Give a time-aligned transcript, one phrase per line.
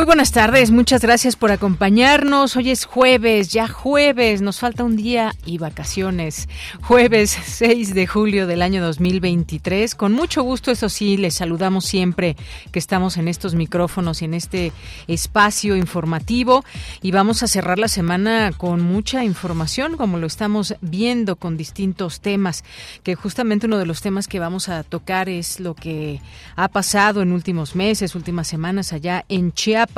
[0.00, 2.56] Muy buenas tardes, muchas gracias por acompañarnos.
[2.56, 6.48] Hoy es jueves, ya jueves, nos falta un día y vacaciones.
[6.80, 9.94] Jueves 6 de julio del año 2023.
[9.94, 12.34] Con mucho gusto, eso sí, les saludamos siempre
[12.72, 14.72] que estamos en estos micrófonos y en este
[15.06, 16.64] espacio informativo.
[17.02, 22.22] Y vamos a cerrar la semana con mucha información, como lo estamos viendo con distintos
[22.22, 22.64] temas,
[23.02, 26.22] que justamente uno de los temas que vamos a tocar es lo que
[26.56, 29.89] ha pasado en últimos meses, últimas semanas allá en Chiapas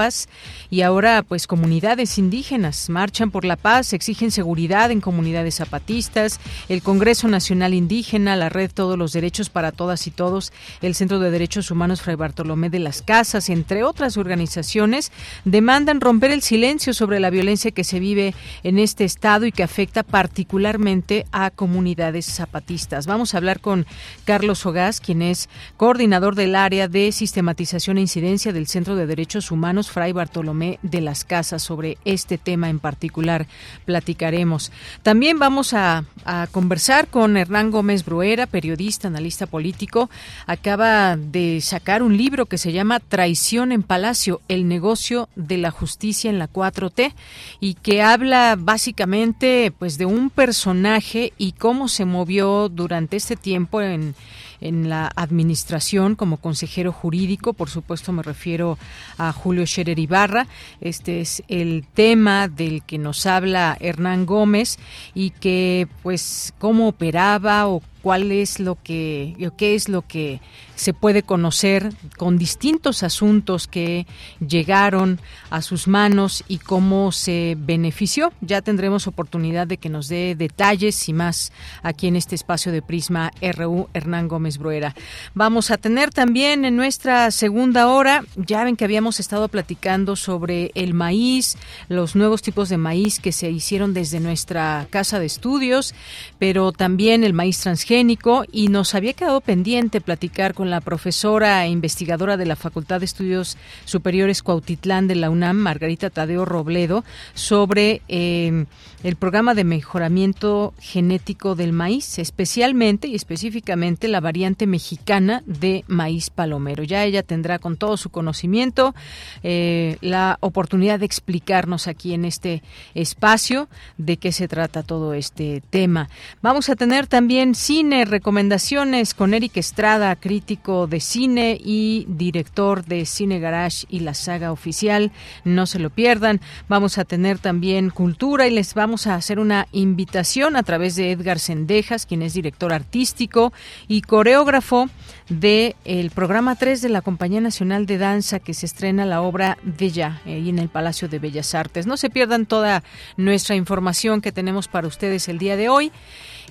[0.70, 6.82] y ahora pues comunidades indígenas marchan por la paz, exigen seguridad en comunidades zapatistas, el
[6.82, 11.30] Congreso Nacional Indígena, la Red Todos los Derechos para Todas y Todos, el Centro de
[11.30, 15.12] Derechos Humanos Fray Bartolomé de las Casas, entre otras organizaciones,
[15.44, 19.62] demandan romper el silencio sobre la violencia que se vive en este estado y que
[19.62, 23.06] afecta particularmente a comunidades zapatistas.
[23.06, 23.86] Vamos a hablar con
[24.24, 29.50] Carlos Ogás, quien es coordinador del área de sistematización e incidencia del Centro de Derechos
[29.50, 31.62] Humanos Fray Bartolomé de las Casas.
[31.62, 33.46] Sobre este tema en particular
[33.84, 34.72] platicaremos.
[35.02, 36.04] También vamos a,
[36.50, 40.08] conversar con Hernán Gómez Bruera, periodista, analista político.
[40.46, 45.70] Acaba de sacar un libro que se llama Traición en Palacio, el negocio de la
[45.70, 47.12] justicia en la 4T
[47.60, 53.80] y que habla básicamente pues de un personaje y cómo se movió durante este tiempo
[53.80, 54.14] en
[54.62, 57.52] en la administración como consejero jurídico.
[57.52, 58.78] Por supuesto, me refiero
[59.18, 60.46] a Julio Scherer Ibarra.
[60.80, 64.78] Este es el tema del que nos habla Hernán Gómez
[65.14, 70.40] y que, pues, cómo operaba o cuál es lo que, qué es lo que
[70.74, 74.06] se puede conocer con distintos asuntos que
[74.46, 78.32] llegaron a sus manos y cómo se benefició.
[78.40, 82.82] Ya tendremos oportunidad de que nos dé detalles y más aquí en este espacio de
[82.82, 84.94] Prisma RU Hernán Gómez Bruera.
[85.34, 90.72] Vamos a tener también en nuestra segunda hora, ya ven que habíamos estado platicando sobre
[90.74, 91.56] el maíz,
[91.88, 95.94] los nuevos tipos de maíz que se hicieron desde nuestra casa de estudios,
[96.38, 101.68] pero también el maíz transgénico y nos había quedado pendiente platicar con la profesora e
[101.68, 108.02] investigadora de la Facultad de Estudios Superiores Cuautitlán de la UNAM, Margarita Tadeo Robledo, sobre
[108.08, 108.66] eh,
[109.02, 116.30] el programa de mejoramiento genético del maíz, especialmente y específicamente la variante mexicana de maíz
[116.30, 116.84] palomero.
[116.84, 118.94] Ya ella tendrá con todo su conocimiento
[119.42, 122.62] eh, la oportunidad de explicarnos aquí en este
[122.94, 123.68] espacio
[123.98, 126.08] de qué se trata todo este tema.
[126.40, 133.06] Vamos a tener también cine, recomendaciones con Eric Estrada, crítico de cine y director de
[133.06, 135.10] Cine Garage y la saga oficial.
[135.44, 136.40] No se lo pierdan.
[136.68, 141.10] Vamos a tener también cultura y les vamos a hacer una invitación a través de
[141.10, 143.52] Edgar Sendejas, quien es director artístico
[143.88, 144.88] y coreógrafo
[145.28, 149.58] del el programa 3 de la Compañía Nacional de Danza que se estrena la obra
[149.62, 151.86] Bella ahí en el Palacio de Bellas Artes.
[151.86, 152.82] No se pierdan toda
[153.16, 155.92] nuestra información que tenemos para ustedes el día de hoy.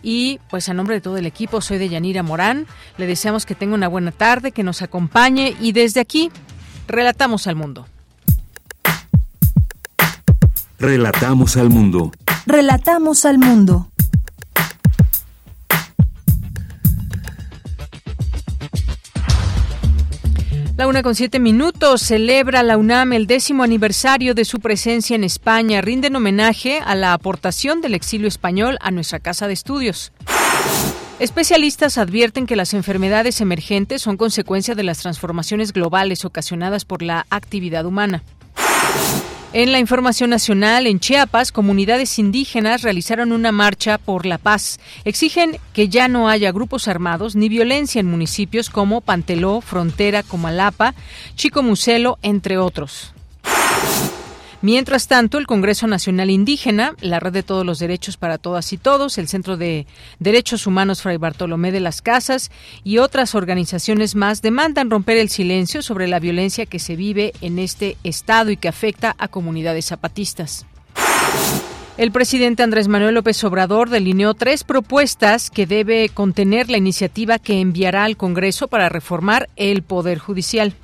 [0.03, 2.67] Y pues a nombre de todo el equipo, soy de Yanira Morán.
[2.97, 6.31] Le deseamos que tenga una buena tarde, que nos acompañe y desde aquí
[6.87, 7.85] relatamos al mundo.
[10.79, 12.11] Relatamos al mundo.
[12.47, 13.90] Relatamos al mundo.
[20.81, 25.23] La una con siete minutos celebra la UNAM el décimo aniversario de su presencia en
[25.23, 25.79] España.
[25.79, 30.11] Rinden homenaje a la aportación del exilio español a nuestra casa de estudios.
[31.19, 37.27] Especialistas advierten que las enfermedades emergentes son consecuencia de las transformaciones globales ocasionadas por la
[37.29, 38.23] actividad humana.
[39.53, 44.79] En la información nacional, en Chiapas, comunidades indígenas realizaron una marcha por la paz.
[45.03, 50.95] Exigen que ya no haya grupos armados ni violencia en municipios como Panteló, Frontera, Comalapa,
[51.35, 53.13] Chico Muselo, entre otros.
[54.63, 58.77] Mientras tanto, el Congreso Nacional Indígena, la Red de Todos los Derechos para Todas y
[58.77, 59.87] Todos, el Centro de
[60.19, 62.51] Derechos Humanos Fray Bartolomé de las Casas
[62.83, 67.57] y otras organizaciones más demandan romper el silencio sobre la violencia que se vive en
[67.57, 70.67] este estado y que afecta a comunidades zapatistas.
[71.97, 77.59] El presidente Andrés Manuel López Obrador delineó tres propuestas que debe contener la iniciativa que
[77.59, 80.75] enviará al Congreso para reformar el Poder Judicial.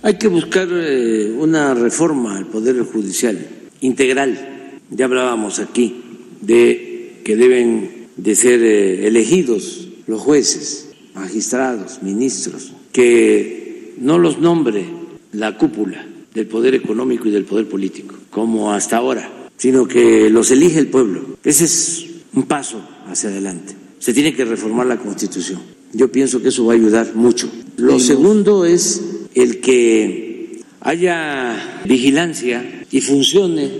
[0.00, 3.36] Hay que buscar eh, una reforma al Poder Judicial
[3.80, 4.80] integral.
[4.90, 6.02] Ya hablábamos aquí
[6.40, 14.86] de que deben de ser eh, elegidos los jueces, magistrados, ministros, que no los nombre
[15.32, 20.52] la cúpula del poder económico y del poder político, como hasta ahora, sino que los
[20.52, 21.36] elige el pueblo.
[21.42, 23.74] Ese es un paso hacia adelante.
[23.98, 25.60] Se tiene que reformar la Constitución.
[25.92, 27.50] Yo pienso que eso va a ayudar mucho.
[27.76, 33.70] Lo segundo es el que haya vigilancia y funcione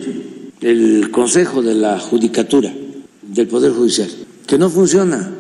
[0.61, 2.73] el Consejo de la Judicatura
[3.23, 4.09] del Poder Judicial,
[4.47, 5.33] que no funciona.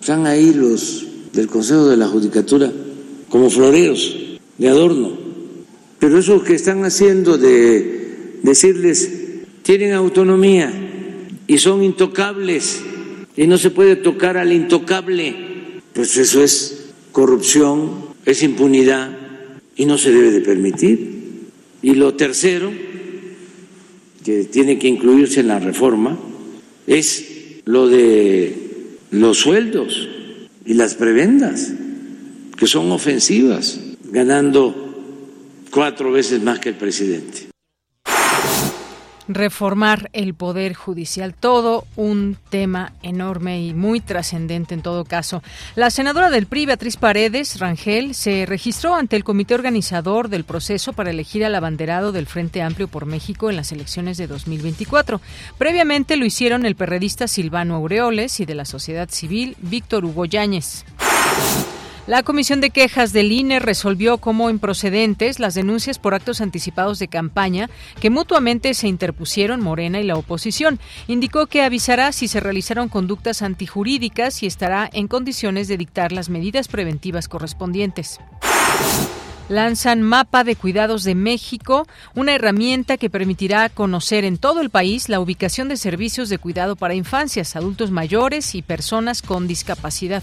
[0.00, 2.70] Están ahí los del Consejo de la Judicatura
[3.28, 4.16] como floreos
[4.58, 5.12] de adorno.
[5.98, 9.10] Pero eso que están haciendo de decirles
[9.62, 10.72] tienen autonomía
[11.46, 12.80] y son intocables
[13.36, 17.90] y no se puede tocar al intocable, pues eso es corrupción,
[18.24, 19.19] es impunidad
[19.80, 21.48] y no se debe de permitir.
[21.80, 22.70] Y lo tercero,
[24.22, 26.18] que tiene que incluirse en la reforma,
[26.86, 28.54] es lo de
[29.10, 30.06] los sueldos
[30.66, 31.72] y las prebendas,
[32.58, 35.16] que son ofensivas, ganando
[35.70, 37.49] cuatro veces más que el presidente
[39.34, 41.34] reformar el poder judicial.
[41.34, 45.42] Todo un tema enorme y muy trascendente en todo caso.
[45.74, 50.92] La senadora del PRI, Beatriz Paredes Rangel, se registró ante el comité organizador del proceso
[50.92, 55.20] para elegir al abanderado del Frente Amplio por México en las elecciones de 2024.
[55.58, 60.84] Previamente lo hicieron el perredista Silvano Aureoles y de la sociedad civil Víctor Hugo Yáñez.
[62.10, 67.06] La Comisión de Quejas del INE resolvió como improcedentes las denuncias por actos anticipados de
[67.06, 67.70] campaña
[68.00, 70.80] que mutuamente se interpusieron Morena y la oposición.
[71.06, 76.30] Indicó que avisará si se realizaron conductas antijurídicas y estará en condiciones de dictar las
[76.30, 78.18] medidas preventivas correspondientes
[79.48, 81.84] lanzan Mapa de Cuidados de México,
[82.14, 86.76] una herramienta que permitirá conocer en todo el país la ubicación de servicios de cuidado
[86.76, 90.22] para infancias, adultos mayores y personas con discapacidad.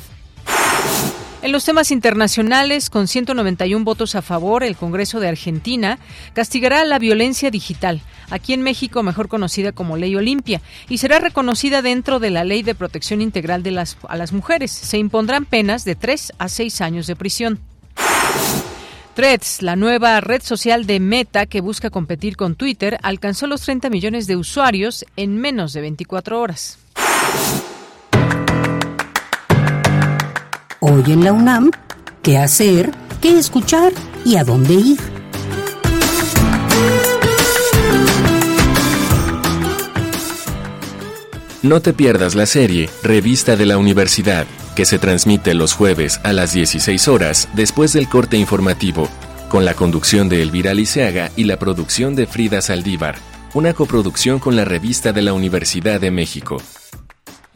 [1.47, 5.97] En los temas internacionales, con 191 votos a favor, el Congreso de Argentina
[6.33, 11.81] castigará la violencia digital, aquí en México mejor conocida como Ley Olimpia, y será reconocida
[11.81, 14.71] dentro de la Ley de Protección Integral de las, a las Mujeres.
[14.71, 17.59] Se impondrán penas de 3 a 6 años de prisión.
[19.13, 23.89] Threads, la nueva red social de Meta que busca competir con Twitter, alcanzó los 30
[23.89, 26.77] millones de usuarios en menos de 24 horas.
[30.79, 31.71] Hoy en la UNAM,
[32.21, 32.91] ¿qué hacer?
[33.19, 33.91] ¿Qué escuchar?
[34.23, 34.99] ¿Y a dónde ir?
[41.63, 44.45] No te pierdas la serie Revista de la Universidad,
[44.75, 49.09] que se transmite los jueves a las 16 horas después del corte informativo,
[49.49, 53.15] con la conducción de Elvira Liceaga y la producción de Frida Saldívar,
[53.55, 56.61] una coproducción con la Revista de la Universidad de México.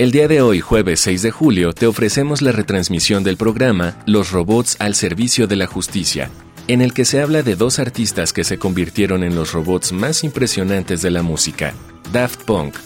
[0.01, 4.31] El día de hoy, jueves 6 de julio, te ofrecemos la retransmisión del programa Los
[4.31, 6.31] robots al servicio de la justicia,
[6.67, 10.23] en el que se habla de dos artistas que se convirtieron en los robots más
[10.23, 11.75] impresionantes de la música,
[12.11, 12.77] Daft Punk.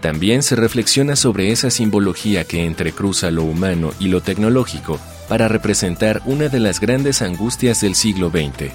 [0.00, 4.98] También se reflexiona sobre esa simbología que entrecruza lo humano y lo tecnológico
[5.28, 8.72] para representar una de las grandes angustias del siglo XX.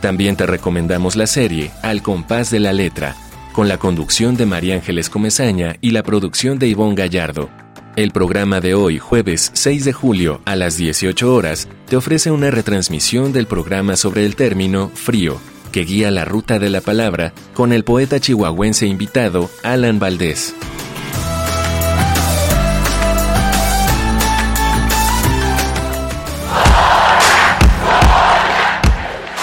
[0.00, 3.16] También te recomendamos la serie Al compás de la letra,
[3.54, 7.48] con la conducción de María Ángeles Comezaña y la producción de Ivonne Gallardo.
[7.94, 12.50] El programa de hoy, jueves 6 de julio a las 18 horas, te ofrece una
[12.50, 17.72] retransmisión del programa sobre el término frío, que guía la ruta de la palabra con
[17.72, 20.52] el poeta chihuahuense invitado Alan Valdés.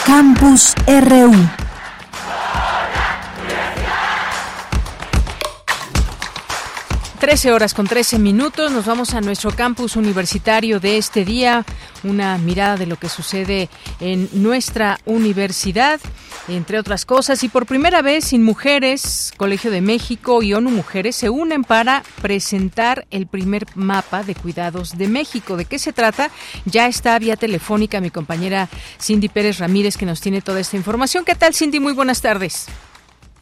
[0.06, 1.62] Campus RU
[7.22, 8.72] 13 horas con 13 minutos.
[8.72, 11.64] Nos vamos a nuestro campus universitario de este día.
[12.04, 16.02] Una mirada de lo que sucede en nuestra universidad,
[16.48, 17.44] entre otras cosas.
[17.44, 22.02] Y por primera vez, Sin Mujeres, Colegio de México y ONU Mujeres se unen para
[22.24, 25.58] presentar el primer mapa de cuidados de México.
[25.58, 26.32] ¿De qué se trata?
[26.66, 28.68] Ya está vía telefónica mi compañera
[29.00, 31.24] Cindy Pérez Ramírez que nos tiene toda esta información.
[31.24, 31.80] ¿Qué tal, Cindy?
[31.80, 32.66] Muy buenas tardes.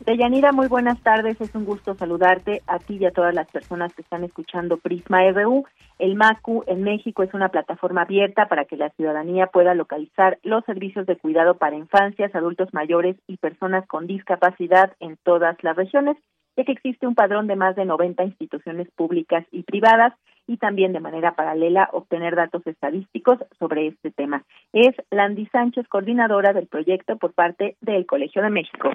[0.09, 1.39] Deyanira, muy buenas tardes.
[1.39, 5.21] Es un gusto saludarte a ti y a todas las personas que están escuchando Prisma
[5.29, 5.65] RU.
[5.99, 10.65] El MACU en México es una plataforma abierta para que la ciudadanía pueda localizar los
[10.65, 16.17] servicios de cuidado para infancias, adultos mayores y personas con discapacidad en todas las regiones,
[16.57, 20.15] ya que existe un padrón de más de 90 instituciones públicas y privadas
[20.47, 24.43] y también de manera paralela obtener datos estadísticos sobre este tema.
[24.73, 28.89] Es Landy Sánchez, coordinadora del proyecto por parte del Colegio de México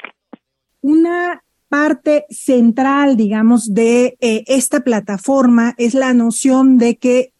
[0.84, 7.32] una parte central, digamos, de eh, esta plataforma es la noción de que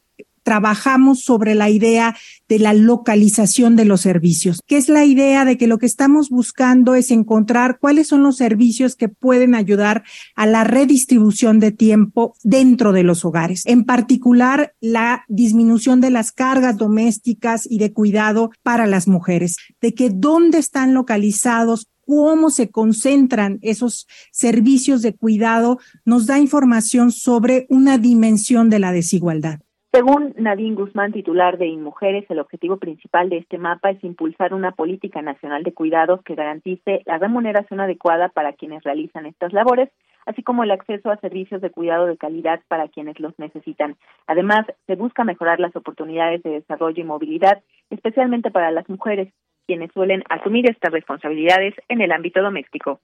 [0.42, 2.16] trabajamos sobre la idea
[2.48, 6.30] de la localización de los servicios, que es la idea de que lo que estamos
[6.30, 12.34] buscando es encontrar cuáles son los servicios que pueden ayudar a la redistribución de tiempo
[12.42, 18.50] dentro de los hogares, en particular la disminución de las cargas domésticas y de cuidado
[18.62, 25.78] para las mujeres, de que dónde están localizados cómo se concentran esos servicios de cuidado,
[26.04, 29.60] nos da información sobre una dimensión de la desigualdad.
[29.94, 34.72] Según Nadine Guzmán, titular de InMujeres, el objetivo principal de este mapa es impulsar una
[34.72, 39.88] política nacional de cuidados que garantice la remuneración adecuada para quienes realizan estas labores,
[40.26, 43.94] así como el acceso a servicios de cuidado de calidad para quienes los necesitan.
[44.26, 49.32] Además, se busca mejorar las oportunidades de desarrollo y movilidad, especialmente para las mujeres,
[49.66, 53.00] quienes suelen asumir estas responsabilidades en el ámbito doméstico.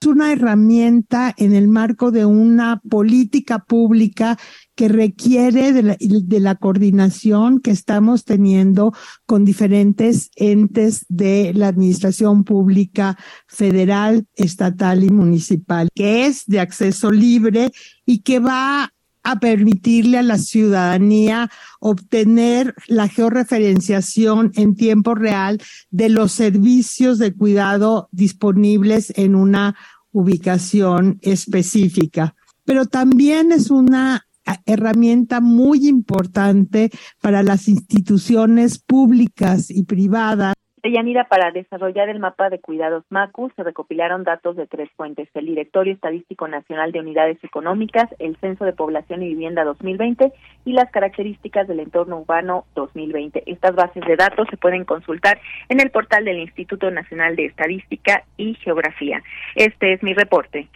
[0.00, 4.36] Es una herramienta en el marco de una política pública
[4.74, 8.92] que requiere de la, de la, coordinación que estamos teniendo
[9.26, 13.16] con diferentes entes de la administración pública
[13.46, 17.70] federal, estatal y municipal, que es de acceso libre
[18.04, 18.92] y que va
[19.22, 21.50] a permitirle a la ciudadanía
[21.80, 25.60] obtener la georreferenciación en tiempo real
[25.90, 29.76] de los servicios de cuidado disponibles en una
[30.10, 32.34] ubicación específica.
[32.64, 34.26] Pero también es una
[34.66, 40.54] herramienta muy importante para las instituciones públicas y privadas
[40.90, 45.46] Yanira, para desarrollar el mapa de cuidados MACU se recopilaron datos de tres fuentes, el
[45.46, 50.32] Directorio Estadístico Nacional de Unidades Económicas, el Censo de Población y Vivienda 2020
[50.64, 53.44] y las características del entorno urbano 2020.
[53.46, 58.24] Estas bases de datos se pueden consultar en el portal del Instituto Nacional de Estadística
[58.36, 59.22] y Geografía.
[59.54, 60.66] Este es mi reporte.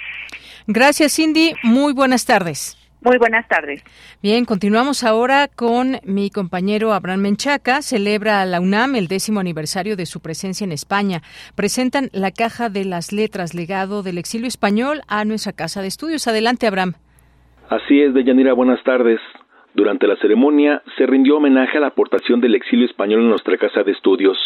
[0.69, 1.55] Gracias, Cindy.
[1.65, 2.86] Muy buenas tardes.
[3.03, 3.85] Muy buenas tardes.
[4.23, 7.83] Bien, continuamos ahora con mi compañero Abraham Menchaca.
[7.83, 11.23] Celebra la UNAM el décimo aniversario de su presencia en España.
[11.55, 16.26] Presentan la caja de las letras, legado del exilio español, a nuestra casa de estudios.
[16.26, 16.95] Adelante, Abraham.
[17.69, 19.21] Así es, Deyanira, buenas tardes.
[19.75, 23.83] Durante la ceremonia se rindió homenaje a la aportación del exilio español en nuestra casa
[23.83, 24.38] de estudios.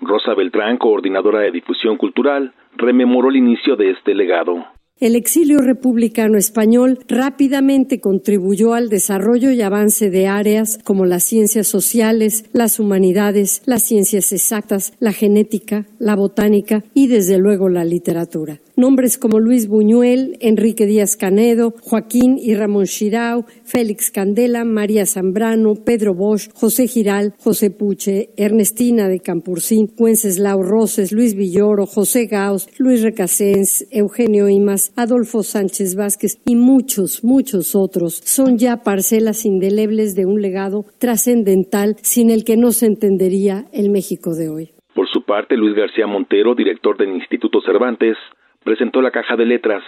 [0.00, 4.64] Rosa Beltrán, coordinadora de difusión cultural, rememoró el inicio de este legado.
[5.02, 11.66] El exilio republicano español rápidamente contribuyó al desarrollo y avance de áreas como las ciencias
[11.66, 18.60] sociales, las humanidades, las ciencias exactas, la genética, la botánica y desde luego la literatura.
[18.76, 25.74] Nombres como Luis Buñuel, Enrique Díaz Canedo, Joaquín y Ramón Chirao, Félix Candela, María Zambrano,
[25.74, 32.68] Pedro Bosch, José Giral, José Puche, Ernestina de Campurcín, Wenceslao Roses, Luis Villoro, José Gaos,
[32.78, 40.14] Luis Recasens, Eugenio Imas, Adolfo Sánchez Vázquez y muchos, muchos otros son ya parcelas indelebles
[40.14, 44.70] de un legado trascendental sin el que no se entendería el México de hoy.
[44.94, 48.16] Por su parte, Luis García Montero, director del Instituto Cervantes,
[48.62, 49.82] presentó la caja de letras,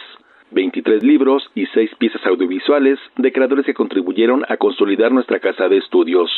[0.52, 5.78] 23 libros y 6 piezas audiovisuales de creadores que contribuyeron a consolidar nuestra casa de
[5.78, 6.30] estudios.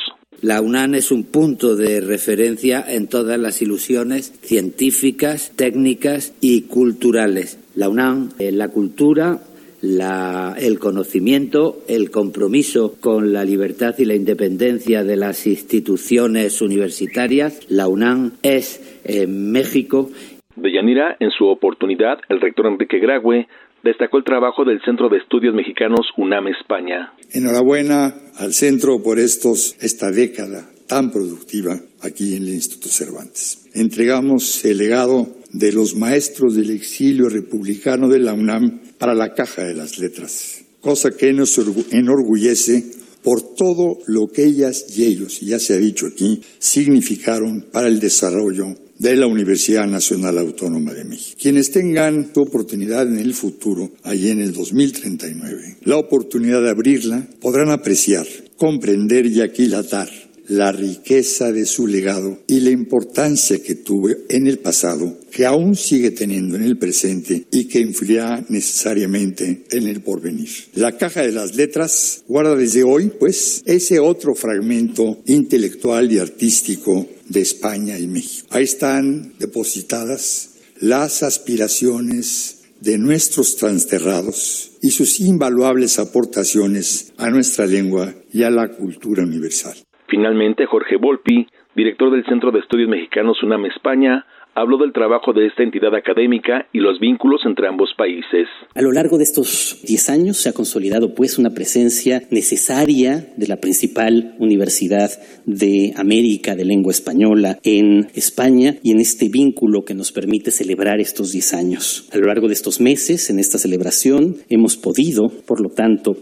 [0.42, 7.62] La UNAM es un punto de referencia en todas las ilusiones científicas, técnicas y culturales.
[7.76, 9.38] La UNAM, en la cultura,
[9.80, 17.60] la, el conocimiento, el compromiso con la libertad y la independencia de las instituciones universitarias.
[17.68, 20.10] La UNAM es en México
[20.56, 23.46] de Yanira, en su oportunidad, el rector Enrique Grague
[23.84, 27.12] destacó el trabajo del Centro de Estudios Mexicanos UNAM España.
[27.30, 33.65] Enhorabuena al centro por estos, esta década tan productiva aquí en el Instituto Cervantes.
[33.76, 39.62] Entregamos el legado de los maestros del exilio republicano de la UNAM para la caja
[39.62, 41.58] de las letras cosa que nos
[41.90, 42.84] enorgullece
[43.24, 47.98] por todo lo que ellas y ellos, ya se ha dicho aquí, significaron para el
[47.98, 51.36] desarrollo de la Universidad Nacional Autónoma de México.
[51.42, 57.26] Quienes tengan tu oportunidad en el futuro, allí en el 2039, la oportunidad de abrirla,
[57.40, 60.08] podrán apreciar, comprender y aquilatar
[60.48, 65.76] la riqueza de su legado y la importancia que tuvo en el pasado, que aún
[65.76, 70.48] sigue teniendo en el presente y que influirá necesariamente en el porvenir.
[70.74, 77.06] La caja de las letras guarda desde hoy, pues, ese otro fragmento intelectual y artístico
[77.28, 78.46] de España y México.
[78.50, 80.50] Ahí están depositadas
[80.80, 88.68] las aspiraciones de nuestros transterrados y sus invaluables aportaciones a nuestra lengua y a la
[88.68, 89.76] cultura universal.
[90.08, 94.24] Finalmente, Jorge Volpi, director del Centro de Estudios Mexicanos UNAM España,
[94.56, 98.48] habló del trabajo de esta entidad académica y los vínculos entre ambos países.
[98.74, 103.48] A lo largo de estos 10 años se ha consolidado pues una presencia necesaria de
[103.48, 105.10] la principal universidad
[105.44, 111.00] de América de lengua española en España y en este vínculo que nos permite celebrar
[111.00, 112.08] estos 10 años.
[112.12, 116.16] A lo largo de estos meses, en esta celebración, hemos podido, por lo tanto,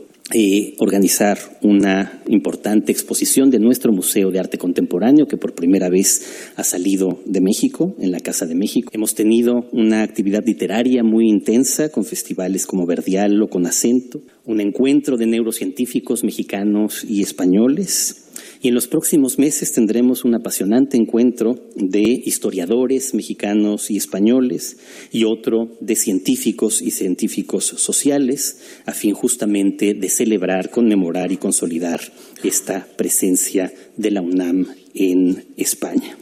[0.79, 6.65] organizar una importante exposición de nuestro Museo de Arte Contemporáneo que por primera vez ha
[6.65, 8.91] salido de México, en la Casa de México.
[8.93, 14.61] Hemos tenido una actividad literaria muy intensa con festivales como Verdial o con Acento, un
[14.61, 18.24] encuentro de neurocientíficos mexicanos y españoles,
[18.61, 25.25] y en los próximos meses tendremos un apasionante encuentro de historiadores mexicanos y españoles y
[25.25, 32.01] otro de científicos y científicos sociales, a fin justamente de celebrar, conmemorar y consolidar
[32.43, 36.17] esta presencia de la UNAM en España.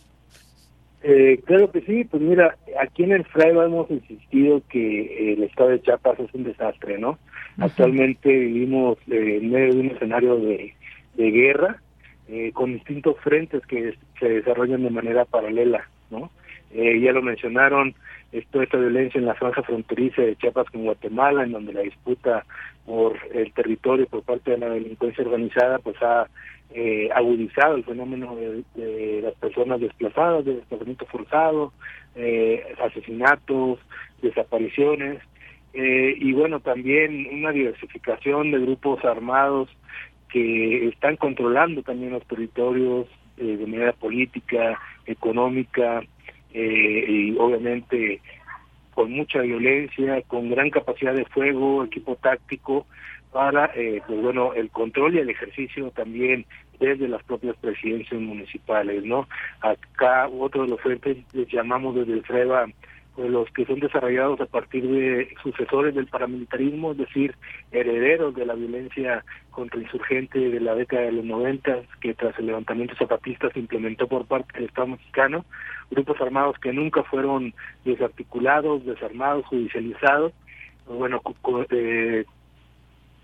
[1.03, 5.69] Eh, claro que sí, pues mira, aquí en el FRAIBA hemos insistido que el estado
[5.69, 7.17] de Chiapas es un desastre, ¿no?
[7.57, 10.73] Actualmente vivimos eh, en medio de un escenario de,
[11.15, 11.81] guerra
[12.27, 16.31] eh, con distintos frentes que se desarrollan de manera paralela, ¿no?
[16.73, 17.93] Eh, ya lo mencionaron,
[18.31, 22.45] esto, esta violencia en la franja fronteriza de Chiapas con Guatemala, en donde la disputa
[22.91, 26.27] por el territorio por parte de la delincuencia organizada pues ha
[26.71, 31.71] eh, agudizado el fenómeno de, las personas desplazadas, de desplazamiento forzado,
[32.15, 33.79] eh, asesinatos,
[34.21, 35.21] desapariciones,
[35.73, 39.69] eh, y bueno, también una diversificación de grupos armados
[40.27, 46.03] que están controlando también los territorios eh, de manera política, económica,
[46.53, 48.19] y obviamente
[48.93, 52.85] con mucha violencia, con gran capacidad de fuego, equipo táctico,
[53.31, 56.45] para eh, pues bueno el control y el ejercicio también
[56.79, 59.27] desde las propias presidencias municipales no
[59.61, 62.67] acá otro de los frentes les llamamos desde el FREBA
[63.15, 67.35] pues los que son desarrollados a partir de sucesores del paramilitarismo, es decir,
[67.71, 72.47] herederos de la violencia contra insurgente de la década de los 90, que tras el
[72.47, 75.45] levantamiento zapatista se implementó por parte del Estado mexicano,
[75.89, 80.31] grupos armados que nunca fueron desarticulados, desarmados, judicializados,
[80.85, 81.21] pues bueno,
[81.71, 82.23] eh,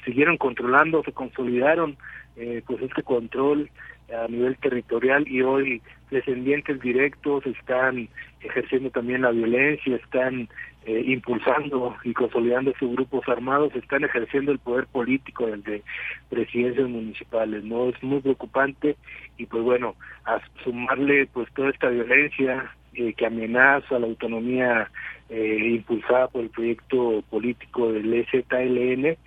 [0.03, 1.97] siguieron controlando, se consolidaron
[2.35, 3.69] eh, pues este control
[4.13, 8.07] a nivel territorial y hoy descendientes directos están
[8.47, 10.49] ejerciendo también la violencia, están
[10.85, 15.83] eh, impulsando y consolidando sus grupos armados, están ejerciendo el poder político desde
[16.29, 17.89] presidencias municipales, ¿no?
[17.89, 18.95] Es muy preocupante
[19.37, 24.89] y pues bueno, a sumarle pues toda esta violencia eh, que amenaza la autonomía
[25.29, 29.17] eh, impulsada por el proyecto político del EZLN,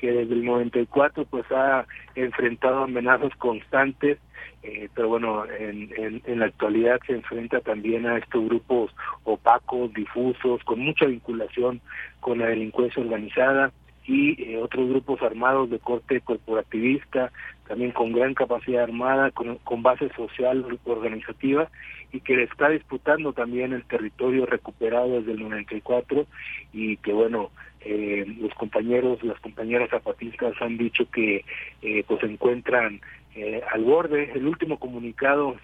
[0.00, 4.18] que desde el 94 pues ha enfrentado amenazas constantes
[4.62, 8.90] eh, pero bueno, en, en, la actualidad se enfrenta también a estos grupos
[9.22, 11.80] opacos, difusos, con mucha vinculación
[12.20, 13.72] con la delincuencia organizada
[14.04, 17.30] y eh, otros grupos armados de corte corporativista,
[17.68, 21.70] también con gran capacidad armada, con, base social organizativa
[22.12, 26.26] y que le está disputando también el territorio recuperado desde el 94
[26.72, 27.50] y que bueno,
[27.80, 31.44] eh, los compañeros, las compañeras zapatistas han dicho que
[31.82, 33.00] eh, pues se encuentran
[33.36, 34.32] eh, al borde.
[34.34, 35.56] El último comunicado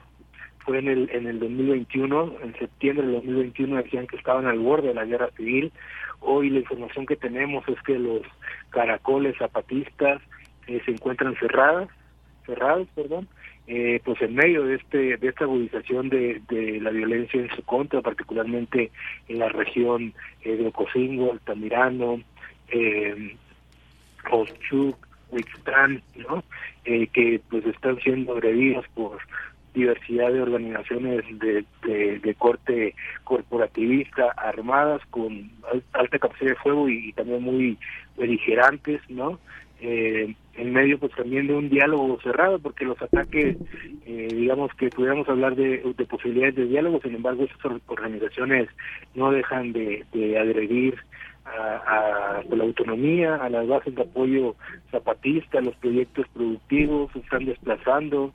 [0.59, 4.89] fue en el, en el 2021, en septiembre del 2021 decían que estaban al borde
[4.89, 5.73] de la guerra civil.
[6.21, 8.23] Hoy la información que tenemos es que los
[8.71, 10.21] caracoles zapatistas
[10.67, 11.89] eh, se encuentran cerradas,
[12.47, 13.29] cerrados, perdón,
[13.67, 16.43] eh, pues en medio de este de esta agudización de,
[16.83, 18.91] la violencia en su contra, particularmente
[19.29, 22.21] en la región eh, de Ocosingo, Altamirano,
[22.69, 23.37] eh,
[24.31, 24.97] Ochuc,
[25.31, 26.45] Huixtán, ¿no?
[26.85, 29.19] Eh, que pues están siendo agredidos por
[29.73, 35.51] diversidad de organizaciones de, de, corte corporativista armadas con
[35.93, 37.77] alta capacidad de fuego y, también muy
[38.17, 39.41] beligerantes, ¿no?
[39.87, 43.59] Eh, en medio pues también de un diálogo cerrado porque los ataques
[44.07, 48.71] eh, digamos que pudiéramos hablar de, de, posibilidades de diálogo sin embargo esas organizaciones
[49.15, 50.07] no dejan de,
[50.41, 50.97] agredir
[51.45, 54.57] a, a, la autonomía, a las bases de apoyo
[54.91, 58.33] zapatista, a los proyectos productivos, se están desplazando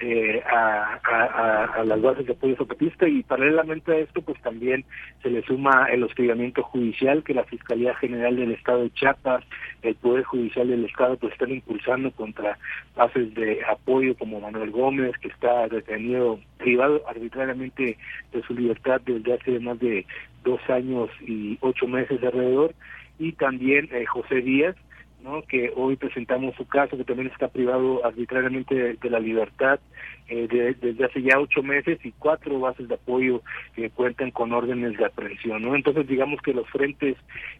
[0.00, 4.84] eh, a, a, a, las bases de apoyo zapatista y paralelamente a esto pues también
[5.22, 9.44] se le suma el hostigamiento judicial que la Fiscalía General del Estado de Chiapas,
[9.82, 12.58] el Poder Judicial del Estado pues están impulsando contra
[12.96, 17.96] bases de apoyo como Manuel Gómez que está detenido, privado arbitrariamente
[18.32, 20.06] de su libertad desde hace más de
[20.44, 22.74] dos años y ocho meses alrededor,
[23.18, 24.76] y también eh, José Díaz,
[25.22, 25.42] ¿no?
[25.42, 29.80] que hoy presentamos su caso, que también está privado arbitrariamente de, la libertad
[30.28, 33.42] eh, desde hace ya ocho meses y cuatro bases de apoyo
[33.74, 35.62] que cuentan con órdenes de aprehensión.
[35.62, 35.74] ¿no?
[35.74, 37.16] Entonces, digamos que los frentes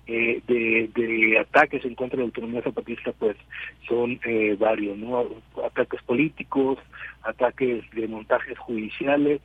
[0.06, 3.36] eh, de, de ataques en contra de la autonomía zapatista pues
[3.88, 5.26] son eh, varios, ¿no?
[5.64, 6.78] ataques políticos,
[7.22, 9.40] ataques de montajes judiciales,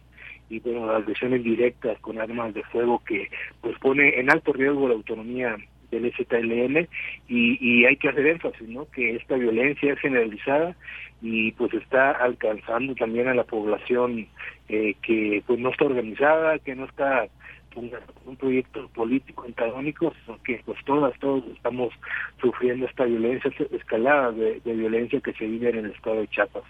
[0.50, 3.30] y bueno, las lesiones directas con armas de fuego que
[3.62, 5.58] pues pone en alto riesgo la autonomía
[6.00, 6.88] del ZLN
[7.28, 8.90] y, y hay que hacer énfasis, ¿no?
[8.92, 10.76] Que esta violencia es generalizada
[11.22, 14.28] y pues está alcanzando también a la población
[14.70, 17.28] eh, que pues no está organizada, que no está
[17.76, 17.92] un,
[18.26, 21.94] un proyecto político antagónico, que pues todas, todos estamos
[22.42, 26.64] sufriendo esta violencia escalada de, de violencia que se vive en el estado de Chiapas.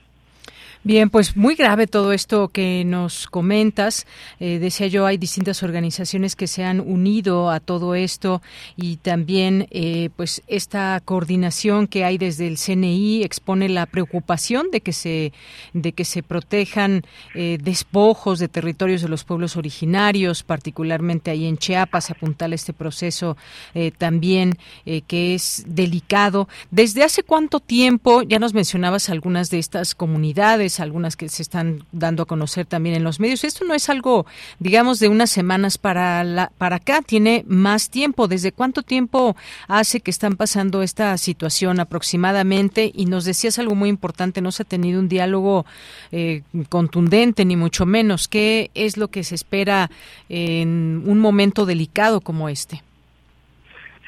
[0.85, 4.05] Bien, pues muy grave todo esto que nos comentas.
[4.41, 8.41] Eh, decía yo, hay distintas organizaciones que se han unido a todo esto
[8.75, 14.81] y también, eh, pues, esta coordinación que hay desde el CNI expone la preocupación de
[14.81, 15.31] que se
[15.71, 21.57] de que se protejan eh, despojos de territorios de los pueblos originarios, particularmente ahí en
[21.57, 22.11] Chiapas.
[22.11, 23.37] Apuntala este proceso
[23.97, 24.57] también
[25.07, 26.49] que es delicado.
[26.71, 28.21] ¿Desde hace cuánto tiempo?
[28.23, 32.95] Ya nos mencionabas algunas de estas comunidades algunas que se están dando a conocer también
[32.95, 33.43] en los medios.
[33.43, 34.25] Esto no es algo,
[34.59, 38.27] digamos, de unas semanas para, la, para acá, tiene más tiempo.
[38.27, 39.35] ¿Desde cuánto tiempo
[39.67, 42.91] hace que están pasando esta situación aproximadamente?
[42.93, 45.65] Y nos decías algo muy importante, no se ha tenido un diálogo
[46.11, 48.27] eh, contundente, ni mucho menos.
[48.27, 49.89] ¿Qué es lo que se espera
[50.29, 52.81] en un momento delicado como este?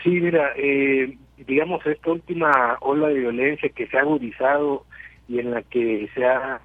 [0.03, 4.85] Sí, mira, eh, digamos, esta última ola de violencia que se ha agudizado
[5.27, 6.61] y en la que se ha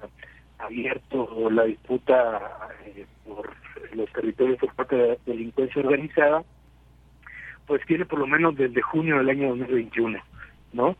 [0.59, 3.51] abierto la disputa eh, por
[3.93, 6.43] los territorios por parte de la delincuencia organizada,
[7.65, 10.19] pues tiene por lo menos desde junio del año 2021,
[10.73, 10.95] ¿no?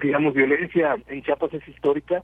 [0.00, 2.22] Digamos, violencia en Chiapas es histórica,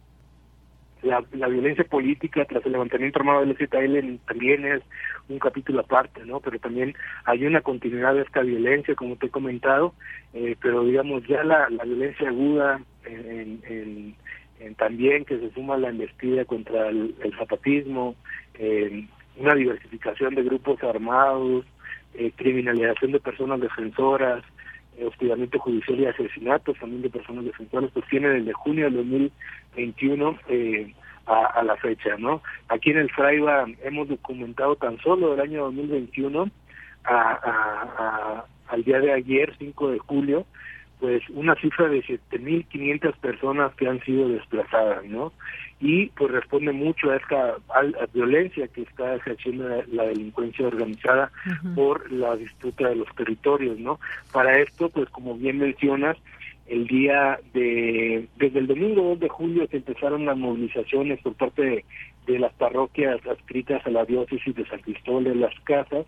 [1.04, 4.82] la, la violencia política tras el levantamiento armado del ZL también es
[5.28, 6.40] un capítulo aparte, ¿no?
[6.40, 9.94] Pero también hay una continuidad de esta violencia, como te he comentado,
[10.32, 15.90] eh, pero digamos ya la, la violencia aguda en, en, también que se suma la
[15.90, 18.14] embestida contra el, el zapatismo,
[18.54, 21.66] eh, una diversificación de grupos armados,
[22.14, 24.42] eh, criminalización de personas defensoras,
[25.02, 29.32] hostigamiento judicial y asesinatos también de personas defensoras, pues tiene desde junio del
[29.74, 30.94] 2021 eh,
[31.26, 32.42] a, a, la fecha, ¿no?
[32.68, 36.50] Aquí en el Fraiba hemos documentado tan solo del año 2021
[37.04, 40.46] a, a, al día de ayer, 5 de julio,
[41.00, 45.32] pues una cifra de 7.500 personas que han sido desplazadas, ¿no?
[45.80, 47.56] Y pues responde mucho a esta
[48.14, 51.30] violencia que está ejerciendo la, delincuencia organizada
[51.74, 53.98] por la disputa de los territorios, ¿no?
[54.32, 56.16] Para esto, pues como bien mencionas,
[56.66, 61.84] el día de, desde el domingo 2 de julio se empezaron las movilizaciones por parte
[62.26, 66.06] de, las parroquias adscritas a la diócesis de San Cristóbal de las Casas.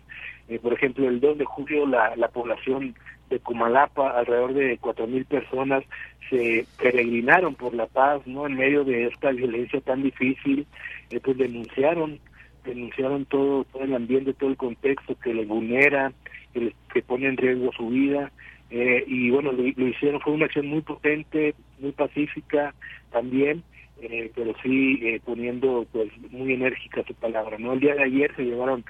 [0.49, 2.95] Eh, por ejemplo, el 2 de julio la, la población
[3.29, 5.83] de Comalapa, alrededor de cuatro mil personas
[6.29, 8.47] se peregrinaron por la paz, ¿no?
[8.47, 10.65] En medio de esta violencia tan difícil,
[11.09, 12.19] eh, pues denunciaron,
[12.65, 16.11] denunciaron todo, todo el ambiente, todo el contexto que le vulnera,
[16.53, 18.31] que, que pone en riesgo su vida,
[18.69, 22.73] eh, y bueno, lo, hicieron, fue una acción muy potente, muy pacífica
[23.11, 23.63] también,
[24.01, 27.57] eh, pero sí eh, poniendo pues muy enérgica su palabra.
[27.57, 28.83] no El día de ayer se llevaron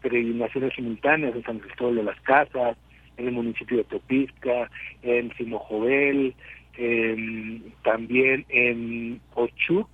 [0.00, 2.76] peregrinaciones simultáneas en San Cristóbal de las Casas,
[3.16, 4.70] en el municipio de Topizca,
[5.02, 6.34] en Simojovel,
[7.84, 9.88] también en Ochuc,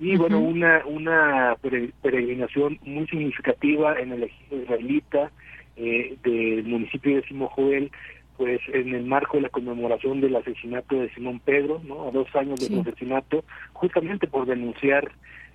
[0.00, 1.54] y bueno, una, una
[2.00, 5.30] peregrinación muy significativa en el ejido israelita
[5.76, 7.90] del municipio de Simojovel,
[8.36, 12.08] pues en el marco de la conmemoración del asesinato de Simón Pedro, ¿no?
[12.08, 15.12] A dos años del asesinato, justamente por denunciar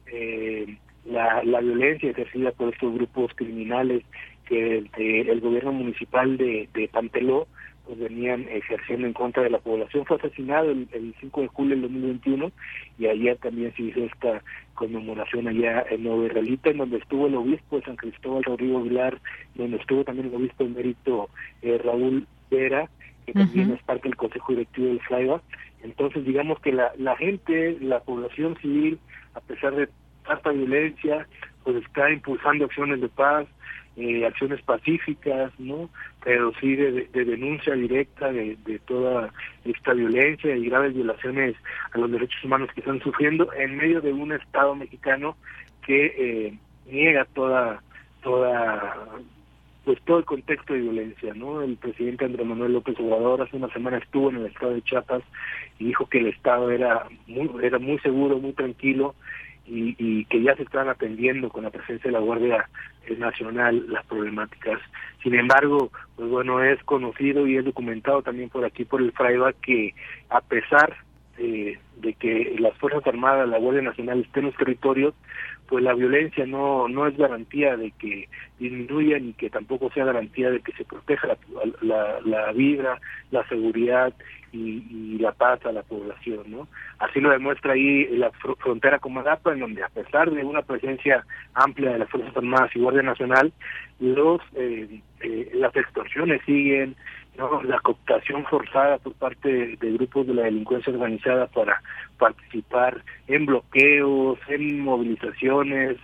[0.07, 4.03] eh, la, la violencia ejercida por estos grupos criminales
[4.45, 7.47] que el, gobierno municipal de, de Panteló
[7.85, 10.05] pues venían ejerciendo en contra de la población.
[10.05, 12.51] Fue asesinado el, 5 de julio del 2021
[12.99, 17.35] y ayer también se hizo esta conmemoración allá en Nueva Israelita, en donde estuvo el
[17.35, 19.19] obispo de San Cristóbal Rodrigo Vilar,
[19.55, 21.29] donde estuvo también el obispo emérito
[21.61, 22.89] eh, Raúl Vera,
[23.25, 25.41] que también es parte del Consejo Directivo del FLAIBA.
[25.83, 28.99] Entonces, digamos que la, la gente, la población civil,
[29.35, 29.89] a pesar de
[30.25, 31.27] tanta violencia,
[31.63, 33.47] pues está impulsando acciones de paz,
[33.97, 35.89] eh, acciones pacíficas, ¿no?
[36.23, 39.33] Pero sí de, denuncia directa de, de, toda
[39.65, 41.55] esta violencia y graves violaciones
[41.93, 45.35] a los derechos humanos que están sufriendo en medio de un Estado mexicano
[45.81, 47.81] que eh, niega toda
[48.21, 49.07] toda
[49.87, 51.61] pues todo el contexto de violencia, ¿no?
[51.61, 55.23] El presidente Andrés Manuel López Obrador hace una semana estuvo en el estado de Chiapas
[55.79, 59.15] y dijo que el estado era muy era muy seguro, muy tranquilo
[59.65, 62.69] y, que ya se están atendiendo con la presencia de la Guardia
[63.17, 64.81] Nacional las problemáticas.
[65.23, 69.53] Sin embargo, pues bueno, es conocido y es documentado también por aquí por el FRAIBA
[69.53, 69.95] que
[70.27, 70.97] a pesar
[71.37, 75.13] de, de que las Fuerzas Armadas, la Guardia Nacional estén en los territorios,
[75.67, 80.49] pues la violencia no no es garantía de que disminuya ni que tampoco sea garantía
[80.49, 81.37] de que se proteja la,
[81.81, 82.99] la, la vida,
[83.31, 84.13] la seguridad
[84.51, 86.67] y, la paz a la población, ¿no?
[86.99, 91.25] Así lo demuestra ahí la frontera con Madapa, en donde a pesar de una presencia
[91.53, 93.51] amplia de las Fuerzas Armadas y Guardia Nacional,
[93.99, 96.95] los eh, eh, las extorsiones siguen,
[97.37, 97.61] ¿no?
[97.63, 101.81] la cooptación forzada por parte de, grupos de la delincuencia organizada para
[102.17, 105.97] participar en bloqueos, en movilizaciones,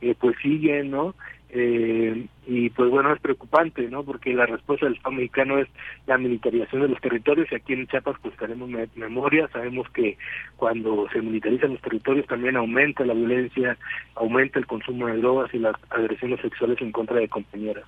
[0.00, 1.14] eh, pues siguen, ¿no?
[1.56, 4.02] Eh, y pues bueno, es preocupante, ¿no?
[4.02, 5.68] Porque la respuesta del Estado mexicano es
[6.06, 10.18] la militarización de los territorios y aquí en Chiapas pues tenemos memoria, sabemos que
[10.56, 13.78] cuando se militarizan los territorios también aumenta la violencia,
[14.16, 17.84] aumenta el consumo de drogas y las agresiones sexuales en contra de compañeras.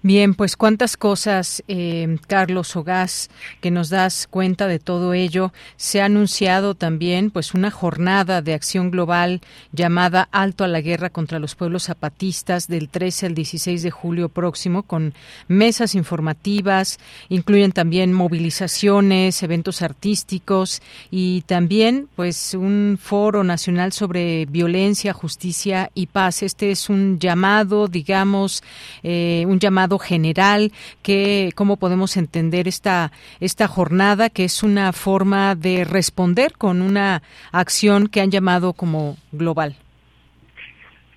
[0.00, 3.30] Bien, pues cuántas cosas, eh, Carlos Ogaz,
[3.60, 5.52] que nos das cuenta de todo ello.
[5.76, 9.40] Se ha anunciado también, pues, una jornada de acción global
[9.72, 14.28] llamada Alto a la Guerra contra los Pueblos Zapatistas del 13 al 16 de julio
[14.28, 15.14] próximo, con
[15.48, 20.80] mesas informativas, incluyen también movilizaciones, eventos artísticos
[21.10, 26.44] y también, pues, un foro nacional sobre violencia, justicia y paz.
[26.44, 28.62] Este es un llamado, digamos,
[29.02, 30.72] eh, un llamado general,
[31.02, 37.22] que, cómo podemos entender esta, esta jornada, que es una forma de responder con una
[37.52, 39.76] acción que han llamado como global.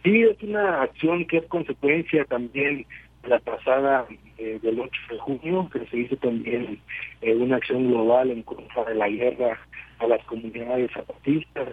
[0.03, 2.86] Sí, es una acción que es consecuencia también
[3.23, 4.07] de la pasada
[4.38, 6.79] eh, del 8 de junio, que se hizo también
[7.21, 9.60] eh, una acción global en contra de la guerra
[9.99, 11.69] a las comunidades zapatistas,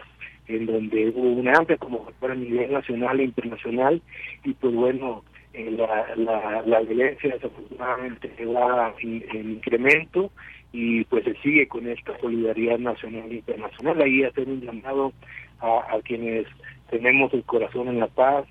[0.48, 4.02] en donde hubo una amplia convocatoria a nivel nacional e internacional,
[4.44, 10.30] y pues bueno, eh, la, la, la, violencia desafortunadamente va en, incremento
[10.72, 14.00] y pues se sigue con esta solidaridad nacional e internacional.
[14.00, 15.12] Ahí hacer un llamado
[15.60, 16.46] a, quienes
[16.90, 18.46] tenemos el corazón en la paz,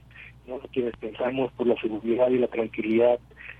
[0.47, 0.55] ¿no?
[0.55, 3.19] a quienes pensamos por la seguridad y la tranquilidad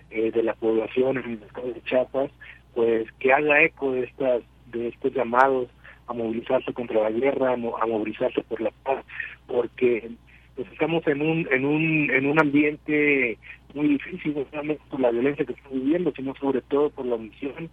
[0.10, 2.32] eh, de la población en el estado de Chiapas,
[2.73, 5.69] pues que haga eco de estas de estos llamados
[6.08, 9.04] a movilizarse contra la guerra, a, movilizarse por la paz,
[9.45, 10.10] porque
[10.58, 13.38] pues estamos en un en un en un ambiente
[13.74, 17.15] muy difícil no solamente por la violencia que estamos viviendo sino sobre todo por la
[17.15, 17.70] omisión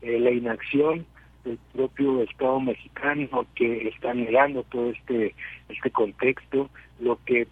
[0.00, 1.04] eh, la inacción
[1.44, 5.34] del propio Estado mexicano que está negando todo este
[5.68, 6.70] este contexto
[7.00, 7.46] lo que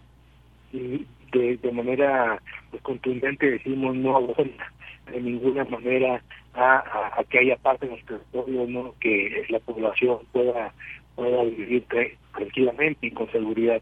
[0.71, 4.71] de, de manera pues, contundente decimos no abona
[5.11, 6.21] de ninguna manera
[6.53, 8.95] a, que haya paz en los territorios, ¿no?
[8.99, 10.73] que la población pueda,
[11.15, 11.85] pueda vivir
[12.33, 13.81] tranquilamente y con seguridad.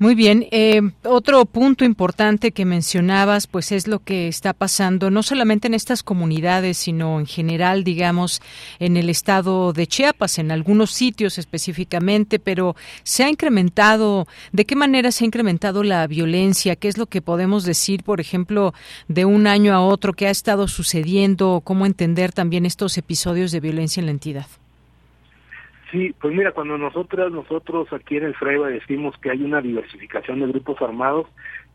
[0.00, 0.46] Muy bien.
[0.50, 5.74] Eh, otro punto importante que mencionabas, pues es lo que está pasando no solamente en
[5.74, 8.40] estas comunidades, sino en general, digamos,
[8.78, 14.74] en el estado de Chiapas, en algunos sitios específicamente, pero se ha incrementado, ¿de qué
[14.74, 16.76] manera se ha incrementado la violencia?
[16.76, 18.72] ¿Qué es lo que podemos decir, por ejemplo,
[19.06, 21.60] de un año a otro, qué ha estado sucediendo?
[21.62, 24.46] ¿Cómo entender también estos episodios de violencia en la entidad?
[25.90, 30.40] Sí, pues mira, cuando nosotras, nosotros aquí en el FREVA decimos que hay una diversificación
[30.40, 31.26] de grupos armados,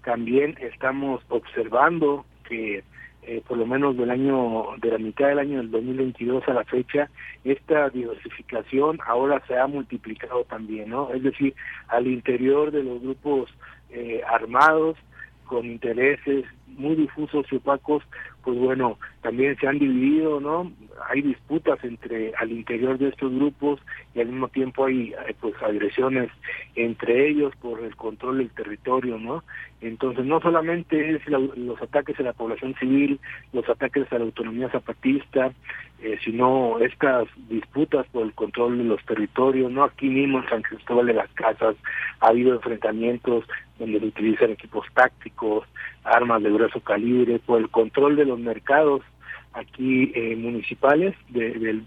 [0.04, 2.84] también estamos observando que
[3.28, 6.64] eh, por lo menos del año, de la mitad del año del 2022 a la
[6.64, 7.10] fecha,
[7.44, 11.12] esta diversificación ahora se ha multiplicado también, ¿no?
[11.12, 11.56] Es decir,
[11.88, 13.50] al interior de los grupos
[13.90, 14.96] eh, armados,
[15.46, 18.04] con intereses muy difusos y opacos,
[18.46, 20.72] pues bueno, también se han dividido, ¿no?
[21.10, 23.80] Hay disputas entre al interior de estos grupos
[24.14, 26.30] y al mismo tiempo hay pues agresiones
[26.76, 29.44] entre ellos por el control del territorio, ¿no?
[29.82, 33.20] Entonces no solamente es los ataques a la población civil,
[33.52, 35.52] los ataques a la autonomía zapatista,
[36.02, 39.84] eh, sino estas disputas por el control de los territorios, ¿no?
[39.84, 41.76] Aquí mismo en San Cristóbal de las Casas
[42.20, 43.44] ha habido enfrentamientos
[43.80, 45.68] donde se utilizan equipos tácticos,
[46.04, 49.02] armas de grueso calibre, por el control de los mercados
[49.54, 51.84] aquí eh, municipales del,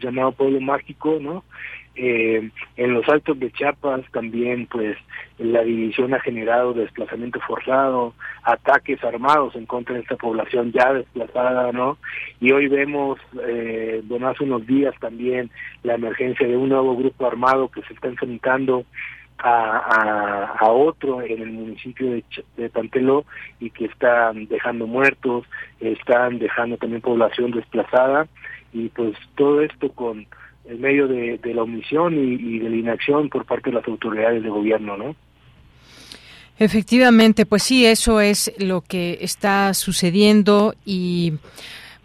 [0.00, 1.44] llamado pueblo mágico, ¿no?
[1.96, 4.96] Eh, en los altos de Chiapas también, pues,
[5.38, 11.72] la división ha generado desplazamiento forzado, ataques armados en contra de esta población ya desplazada,
[11.72, 11.98] ¿no?
[12.40, 15.50] Y hoy vemos, eh, hace unos días también
[15.82, 18.84] la emergencia de un nuevo grupo armado que se está enfrentando
[19.38, 22.24] a, a, otro en el municipio de,
[22.56, 23.24] de Panteló
[23.60, 25.44] y que están dejando muertos,
[25.80, 28.26] están dejando también población desplazada
[28.72, 30.26] y pues todo esto con
[30.66, 34.42] el medio de, la omisión y, y, de la inacción por parte de las autoridades
[34.42, 35.14] de gobierno, ¿no?
[36.58, 41.34] Efectivamente, pues sí, eso es lo que está sucediendo y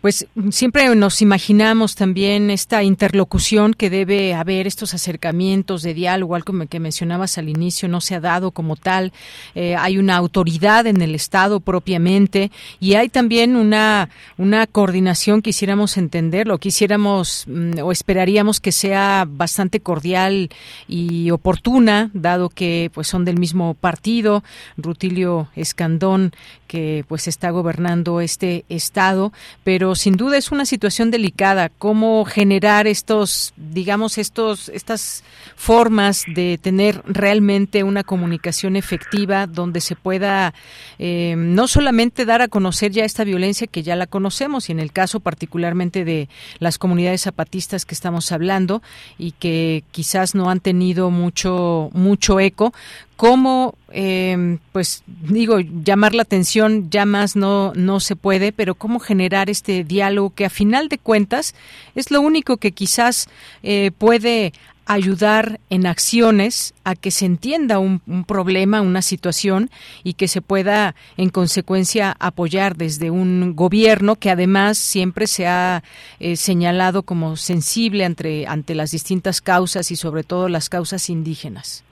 [0.02, 6.54] pues siempre nos imaginamos también esta interlocución que debe haber, estos acercamientos de diálogo, algo
[6.68, 9.12] que mencionabas al inicio, no se ha dado como tal.
[9.56, 15.98] Eh, hay una autoridad en el Estado propiamente y hay también una, una coordinación, quisiéramos
[15.98, 20.50] entenderlo, quisiéramos mm, o esperaríamos que sea bastante cordial
[20.88, 24.44] y oportuna, dado que pues son del mismo partido,
[24.78, 26.32] Rutilio Escandón,
[26.68, 29.34] que pues está gobernando este Estado,
[29.64, 35.24] pero sin duda es una situación delicada, cómo generar estos, digamos, estos, estas
[35.56, 40.54] formas de tener realmente una comunicación efectiva donde se pueda
[40.98, 44.80] eh, no solamente dar a conocer ya esta violencia que ya la conocemos y en
[44.80, 48.82] el caso particularmente de las comunidades zapatistas que estamos hablando
[49.18, 52.74] y que quizás no han tenido mucho mucho eco
[53.20, 59.02] cómo, eh, pues digo, llamar la atención ya más no, no se puede, pero cómo
[59.02, 61.54] generar este diálogo que a final de cuentas
[61.96, 63.28] es lo único que quizás
[63.62, 64.54] eh, puede
[64.86, 69.70] ayudar en acciones a que se entienda un, problema, una situación
[70.06, 75.84] y que se pueda en consecuencia apoyar desde un gobierno que además siempre se ha
[76.22, 81.84] eh, señalado como sensible ante, ante las distintas causas y sobre todo las causas indígenas.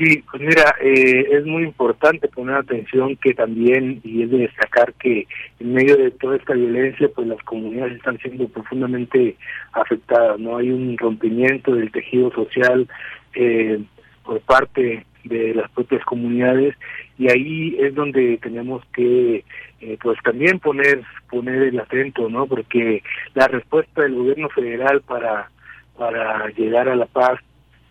[0.00, 4.94] Sí, pues mira, eh, es muy importante poner atención que también, y es de destacar
[4.94, 5.26] que
[5.58, 9.36] en medio de toda esta violencia, pues las comunidades están siendo profundamente
[9.72, 10.56] afectadas, ¿no?
[10.56, 12.88] Hay un rompimiento del tejido social
[13.34, 13.78] eh,
[14.24, 16.74] por parte de las propias comunidades
[17.18, 19.44] y ahí es donde tenemos que
[19.82, 23.02] eh, pues también poner poner el acento no porque
[23.34, 25.50] la respuesta del gobierno federal para
[25.98, 27.38] para llegar a la paz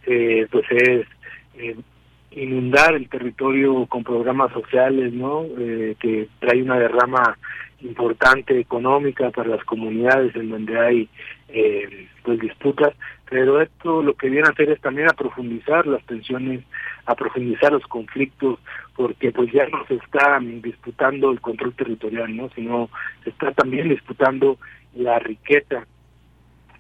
[0.08, 1.06] eh, pues es
[1.60, 1.76] eh,
[2.32, 5.46] inundar el territorio con programas sociales, ¿no?
[5.58, 7.38] Eh, que trae una derrama
[7.82, 11.10] importante económica para las comunidades en donde hay
[11.48, 12.94] eh, pues disputas,
[13.30, 16.62] pero esto lo que viene a hacer es también a profundizar las tensiones,
[17.06, 18.60] a profundizar los conflictos,
[18.96, 22.50] porque pues ya no se está disputando el control territorial, ¿no?
[22.50, 22.90] sino
[23.24, 24.58] se está también disputando
[24.96, 25.86] la riqueza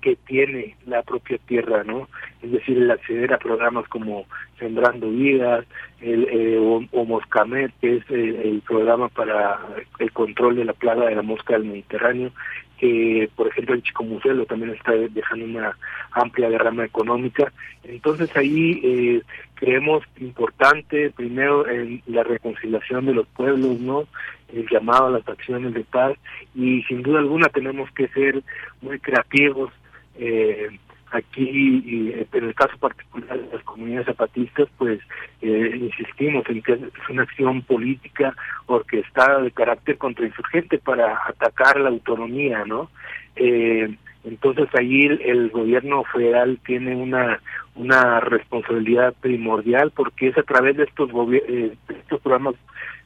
[0.01, 2.07] que tiene la propia tierra, ¿no?
[2.41, 4.25] Es decir, el acceder a programas como
[4.57, 5.65] Sembrando Vidas,
[6.01, 6.57] el eh,
[6.91, 9.59] o, Moscamet, que es eh, el programa para
[9.99, 12.31] el control de la plaga de la mosca del Mediterráneo,
[12.79, 15.77] que por ejemplo en Chicomucelo también está dejando una
[16.11, 17.51] amplia derrama económica.
[17.83, 19.21] Entonces ahí eh,
[19.55, 24.05] creemos importante primero en la reconciliación de los pueblos, ¿no?
[24.53, 26.17] El llamado a las acciones de paz
[26.55, 28.41] y sin duda alguna tenemos que ser
[28.81, 29.71] muy creativos
[30.19, 30.69] eh,
[31.11, 34.99] aquí, en el caso particular de las comunidades zapatistas, pues
[35.41, 38.35] eh, insistimos en que es una acción política
[38.67, 42.89] orquestada de carácter contrainsurgente para atacar la autonomía, ¿no?
[43.35, 43.95] Eh,
[44.25, 47.39] entonces ahí el, gobierno federal tiene una
[47.75, 52.55] una responsabilidad primordial porque es a través de estos eh, estos programas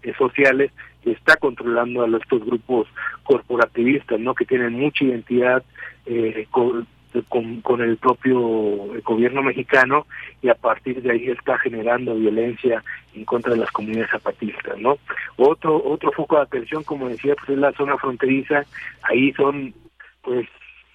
[0.02, 0.72] eh, sociales
[1.04, 2.88] que está controlando a estos grupos
[3.24, 4.34] corporativistas, ¿no?
[4.34, 5.64] Que tienen mucha identidad
[6.06, 6.48] eh,
[7.30, 8.40] con, con, el propio
[9.04, 10.06] gobierno mexicano
[10.42, 12.84] y a partir de ahí está generando violencia
[13.14, 14.98] en contra de las comunidades zapatistas, ¿no?
[15.38, 18.64] Otro otro foco de atención, como decía, pues es la zona fronteriza,
[19.04, 19.74] ahí son
[20.22, 20.48] pues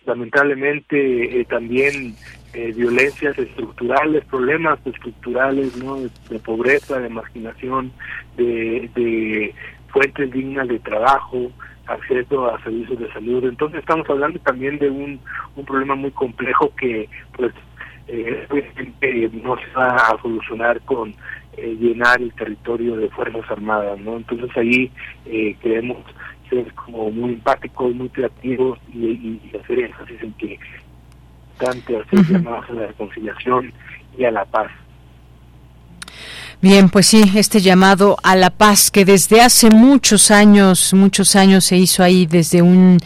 [0.06, 2.14] lamentablemente eh, también
[2.54, 5.96] eh, violencias estructurales, problemas estructurales, ¿no?
[6.00, 7.92] De, pobreza, de marginación,
[8.36, 9.54] de, de
[9.88, 11.52] fuentes dignas de trabajo,
[11.88, 13.44] acceso a servicios de salud.
[13.44, 15.20] Entonces estamos hablando también de un,
[15.56, 17.52] un problema muy complejo que pues
[18.08, 21.14] eh, no se va a solucionar con
[21.56, 24.16] eh, llenar el territorio de Fuerzas Armadas, ¿no?
[24.16, 24.90] Entonces ahí
[25.26, 25.98] eh, queremos
[26.48, 30.58] ser como muy empáticos, muy creativos y, hacer énfasis en que
[31.58, 33.72] tanto hacer llamados a la reconciliación
[34.16, 34.70] y a la paz.
[36.60, 41.64] Bien, pues sí, este llamado a la paz que desde hace muchos años, muchos años
[41.64, 42.98] se hizo ahí desde un,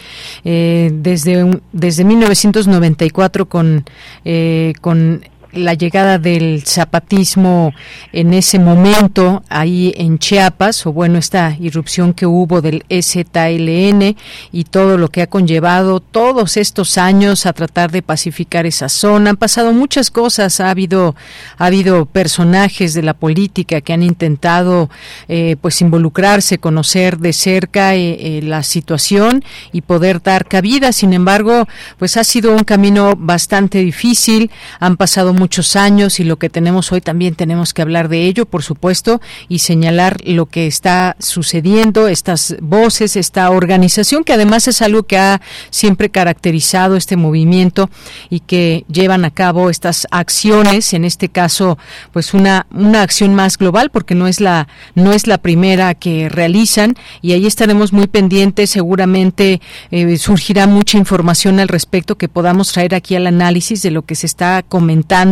[0.43, 3.85] eh, desde un, desde 1994 con,
[4.25, 5.23] eh, con
[5.53, 7.73] la llegada del zapatismo
[8.13, 14.17] en ese momento ahí en Chiapas, o bueno, esta irrupción que hubo del EZLN
[14.53, 19.31] y todo lo que ha conllevado todos estos años a tratar de pacificar esa zona.
[19.31, 21.15] Han pasado muchas cosas, ha habido,
[21.59, 24.91] ha habido personajes de la política que han intentado
[25.29, 30.93] eh, pues involucrarse, conocer de cerca eh, eh, la situación y poder dar cabida.
[30.93, 31.67] Sin embargo,
[31.99, 34.51] pues ha sido un camino bastante difícil,
[34.81, 38.47] han pasado muchos años y lo que tenemos hoy también tenemos que hablar de ello,
[38.47, 44.83] por supuesto, y señalar lo que está sucediendo, estas voces, esta organización que además es
[44.83, 45.41] algo que ha
[45.71, 47.91] siempre caracterizado este movimiento
[48.31, 51.77] y que llevan a cabo estas acciones, en este caso,
[52.13, 56.29] pues una una acción más global porque no es la no es la primera que
[56.29, 62.73] realizan y ahí estaremos muy pendientes, seguramente eh, surgirá mucha información al respecto que podamos
[62.73, 65.32] traer aquí al análisis de lo que se está comentando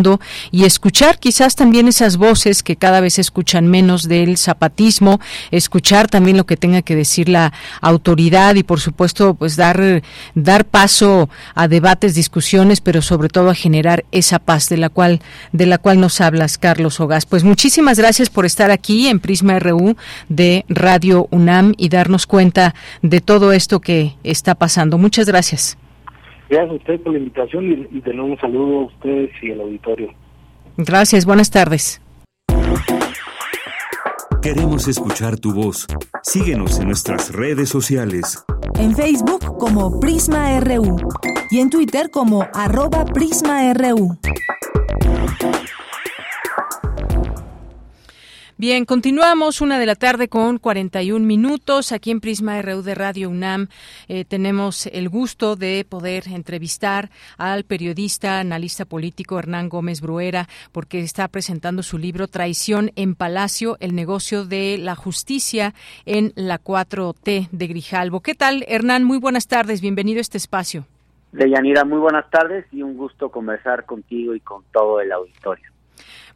[0.51, 5.21] y escuchar quizás también esas voces que cada vez escuchan menos del zapatismo,
[5.51, 10.03] escuchar también lo que tenga que decir la autoridad y por supuesto pues dar
[10.35, 15.21] dar paso a debates, discusiones, pero sobre todo a generar esa paz de la cual
[15.53, 17.27] de la cual nos hablas Carlos Ogas.
[17.27, 19.97] Pues muchísimas gracias por estar aquí en Prisma RU
[20.29, 24.99] de Radio UNAM y darnos cuenta de todo esto que está pasando.
[24.99, 25.77] Muchas gracias.
[26.51, 29.61] Gracias a usted por la invitación y, de nuevo un saludo a ustedes y al
[29.61, 30.13] auditorio.
[30.77, 32.03] Gracias, buenas tardes.
[34.43, 35.87] Queremos escuchar tu voz.
[36.25, 38.45] Síguenos en nuestras redes sociales.
[38.81, 40.97] En Facebook como Prisma RU
[41.51, 44.19] y en Twitter como arroba PrismaRU.
[48.61, 51.93] Bien, continuamos una de la tarde con 41 minutos.
[51.93, 53.69] Aquí en Prisma RU de Radio UNAM
[54.07, 57.09] eh, tenemos el gusto de poder entrevistar
[57.39, 63.79] al periodista, analista político Hernán Gómez Bruera, porque está presentando su libro Traición en Palacio,
[63.81, 65.73] el negocio de la justicia
[66.05, 68.21] en la 4T de Grijalvo.
[68.21, 69.05] ¿Qué tal, Hernán?
[69.05, 69.81] Muy buenas tardes.
[69.81, 70.85] Bienvenido a este espacio.
[71.33, 75.71] Deyanira, muy buenas tardes y un gusto conversar contigo y con todo el auditorio.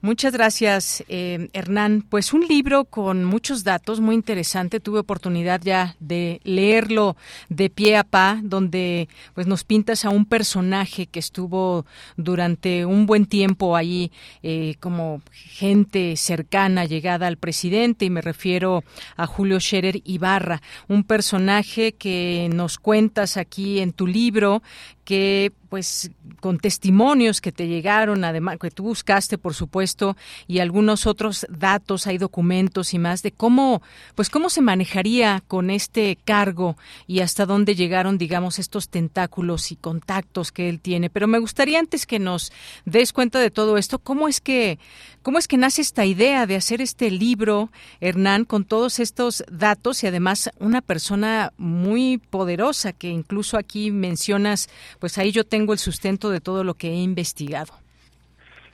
[0.04, 2.04] Muchas gracias, eh, Hernán.
[2.06, 4.78] Pues un libro con muchos datos, muy interesante.
[4.78, 7.16] Tuve oportunidad ya de leerlo
[7.48, 11.86] de pie a pa, donde pues nos pintas a un personaje que estuvo
[12.18, 18.84] durante un buen tiempo ahí eh, como gente cercana, llegada al presidente, y me refiero
[19.16, 24.62] a Julio Scherer Ibarra, un personaje que nos cuentas aquí en tu libro,
[25.04, 31.04] que pues con testimonios que te llegaron, además que tú buscaste, por supuesto, y algunos
[31.04, 33.82] otros datos, hay documentos y más de cómo,
[34.14, 36.76] pues cómo se manejaría con este cargo
[37.08, 41.10] y hasta dónde llegaron, digamos, estos tentáculos y contactos que él tiene.
[41.10, 42.52] Pero me gustaría antes que nos
[42.84, 44.78] des cuenta de todo esto, cómo es que,
[45.22, 50.04] cómo es que nace esta idea de hacer este libro, Hernán, con todos estos datos
[50.04, 54.68] y además una persona muy poderosa que incluso aquí mencionas
[54.98, 57.74] pues ahí yo tengo el sustento de todo lo que he investigado.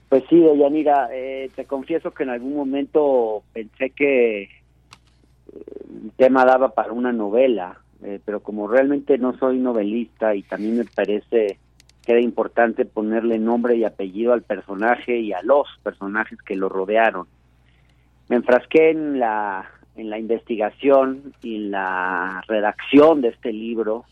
[0.09, 4.49] Pues sí, Deyanira, eh, te confieso que en algún momento pensé que eh,
[5.53, 10.79] el tema daba para una novela, eh, pero como realmente no soy novelista y también
[10.79, 11.59] me parece
[12.05, 16.69] que era importante ponerle nombre y apellido al personaje y a los personajes que lo
[16.69, 17.27] rodearon,
[18.29, 24.05] me enfrasqué en la en la investigación y la redacción de este libro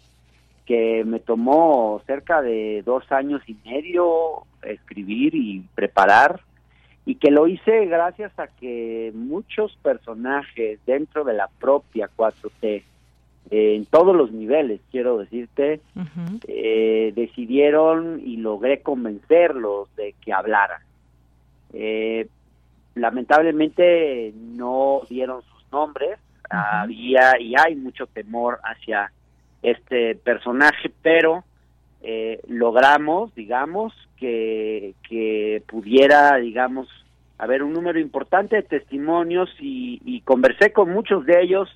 [0.68, 6.42] que me tomó cerca de dos años y medio escribir y preparar
[7.06, 12.82] y que lo hice gracias a que muchos personajes dentro de la propia 4T,
[13.50, 15.80] en todos los niveles, quiero decirte,
[16.46, 20.82] eh, decidieron y logré convencerlos de que hablaran.
[21.72, 22.28] Eh,
[22.94, 26.18] lamentablemente no dieron sus nombres,
[26.50, 29.10] había y hay mucho temor hacia
[29.70, 31.44] este personaje, pero
[32.02, 36.88] eh, logramos, digamos, que, que pudiera, digamos,
[37.38, 41.68] haber un número importante de testimonios y, conversé con muchos de ellos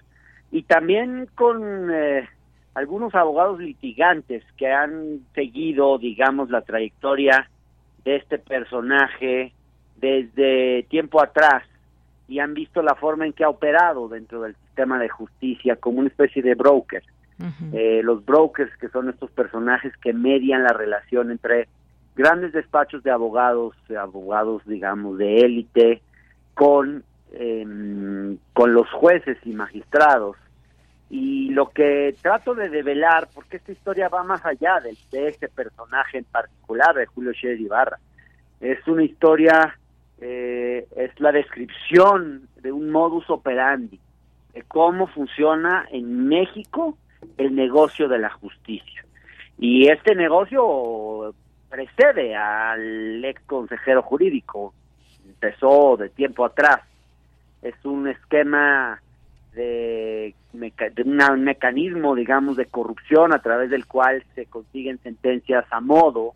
[0.50, 2.28] y también con eh,
[2.74, 7.48] algunos abogados litigantes que han seguido, digamos, la trayectoria
[8.04, 9.52] de este personaje
[9.96, 11.62] desde tiempo atrás
[12.28, 16.00] y han visto la forma en que ha operado dentro del sistema de justicia como
[16.00, 17.02] una especie de broker.
[17.72, 21.68] Eh, los brokers, que son estos personajes que median la relación entre
[22.14, 26.02] grandes despachos de abogados, abogados, digamos, de élite,
[26.54, 30.36] con, em, con los jueces y magistrados.
[31.10, 35.48] Y lo que trato de develar, porque esta historia va más allá de, de este
[35.48, 37.98] personaje en particular, de Julio Scherer Ibarra,
[38.60, 39.76] es una historia,
[40.20, 43.98] eh, es la descripción de un modus operandi,
[44.54, 46.96] de cómo funciona en México
[47.36, 49.04] el negocio de la justicia.
[49.58, 51.34] Y este negocio
[51.68, 54.74] precede al ex consejero jurídico,
[55.26, 56.80] empezó de tiempo atrás.
[57.62, 59.00] Es un esquema
[59.54, 66.34] de, un mecanismo, digamos, de corrupción a través del cual se consiguen sentencias a modo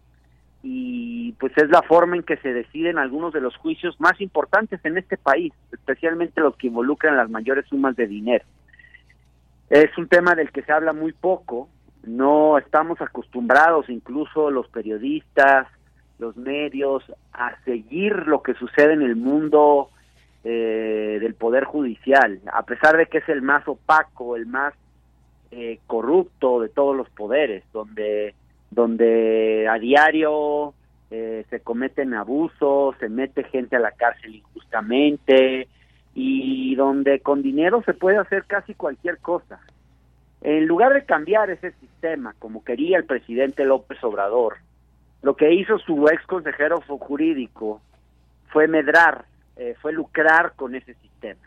[0.63, 4.81] y pues es la forma en que se deciden algunos de los juicios más importantes
[4.85, 8.45] en este país, especialmente los que involucran las mayores sumas de dinero.
[9.69, 11.69] Es un tema del que se habla muy poco,
[12.05, 15.67] no estamos acostumbrados, incluso los periodistas,
[16.19, 17.03] los medios,
[17.33, 19.91] a seguir lo que sucede en el mundo
[20.45, 24.73] eh, del Poder Judicial, a pesar de que es el más opaco, el más
[25.51, 28.35] eh, corrupto de todos los poderes, donde,
[28.71, 30.75] donde a diario
[31.11, 35.69] eh, se cometen abusos, se mete gente a la cárcel injustamente,
[36.19, 39.61] y donde con dinero se puede hacer casi cualquier cosa.
[40.41, 44.57] En lugar de cambiar ese sistema, como quería el presidente López Obrador,
[45.21, 47.83] lo que hizo su ex consejero jurídico
[48.49, 51.41] fue medrar, eh, fue lucrar con ese sistema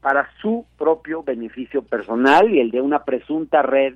[0.00, 3.94] para su propio beneficio personal y el de una presunta red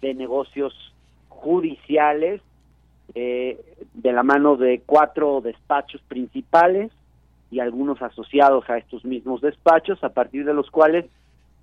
[0.00, 0.94] de negocios
[1.28, 2.40] judiciales
[3.14, 3.60] eh,
[3.92, 6.90] de la mano de cuatro despachos principales
[7.52, 11.04] y algunos asociados a estos mismos despachos, a partir de los cuales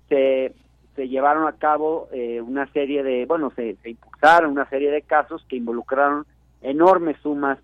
[0.08, 0.54] se,
[0.94, 5.44] se llevaron a cabo eh, una serie de, bueno, se, impulsaron una serie de casos
[5.48, 6.26] que involucraron
[6.62, 7.58] enormes sumas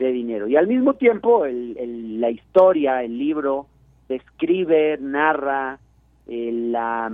[0.00, 0.48] de dinero.
[0.48, 3.68] Y al mismo tiempo, el, la historia, el libro,
[4.08, 5.78] describe, narra,
[6.26, 7.08] eh, la,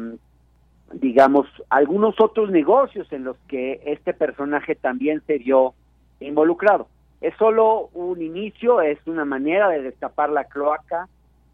[0.95, 5.75] digamos, algunos otros negocios en los que este personaje también se vio
[6.19, 6.89] involucrado
[7.21, 11.09] es solo un inicio, es una manera de destapar la cloaca,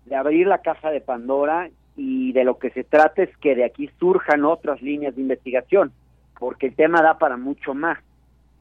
[0.07, 3.65] de abrir la caja de Pandora y de lo que se trata es que de
[3.65, 5.93] aquí surjan otras líneas de investigación,
[6.39, 7.99] porque el tema da para mucho más.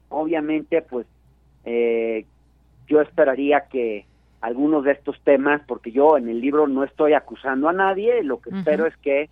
[0.09, 1.07] Obviamente, pues
[1.65, 2.25] eh,
[2.87, 4.05] yo esperaría que
[4.41, 8.41] algunos de estos temas, porque yo en el libro no estoy acusando a nadie, lo
[8.41, 9.29] que espero es que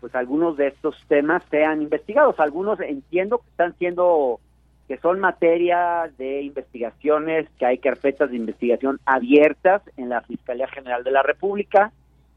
[0.00, 2.40] pues algunos de estos temas sean investigados.
[2.40, 4.40] Algunos entiendo que están siendo,
[4.88, 11.04] que son materia de investigaciones, que hay carpetas de investigación abiertas en la Fiscalía General
[11.04, 11.92] de la República,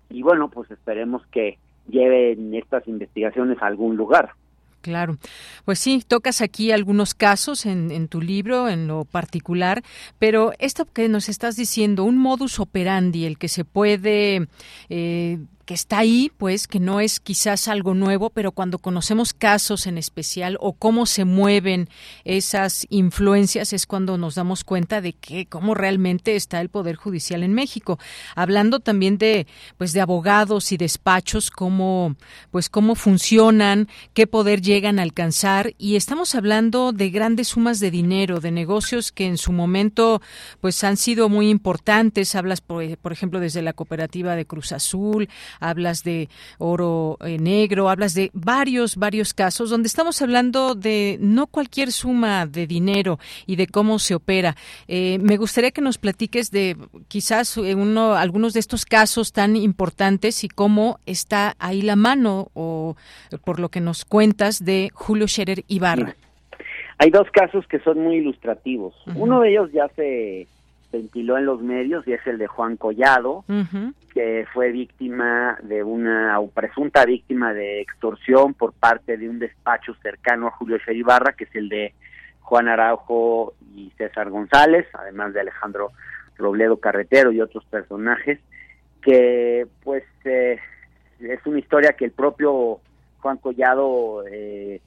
[0.10, 4.32] y bueno, pues esperemos que lleven estas investigaciones a algún lugar.
[4.86, 5.18] Claro.
[5.66, 9.82] Pues sí, tocas aquí algunos casos en, tu libro, en lo particular,
[10.20, 14.48] pero esto que nos estás diciendo, un modus operandi, el que se puede
[14.90, 19.88] eh, que está ahí, pues, que no es quizás algo nuevo, pero cuando conocemos casos
[19.88, 21.90] en especial o cómo se mueven
[22.24, 27.42] esas influencias es cuando nos damos cuenta de que cómo realmente está el poder judicial
[27.42, 27.98] en México.
[28.36, 29.48] Hablando también de,
[29.78, 32.16] pues, de abogados y despachos, cómo,
[32.52, 37.90] pues, cómo funcionan, qué poder llegan a alcanzar y estamos hablando de grandes sumas de
[37.90, 40.22] dinero, de negocios que en su momento,
[40.62, 42.36] pues, han sido muy importantes.
[42.36, 45.28] Hablas, por, por ejemplo, desde la cooperativa de Cruz Azul
[45.60, 51.48] hablas de oro eh, negro, hablas de varios, varios casos donde estamos hablando de no
[51.48, 54.56] cualquier suma de dinero y de cómo se opera.
[54.88, 56.76] Eh, me gustaría que nos platiques de
[57.08, 62.50] quizás eh, uno, algunos de estos casos tan importantes y cómo está ahí la mano
[62.54, 62.96] o
[63.44, 66.16] por lo que nos cuentas de Julio Scherer Ibarra.
[66.98, 68.94] Hay dos casos que son muy ilustrativos.
[69.16, 70.48] Uno de ellos ya se
[70.92, 73.44] ventiló en los medios y es el de Juan Collado,
[74.14, 79.94] que fue víctima de una, o presunta víctima de extorsión por parte de un despacho
[80.02, 81.94] cercano a Julio Cheribarra, que es el de
[82.42, 85.92] Juan Araujo y César González, además de Alejandro
[86.38, 88.40] Robledo Carretero y otros personajes,
[89.02, 90.60] que pues eh,
[91.20, 92.80] es una historia que el propio
[93.20, 94.82] Juan Collado, eh,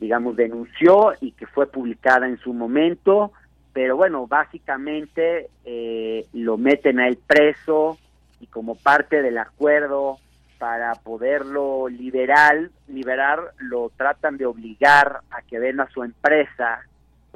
[0.00, 3.32] digamos, denunció y que fue publicada en su momento,
[3.78, 7.96] pero bueno, básicamente eh, lo meten a él preso
[8.40, 10.18] y como parte del acuerdo
[10.58, 16.80] para poderlo liberar, liberar, lo tratan de obligar a que venda su empresa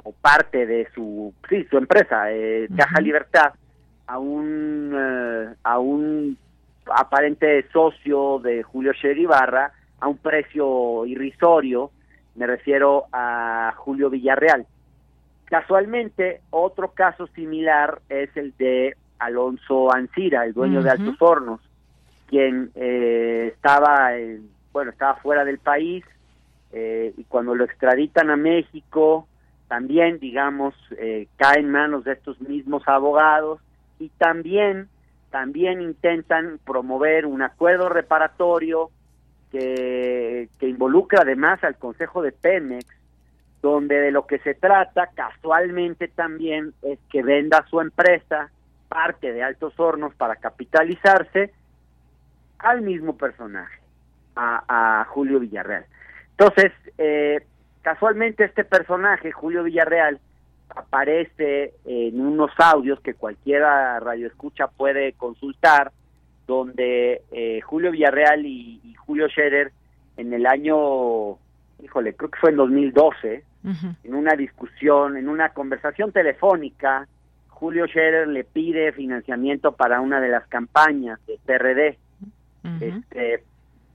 [0.03, 3.53] o parte de su, sí, su empresa, eh, Caja Libertad,
[4.07, 6.37] a un, eh, a un
[6.93, 9.71] aparente socio de Julio Sheribarra
[10.01, 11.91] a un precio irrisorio,
[12.35, 14.67] me refiero a Julio Villarreal.
[15.53, 21.61] Casualmente, otro caso similar es el de Alonso Ancira, el dueño de Altos Hornos,
[22.25, 24.13] quien eh, estaba,
[24.71, 26.03] bueno, estaba fuera del país
[26.71, 29.27] eh, y cuando lo extraditan a México,
[29.67, 33.61] también, digamos, eh, cae en manos de estos mismos abogados
[33.99, 34.89] y también,
[35.29, 38.89] también intentan promover un acuerdo reparatorio
[39.51, 43.02] que, que involucra además al Consejo de Pemex
[43.63, 48.51] donde de lo que se trata casualmente también es que venda su empresa,
[48.89, 51.53] parte de Altos Hornos para capitalizarse,
[52.59, 53.79] al mismo personaje,
[54.35, 55.85] a, Julio Villarreal.
[56.31, 57.39] Entonces, eh,
[57.81, 60.19] casualmente este personaje, Julio Villarreal,
[60.67, 65.93] aparece en unos audios que cualquiera radio escucha puede consultar,
[66.47, 69.71] donde eh, Julio Villarreal y, y Julio Scherer
[70.17, 71.37] en el año,
[71.81, 77.07] híjole, creo que fue en 2012, en una discusión, en una conversación telefónica,
[77.47, 81.97] Julio Scherer le pide financiamiento para una de las campañas de PRD.
[82.81, 83.43] este,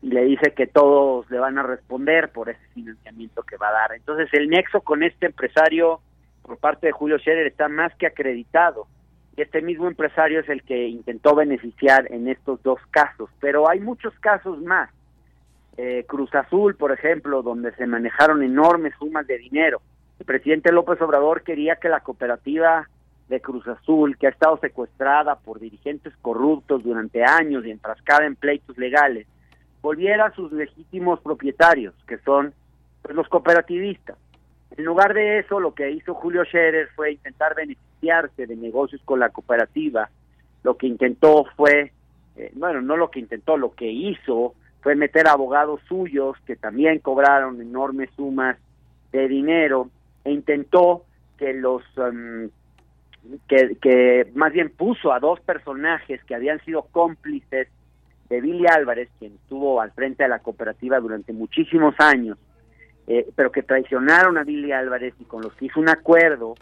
[0.00, 3.72] y le dice que todos le van a responder por ese financiamiento que va a
[3.72, 3.92] dar.
[3.94, 6.00] Entonces el nexo con este empresario
[6.42, 8.86] por parte de Julio Scherer está más que acreditado.
[9.36, 13.28] Y este mismo empresario es el que intentó beneficiar en estos dos casos.
[13.40, 14.90] Pero hay muchos casos más.
[15.80, 19.80] Eh, Cruz Azul, por ejemplo, donde se manejaron enormes sumas de dinero.
[20.18, 22.88] El presidente López Obrador quería que la cooperativa
[23.28, 28.34] de Cruz Azul, que ha estado secuestrada por dirigentes corruptos durante años y enfrascada en
[28.34, 29.28] pleitos legales,
[29.80, 32.52] volviera a sus legítimos propietarios, que son
[33.02, 34.18] pues, los cooperativistas.
[34.76, 39.20] En lugar de eso, lo que hizo Julio Scherer fue intentar beneficiarse de negocios con
[39.20, 40.10] la cooperativa.
[40.64, 41.92] Lo que intentó fue,
[42.34, 46.98] eh, bueno, no lo que intentó, lo que hizo fue meter abogados suyos que también
[47.00, 48.56] cobraron enormes sumas
[49.12, 49.90] de dinero
[50.24, 51.04] e intentó
[51.36, 52.48] que los um,
[53.48, 57.68] que, que más bien puso a dos personajes que habían sido cómplices
[58.28, 62.38] de Billy Álvarez, quien estuvo al frente de la cooperativa durante muchísimos años,
[63.06, 66.54] eh, pero que traicionaron a Billy Álvarez y con los que hizo un acuerdo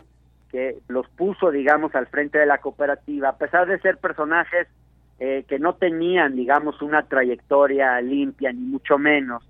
[0.50, 4.68] que los puso, digamos, al frente de la cooperativa, a pesar de ser personajes
[5.18, 9.42] eh, que no tenían, digamos, una trayectoria limpia, ni mucho menos,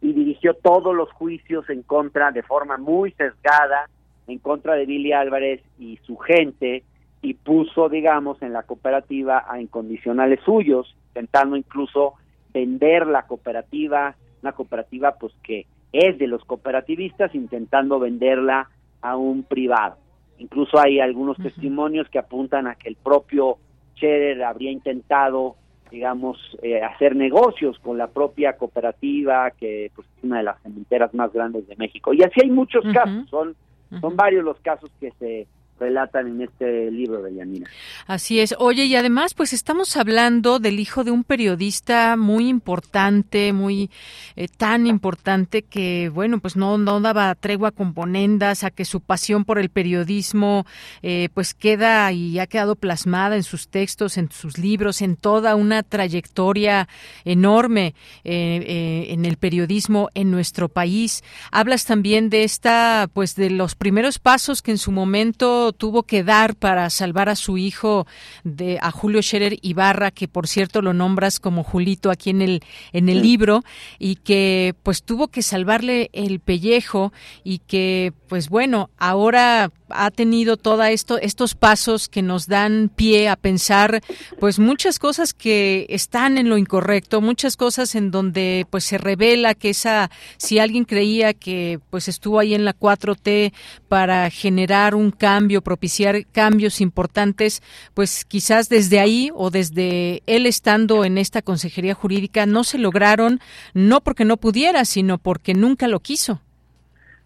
[0.00, 3.88] y dirigió todos los juicios en contra, de forma muy sesgada,
[4.26, 6.82] en contra de Billy Álvarez y su gente,
[7.22, 12.14] y puso, digamos, en la cooperativa a incondicionales suyos, intentando incluso
[12.52, 18.68] vender la cooperativa, una cooperativa pues que es de los cooperativistas, intentando venderla
[19.00, 19.96] a un privado.
[20.38, 23.58] Incluso hay algunos testimonios que apuntan a que el propio
[23.96, 25.56] Scherer habría intentado,
[25.90, 31.14] digamos, eh, hacer negocios con la propia cooperativa, que pues, es una de las cementeras
[31.14, 32.12] más grandes de México.
[32.12, 33.54] Y así hay muchos casos, son,
[34.00, 35.46] son varios los casos que se
[35.78, 37.68] relatan en este libro de Yanina.
[38.06, 38.54] Así es.
[38.58, 43.90] Oye, y además, pues estamos hablando del hijo de un periodista muy importante, muy
[44.36, 49.44] eh, tan importante que, bueno, pues no, daba tregua con ponendas a que su pasión
[49.44, 50.64] por el periodismo,
[51.02, 55.54] eh, pues queda y ha quedado plasmada en sus textos, en sus libros, en toda
[55.54, 56.88] una trayectoria
[57.24, 61.22] enorme eh, en el periodismo en nuestro país.
[61.50, 66.22] Hablas también de esta, pues de los primeros pasos que en su momento tuvo que
[66.22, 68.06] dar para salvar a su hijo
[68.42, 72.62] de a Julio Scherer Ibarra, que por cierto lo nombras como Julito aquí en el
[72.92, 73.62] en el libro
[73.98, 77.12] y que pues tuvo que salvarle el pellejo
[77.42, 83.28] y que pues bueno, ahora ha tenido todo esto estos pasos que nos dan pie
[83.28, 84.00] a pensar
[84.40, 89.54] pues muchas cosas que están en lo incorrecto, muchas cosas en donde pues se revela
[89.54, 93.52] que esa si alguien creía que pues estuvo ahí en la 4T
[93.88, 97.62] para generar un cambio, propiciar cambios importantes,
[97.94, 103.40] pues quizás desde ahí o desde él estando en esta consejería jurídica no se lograron,
[103.72, 106.40] no porque no pudiera, sino porque nunca lo quiso.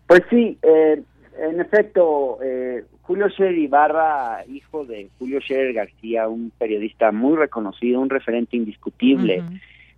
[0.07, 1.03] Pues sí, eh,
[1.39, 8.01] en efecto, eh, Julio Scherer Ibarra, hijo de Julio Scherer García, un periodista muy reconocido,
[8.01, 9.43] un referente indiscutible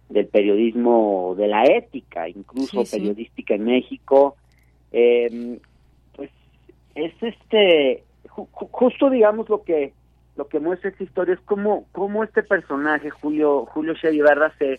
[0.09, 4.37] del periodismo, de la ética, incluso periodística en México,
[4.93, 5.59] eh,
[6.15, 6.31] pues
[6.95, 9.93] es este, justo digamos lo que
[10.37, 14.79] lo que muestra esta historia es cómo, cómo este personaje, Julio, Julio Scherer Ibarra, se,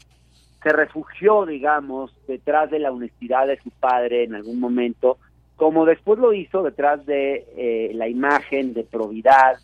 [0.63, 5.19] se refugió, digamos, detrás de la honestidad de su padre en algún momento,
[5.55, 9.57] como después lo hizo detrás de eh, la imagen de probidad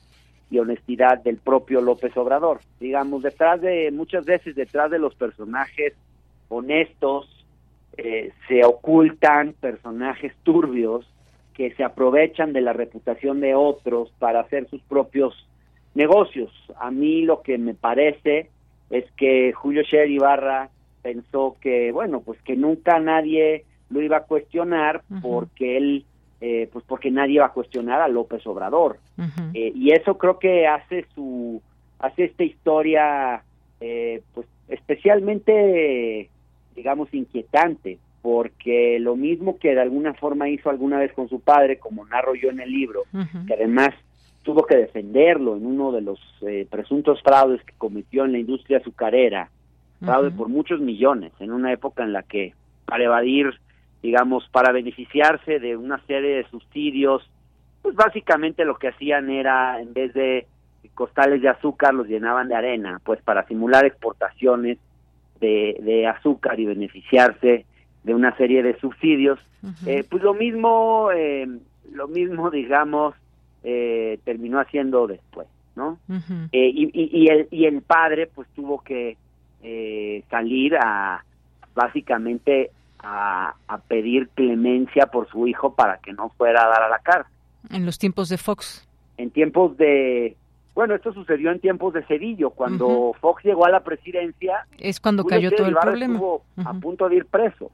[0.50, 2.60] y honestidad del propio López Obrador.
[2.80, 5.94] Digamos, detrás de, muchas veces detrás de los personajes
[6.50, 7.46] honestos,
[7.98, 11.10] eh, se ocultan personajes turbios
[11.54, 15.48] que se aprovechan de la reputación de otros para hacer sus propios
[15.96, 16.52] negocios.
[16.80, 18.50] A mí lo que me parece
[18.92, 20.70] es que Julio Scherer Ibarra
[21.02, 26.06] pensó que, bueno, pues que nunca nadie lo iba a cuestionar porque él,
[26.42, 29.00] eh, pues porque nadie iba a cuestionar a López Obrador.
[29.54, 31.62] Eh, y eso creo que hace su,
[32.00, 33.44] hace esta historia,
[33.80, 36.30] eh, pues especialmente,
[36.76, 41.80] digamos, inquietante, porque lo mismo que de alguna forma hizo alguna vez con su padre,
[41.80, 43.04] como narro yo en el libro,
[43.48, 43.94] que además
[44.44, 46.20] tuvo que defenderlo en uno de los
[46.70, 49.50] presuntos fraudes que cometió en la industria azucarera,
[50.00, 52.54] fraude por muchos millones, en una época en la que
[52.86, 53.54] para evadir
[54.02, 57.30] digamos, para beneficiarse de una serie de subsidios,
[57.82, 60.46] pues básicamente lo que hacían era, en vez de
[60.94, 64.78] costales de azúcar, los llenaban de arena, pues para simular exportaciones
[65.40, 67.66] de, de azúcar y beneficiarse
[68.04, 69.40] de una serie de subsidios.
[69.86, 71.48] eh, pues lo mismo, eh,
[71.92, 73.16] lo mismo, digamos,
[73.64, 76.00] eh, terminó haciendo después, ¿no?
[76.52, 79.18] eh, y, y, y, el, y el padre, pues tuvo que
[79.62, 81.24] eh, salir a
[81.76, 82.72] básicamente
[83.08, 87.32] a, pedir clemencia por su hijo para que no fuera a dar a la cárcel.
[87.70, 88.88] En los tiempos de Fox.
[89.18, 90.36] En tiempos de...
[90.76, 94.68] Bueno, esto sucedió en tiempos de Cedillo, cuando Fox llegó a la presidencia.
[94.78, 96.14] Es cuando cayó todo el problema.
[96.14, 97.72] Estuvo a punto de ir preso.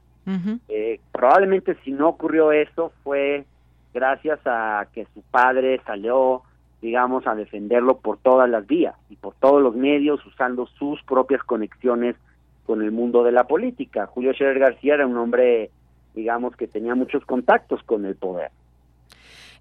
[0.68, 3.44] eh, probablemente si no ocurrió eso fue
[3.92, 6.42] gracias a que su padre salió,
[6.80, 11.42] digamos, a defenderlo por todas las vías y por todos los medios, usando sus propias
[11.42, 12.16] conexiones
[12.64, 14.06] con el mundo de la política.
[14.06, 15.70] Julio Scherer García era un hombre,
[16.14, 18.50] digamos, que tenía muchos contactos con el poder.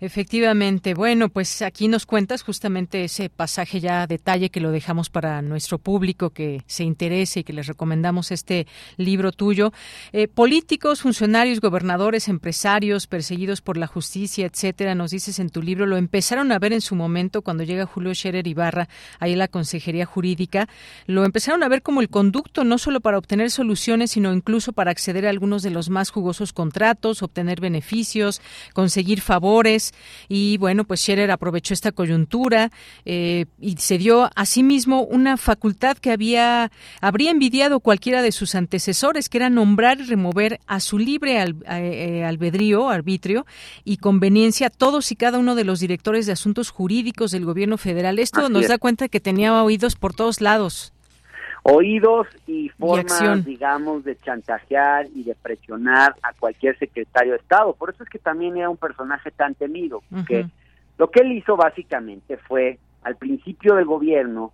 [0.04, 0.96] Efectivamente.
[0.96, 5.42] Bueno, pues aquí nos cuentas justamente ese pasaje ya a detalle que lo dejamos para
[5.42, 9.72] nuestro público que se interese y que les recomendamos este libro tuyo.
[10.12, 15.86] Eh, políticos, funcionarios, gobernadores, empresarios, perseguidos por la justicia, etcétera, nos dices en tu libro,
[15.86, 18.90] lo empezaron a ver en su momento cuando llega Julio Scherer Ibarra
[19.22, 20.68] ahí en la Consejería Jurídica,
[21.08, 24.92] lo empezaron a ver como el conducto no solo para obtener soluciones, sino incluso para
[24.92, 28.42] acceder a algunos de los más jugosos contratos, obtener beneficios,
[28.74, 29.93] conseguir favores
[30.28, 32.72] Y bueno, pues Scherer aprovechó esta coyuntura
[33.06, 36.72] eh, y se dio a sí mismo una facultad que había
[37.02, 42.24] habría envidiado cualquiera de sus antecesores, que era nombrar y remover a su libre eh,
[42.26, 43.46] albedrío, arbitrio
[43.84, 47.78] y conveniencia a todos y cada uno de los directores de asuntos jurídicos del gobierno
[47.78, 48.20] federal.
[48.20, 50.93] Esto nos da cuenta que tenía oídos por todos lados
[51.64, 57.74] oídos y formas, digamos, de chantajear y de presionar a cualquier secretario de Estado.
[57.74, 60.46] Por eso es que también era un personaje tan temido, que
[60.98, 64.52] lo que él hizo básicamente fue, al principio del gobierno,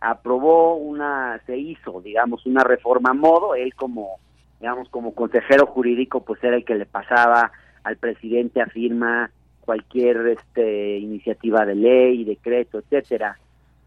[0.00, 4.18] aprobó una, se hizo, digamos, una reforma a modo, él como,
[4.60, 7.52] digamos, como consejero jurídico, pues era el que le pasaba
[7.84, 9.30] al presidente a firma
[9.60, 13.38] cualquier este, iniciativa de ley, decreto, etcétera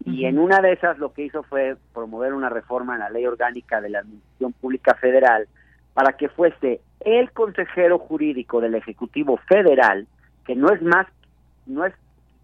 [0.04, 3.26] y en una de esas lo que hizo fue promover una reforma en la ley
[3.26, 5.48] orgánica de la Administración Pública Federal
[5.94, 10.06] para que fuese el consejero jurídico del Ejecutivo Federal,
[10.44, 11.06] que no es más,
[11.66, 11.94] no es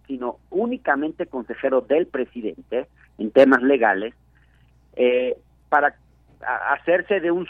[0.07, 2.89] sino únicamente consejero del presidente
[3.19, 4.15] en temas legales,
[4.97, 5.37] eh,
[5.69, 5.95] para
[6.71, 7.47] hacerse de un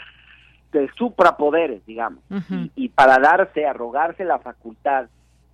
[0.71, 5.07] de suprapoderes, digamos, y, y para darse, arrogarse la facultad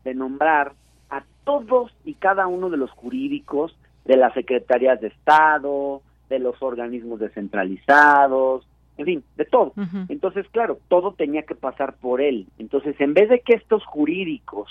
[0.04, 0.74] de nombrar
[1.10, 3.76] a todos y cada uno de los jurídicos
[4.08, 9.74] de las secretarías de Estado, de los organismos descentralizados, en fin, de todo.
[10.10, 12.48] Entonces, claro, todo tenía que pasar por él.
[12.58, 14.70] Entonces, en vez de que estos jurídicos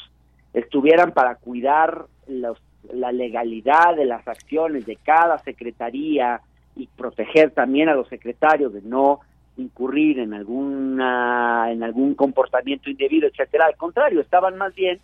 [0.53, 2.59] estuvieran para cuidar los,
[2.93, 6.41] la legalidad de las acciones de cada secretaría
[6.75, 9.21] y proteger también a los secretarios de no
[9.59, 14.99] incurrir en alguna en algún comportamiento indebido, etcétera, al contrario, estaban más bien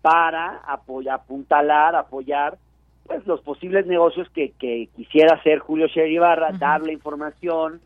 [0.00, 2.56] para apoyar, apuntalar, apoyar
[3.10, 7.80] pues los posibles negocios que, que quisiera hacer Julio Scherer Ibarra, darle información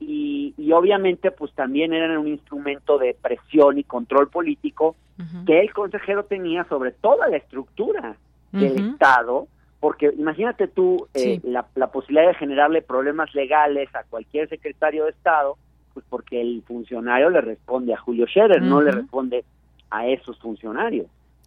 [0.00, 4.96] y, y, obviamente pues también eran un instrumento de presión y control político
[5.44, 8.16] que el consejero tenía sobre toda la estructura
[8.52, 9.48] del Estado,
[9.80, 15.10] porque imagínate tú eh, la, la, posibilidad de generarle problemas legales a cualquier secretario de
[15.10, 15.58] Estado,
[15.92, 19.44] pues porque el funcionario le responde a Julio Scherer, no le responde
[19.90, 21.06] a esos funcionarios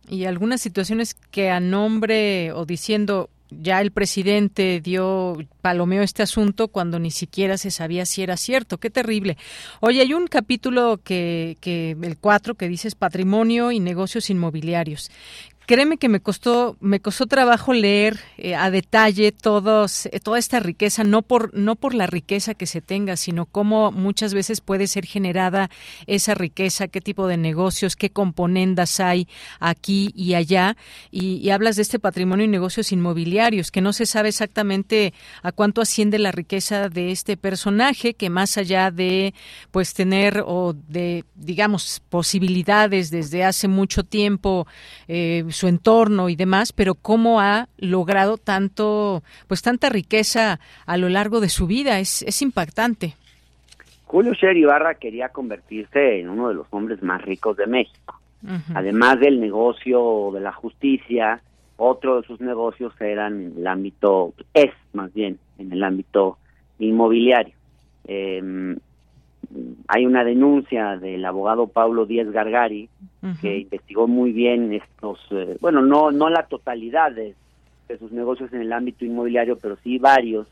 [0.10, 3.30] y algunas situaciones que a nombre o diciendo
[3.62, 8.80] ya el presidente dio palomeo este asunto cuando ni siquiera se sabía si era cierto.
[8.80, 9.38] Qué terrible.
[9.80, 15.12] Oye, hay un capítulo que, que el 4 que dice patrimonio y negocios inmobiliarios
[15.66, 20.60] créeme que me costó me costó trabajo leer eh, a detalle todos eh, toda esta
[20.60, 24.88] riqueza no por no por la riqueza que se tenga sino cómo muchas veces puede
[24.88, 25.70] ser generada
[26.08, 29.28] esa riqueza qué tipo de negocios qué componendas hay
[29.60, 30.76] aquí y allá.
[31.12, 35.82] Y, hablas de este patrimonio y negocios inmobiliarios que no se sabe exactamente a cuánto
[35.82, 39.36] asciende la riqueza de este personaje que más allá de
[39.70, 44.66] pues tener o de digamos posibilidades desde hace mucho tiempo
[45.08, 51.10] eh, su entorno y demás, pero cómo ha logrado tanto, pues tanta riqueza a lo
[51.10, 53.16] largo de su vida, es, es impactante.
[54.06, 58.20] Julio Sher Ibarra quería convertirse en uno de los hombres más ricos de México.
[58.76, 61.42] Además del negocio de la justicia,
[61.78, 66.38] otro de sus negocios era en el ámbito, es más bien, en el ámbito
[66.78, 67.56] inmobiliario.
[68.06, 68.76] Eh,
[69.88, 72.90] hay una denuncia del abogado Pablo Díaz Gargari
[73.42, 77.36] que investigó muy bien estos, eh, bueno, no no la totalidad de,
[78.00, 80.48] sus negocios en el ámbito inmobiliario, pero sí varios.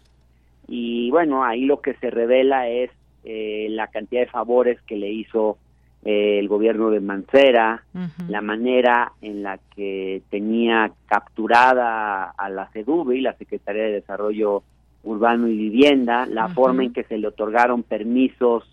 [0.68, 2.91] Y bueno, ahí lo que se revela es
[3.24, 5.58] eh, la cantidad de favores que le hizo
[6.06, 7.84] eh, el gobierno de Mancera,
[8.28, 14.64] la manera en la que tenía capturada a la y la Secretaría de Desarrollo
[15.04, 18.64] Urbano y Vivienda, la forma en que se le otorgaron permisos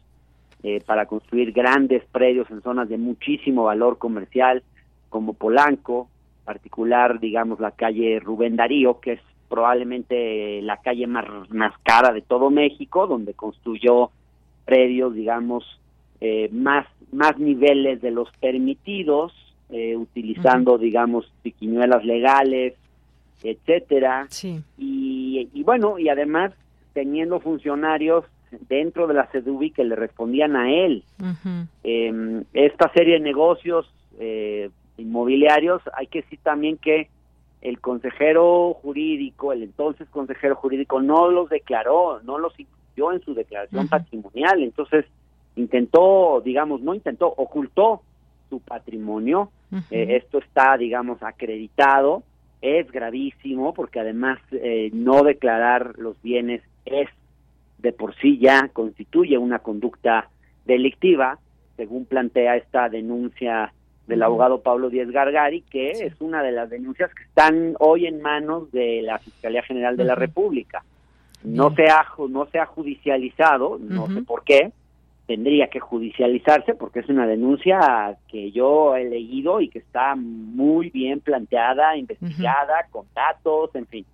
[0.63, 4.63] eh, para construir grandes predios en zonas de muchísimo valor comercial
[5.09, 6.09] como Polanco,
[6.45, 12.23] particular, digamos, la calle Rubén Darío, que es probablemente la calle más, más cara de
[12.23, 14.11] todo México, donde construyó
[14.65, 15.65] predios, digamos,
[16.21, 19.33] eh, más, más niveles de los permitidos,
[19.71, 22.75] eh, utilizando, digamos, piquiñuelas legales,
[23.43, 24.27] etcétera.
[24.77, 26.53] Y, y bueno, y además
[26.93, 28.25] teniendo funcionarios
[28.69, 31.05] dentro de la CEDUBI que le respondían a él.
[31.83, 37.09] Em, esta serie de negocios eh, inmobiliarios, hay que decir también que
[37.61, 43.35] el consejero jurídico, el entonces consejero jurídico, no los declaró, no los incluyó en su
[43.35, 45.05] declaración patrimonial, entonces
[45.57, 48.03] intentó, digamos, no intentó, ocultó
[48.49, 49.51] su patrimonio,
[49.91, 52.23] eh, esto está, digamos, acreditado,
[52.61, 57.09] es gravísimo porque además eh, no declarar los bienes es
[57.79, 60.29] de por sí ya constituye una conducta
[60.65, 61.39] delictiva,
[61.77, 63.73] según plantea esta denuncia
[64.07, 68.23] del abogado Pablo Díez Gargari, que es una de las denuncias que están hoy en
[68.23, 70.83] manos de la Fiscalía General de la República.
[71.45, 74.73] No se ha, no se ha judicializado, no sé por qué,
[75.29, 80.89] tendría que judicializarse porque es una denuncia que yo he leído y que está muy
[80.89, 84.07] bien planteada, investigada, con datos, en fin.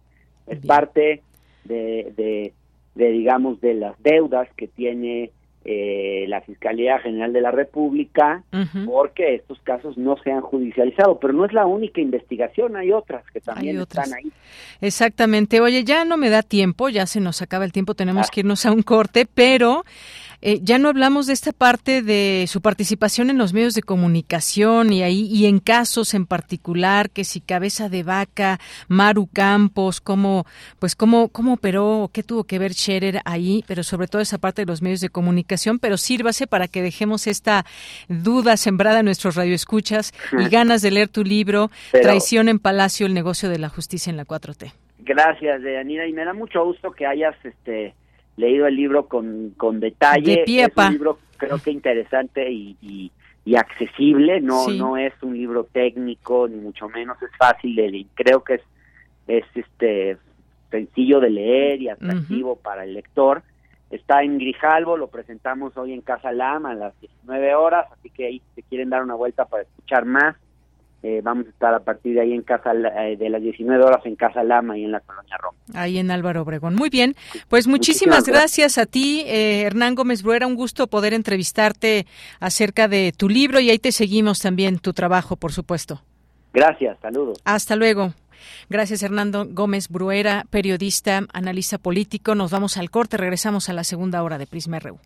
[0.49, 1.23] Es parte
[1.65, 2.53] de, de,
[2.95, 5.30] de, digamos, de las deudas que tiene
[5.66, 8.45] eh, la Fiscalía General de la República
[8.84, 13.24] porque estos casos no se han judicializado, pero no es la única investigación, hay otras
[13.32, 14.30] que también están ahí.
[14.82, 15.62] Exactamente.
[15.62, 18.30] Oye, ya no me da tiempo, ya se nos acaba el tiempo, tenemos ah.
[18.30, 19.84] que irnos a un corte, pero
[20.47, 24.92] eh, ya no hablamos de esta parte de su participación en los medios de comunicación
[24.92, 30.45] y ahí y en casos en particular que si cabeza de vaca, Maru Campos, cómo
[30.78, 34.61] pues cómo cómo operó, qué tuvo que ver Scherer ahí, pero sobre todo esa parte
[34.61, 37.64] de los medios de comunicación, pero sírvase para que dejemos esta
[38.11, 43.14] duda sembrada en nuestros radioescuchas y ganas de leer tu libro Traición en Palacio, el
[43.14, 44.72] negocio de la justicia en la 4T.
[44.99, 47.95] Gracias, Deyanira, y me da mucho gusto que hayas este
[48.37, 50.45] leído el libro con, con detalle.
[50.47, 52.76] es un libro creo que interesante y,
[53.45, 58.07] y, accesible, no, no es un libro técnico, ni mucho menos es fácil de leer.
[58.14, 58.62] Creo que es,
[59.28, 60.16] es este
[60.70, 63.43] sencillo de leer y atractivo para el lector.
[63.91, 68.26] Está en Grijalvo, lo presentamos hoy en Casa Lama a las 19 horas, así que
[68.26, 70.37] ahí si quieren dar una vuelta para escuchar más,
[71.07, 74.00] eh, vamos a estar a partir de ahí en casa eh, de las 19 horas
[74.07, 75.59] en Casa Lama y en la colonia Roma.
[75.74, 76.74] Ahí en Álvaro Obregón.
[76.76, 77.14] Muy bien,
[77.50, 78.78] pues muchísimas, gracias.
[78.78, 80.46] a ti, eh, Hernán Gómez Bruera.
[80.46, 82.07] Un gusto poder entrevistarte
[82.40, 86.00] acerca de tu libro y ahí te seguimos también tu trabajo, por supuesto.
[86.55, 87.38] Gracias, saludos.
[87.44, 88.14] Hasta luego.
[88.70, 92.34] Gracias, Hernando Gómez Bruera, periodista, analista político.
[92.34, 94.98] Nos vamos al corte, regresamos a la segunda hora de Prisma RU.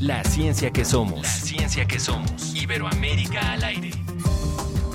[0.00, 1.22] La ciencia que somos.
[1.22, 2.54] La ciencia que somos.
[2.54, 3.90] Iberoamérica al aire.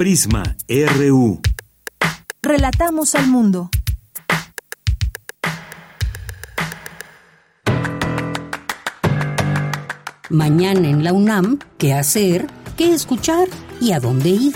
[0.00, 1.42] Prisma RU.
[2.40, 3.68] Relatamos al mundo.
[10.30, 12.46] Mañana en la UNAM, ¿qué hacer?
[12.78, 13.48] ¿Qué escuchar?
[13.78, 14.54] ¿Y a dónde ir?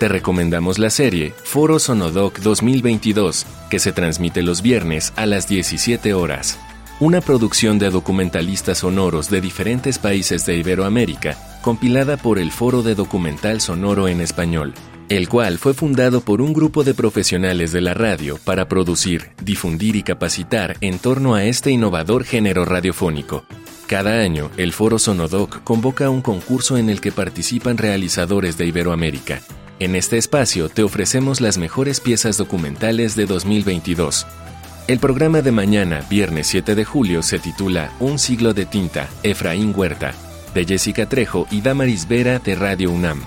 [0.00, 6.14] Te recomendamos la serie Foro Sonodoc 2022, que se transmite los viernes a las 17
[6.14, 6.58] horas
[7.00, 12.94] una producción de documentalistas sonoros de diferentes países de Iberoamérica, compilada por el Foro de
[12.94, 14.74] Documental Sonoro en Español.
[15.08, 19.96] el cual fue fundado por un grupo de profesionales de la radio para producir, difundir
[19.96, 23.44] y capacitar en torno a este innovador género radiofónico.
[23.88, 29.40] Cada año, el Foro Sonodoc convoca un concurso en el que participan realizadores de Iberoamérica.
[29.80, 34.28] En este espacio te ofrecemos las mejores piezas documentales de 2022.
[34.90, 39.72] El programa de mañana, viernes 7 de julio, se titula Un siglo de tinta, Efraín
[39.72, 40.14] Huerta,
[40.52, 43.22] de Jessica Trejo y Damaris Vera de Radio UNAM.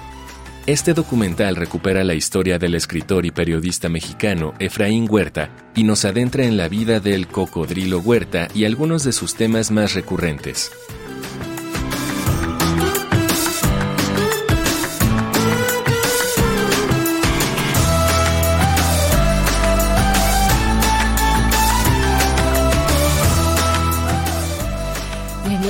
[0.65, 6.43] Este documental recupera la historia del escritor y periodista mexicano Efraín Huerta y nos adentra
[6.43, 10.69] en la vida del cocodrilo Huerta y algunos de sus temas más recurrentes.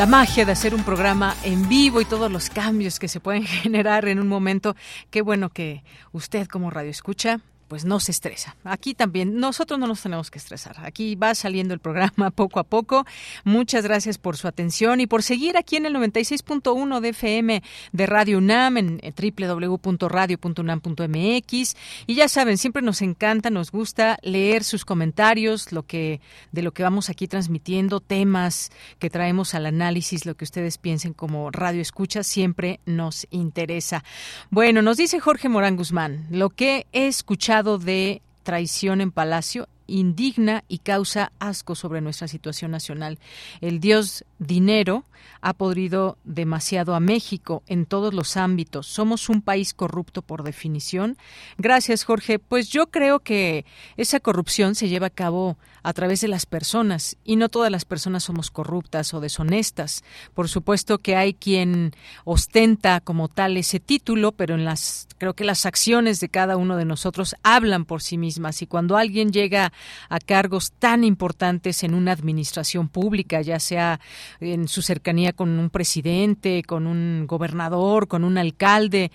[0.03, 3.43] La magia de hacer un programa en vivo y todos los cambios que se pueden
[3.63, 4.75] generar en un momento.
[5.09, 5.81] Qué bueno que
[6.11, 7.39] usted como radio escucha
[7.73, 8.55] pues no se estresa.
[8.65, 10.75] Aquí también, nosotros no nos tenemos que estresar.
[10.85, 13.03] Aquí va saliendo el programa poco a poco.
[13.45, 18.05] Muchas gracias por su atención y por seguir aquí en el 96.1 de FM de
[18.05, 21.75] Radio UNAM en www.radio.unam.mx.
[22.05, 26.21] Y ya saben, siempre nos encanta, nos gusta leer sus comentarios, lo que
[26.51, 31.13] de lo que vamos aquí transmitiendo, temas que traemos al análisis, lo que ustedes piensen
[31.13, 34.03] como radio escucha, siempre nos interesa.
[34.51, 40.63] Bueno, nos dice Jorge Morán Guzmán, lo que he escuchado de traición en Palacio indigna
[40.67, 43.19] y causa asco sobre nuestra situación nacional.
[43.61, 45.05] El dios dinero
[45.41, 48.87] ha podrido demasiado a México en todos los ámbitos.
[48.87, 51.17] Somos un país corrupto por definición.
[51.57, 52.39] Gracias, Jorge.
[52.39, 53.65] Pues yo creo que
[53.97, 57.83] esa corrupción se lleva a cabo a través de las personas y no todas las
[57.83, 60.03] personas somos corruptas o deshonestas.
[60.33, 61.91] Por supuesto que hay quien
[62.23, 66.77] ostenta como tal ese título, pero en las creo que las acciones de cada uno
[66.77, 69.73] de nosotros hablan por sí mismas y cuando alguien llega
[70.09, 73.99] a cargos tan importantes en una administración pública, ya sea
[74.39, 79.11] en su cercanía con un presidente, con un gobernador, con un alcalde,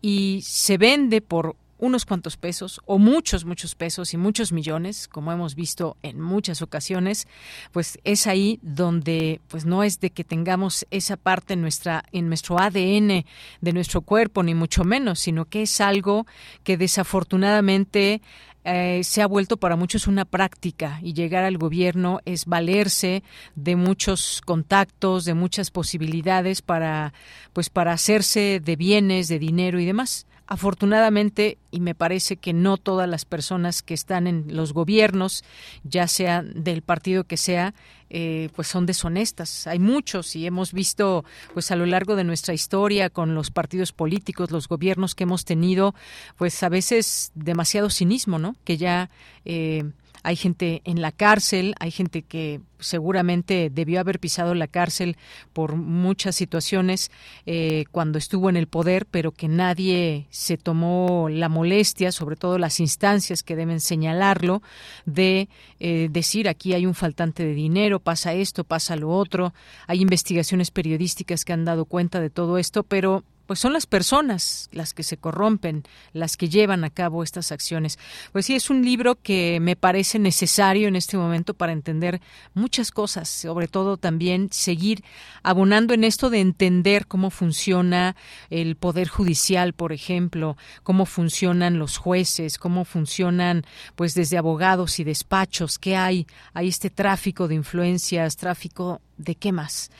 [0.00, 5.32] y se vende por unos cuantos pesos o muchos, muchos pesos y muchos millones, como
[5.32, 7.26] hemos visto en muchas ocasiones,
[7.72, 12.28] pues es ahí donde pues no es de que tengamos esa parte en nuestra en
[12.28, 13.24] nuestro ADN
[13.60, 16.24] de nuestro cuerpo ni mucho menos, sino que es algo
[16.62, 18.22] que desafortunadamente
[18.64, 23.22] eh, se ha vuelto para muchos una práctica y llegar al gobierno es valerse
[23.56, 27.12] de muchos contactos, de muchas posibilidades para
[27.52, 30.26] pues para hacerse de bienes, de dinero y demás.
[30.46, 35.44] Afortunadamente, y me parece que no todas las personas que están en los gobiernos,
[35.82, 37.74] ya sea del partido que sea,
[38.14, 39.66] eh, pues son deshonestas.
[39.66, 43.92] Hay muchos y hemos visto, pues a lo largo de nuestra historia con los partidos
[43.92, 45.94] políticos, los gobiernos que hemos tenido,
[46.36, 48.54] pues a veces demasiado cinismo, ¿no?
[48.64, 49.08] Que ya
[49.46, 49.84] eh,
[50.22, 55.16] hay gente en la cárcel, hay gente que seguramente debió haber pisado la cárcel
[55.52, 57.10] por muchas situaciones
[57.46, 62.58] eh, cuando estuvo en el poder, pero que nadie se tomó la molestia, sobre todo
[62.58, 64.62] las instancias que deben señalarlo,
[65.06, 65.48] de
[65.80, 69.52] eh, decir aquí hay un faltante de dinero, pasa esto, pasa lo otro.
[69.86, 74.68] Hay investigaciones periodísticas que han dado cuenta de todo esto, pero pues son las personas
[74.72, 77.98] las que se corrompen, las que llevan a cabo estas acciones.
[78.32, 82.20] Pues sí, es un libro que me parece necesario en este momento para entender
[82.54, 85.02] muchas cosas, sobre todo también seguir
[85.42, 88.16] abonando en esto de entender cómo funciona
[88.50, 93.64] el poder judicial, por ejemplo, cómo funcionan los jueces, cómo funcionan
[93.96, 99.52] pues desde abogados y despachos, qué hay, hay este tráfico de influencias, tráfico ¿De qué
[99.52, 99.90] más?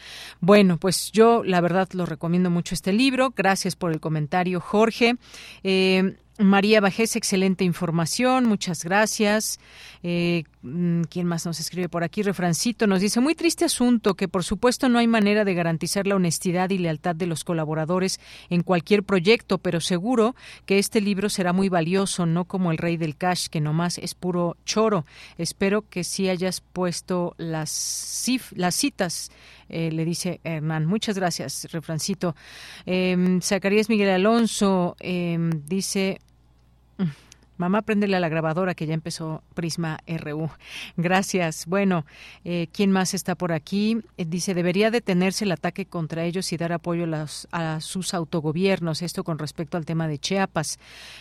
[0.41, 3.33] Bueno, pues yo la verdad lo recomiendo mucho este libro.
[3.37, 5.17] Gracias por el comentario, Jorge.
[5.63, 9.61] Eh, María Bajés, excelente información, muchas gracias.
[10.03, 12.23] Eh, mm, ¿Quién más nos escribe por aquí?
[12.23, 16.17] Refrancito nos dice, muy triste asunto que por supuesto no hay manera de garantizar la
[16.17, 18.19] honestidad y lealtad de los colaboradores
[18.49, 22.97] en cualquier proyecto, pero seguro que este libro será muy valioso, no como el rey
[22.97, 25.05] del cash, que nomás es puro choro.
[25.37, 29.31] Espero que sí hayas puesto las, las citas
[29.73, 30.87] eh, le dice Hernán.
[30.87, 32.37] Muchas gracias, refrancito.
[32.87, 36.19] Eh, Zacarías Miguel Alonso eh, dice...
[37.59, 40.51] Mamá, préndele a la grabadora que ya empezó Prisma RU.
[40.97, 41.67] Gracias.
[41.67, 42.05] Bueno,
[42.45, 43.99] eh, ¿quién más está por aquí?
[44.17, 47.07] Eh, dice, debería detenerse el ataque contra ellos y dar apoyo
[47.53, 49.03] a, sus autogobiernos.
[49.03, 50.79] Esto con respecto al tema de Chiapas.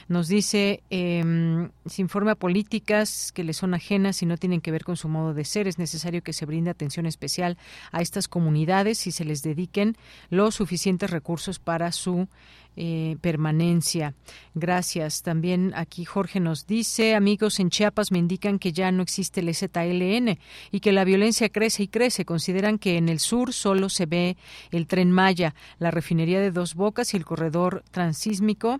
[0.08, 4.84] Nos dice, eh, se informa políticas que le son ajenas y no tienen que ver
[4.84, 5.68] con su modo de ser.
[5.68, 7.58] Es necesario que se brinde atención especial
[7.92, 9.96] a estas comunidades y se les dediquen
[10.30, 12.28] los suficientes recursos para su
[12.76, 14.14] eh, permanencia.
[14.54, 15.22] Gracias.
[15.24, 19.54] También aquí Jorge nos dice, amigos en Chiapas me indican que ya no existe el
[19.54, 20.38] ZLN
[20.72, 22.26] y que la violencia crece y crece.
[22.26, 24.38] Consideran que en el sur solo se ve
[24.72, 28.80] el tren Maya, la refinería de Dos Bocas y el corredor transísmico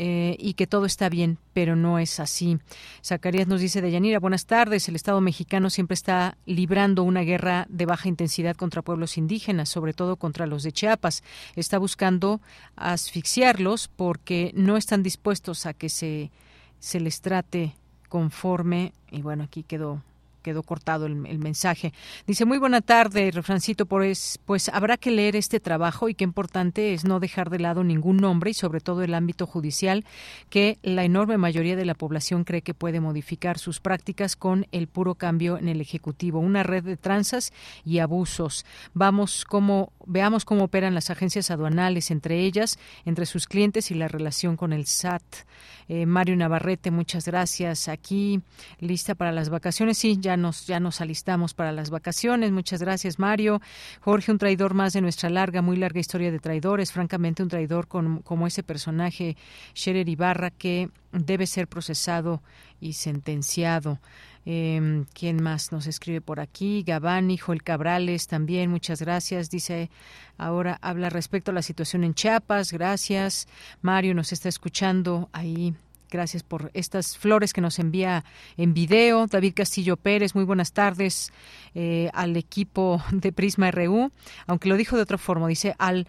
[0.00, 2.58] eh, y que todo está bien, pero no es así.
[3.04, 4.88] Zacarías nos dice de Yanira, buenas tardes.
[4.88, 9.94] El Estado mexicano siempre está librando una guerra de baja intensidad contra pueblos indígenas, sobre
[9.94, 11.24] todo contra los de Chiapas.
[11.56, 12.40] Está buscando
[12.76, 16.30] asfixiarlos porque no están dispuestos a que se,
[16.78, 17.74] se les trate
[18.08, 20.00] conforme, y bueno, aquí quedó
[20.48, 21.92] quedó cortado el, mensaje.
[22.26, 26.94] Dice, muy buena tarde, refrancito, pues, pues habrá que leer este trabajo y qué importante
[26.94, 30.06] es no dejar de lado ningún nombre y sobre todo el ámbito judicial
[30.48, 34.86] que la enorme mayoría de la población cree que puede modificar sus prácticas con el
[34.86, 36.40] puro cambio en el Ejecutivo.
[36.40, 37.52] Una red de tranzas
[37.84, 38.64] y abusos.
[38.94, 44.08] Vamos cómo, veamos cómo operan las agencias aduanales entre ellas, entre sus clientes y la
[44.08, 45.22] relación con el SAT.
[45.88, 47.88] Eh, Mario Navarrete, muchas gracias.
[47.88, 48.40] Aquí
[48.78, 49.98] lista para las vacaciones.
[49.98, 52.52] Sí, ya nos, ya nos alistamos para las vacaciones.
[52.52, 53.60] Muchas gracias, Mario.
[54.00, 56.92] Jorge, un traidor más de nuestra larga, muy larga historia de traidores.
[56.92, 59.36] Francamente, un traidor con, como ese personaje,
[59.74, 62.42] Scherer Ibarra, que debe ser procesado
[62.80, 63.98] y sentenciado.
[64.50, 66.82] Eh, ¿Quién más nos escribe por aquí?
[66.82, 69.50] Gabani, Joel Cabrales también, muchas gracias.
[69.50, 69.90] Dice,
[70.38, 73.46] ahora habla respecto a la situación en Chiapas, gracias.
[73.82, 75.74] Mario nos está escuchando ahí
[76.10, 78.24] Gracias por estas flores que nos envía
[78.56, 79.26] en video.
[79.26, 81.30] David Castillo Pérez, muy buenas tardes
[81.74, 84.10] eh, al equipo de Prisma RU.
[84.46, 86.06] Aunque lo dijo de otra forma, dice al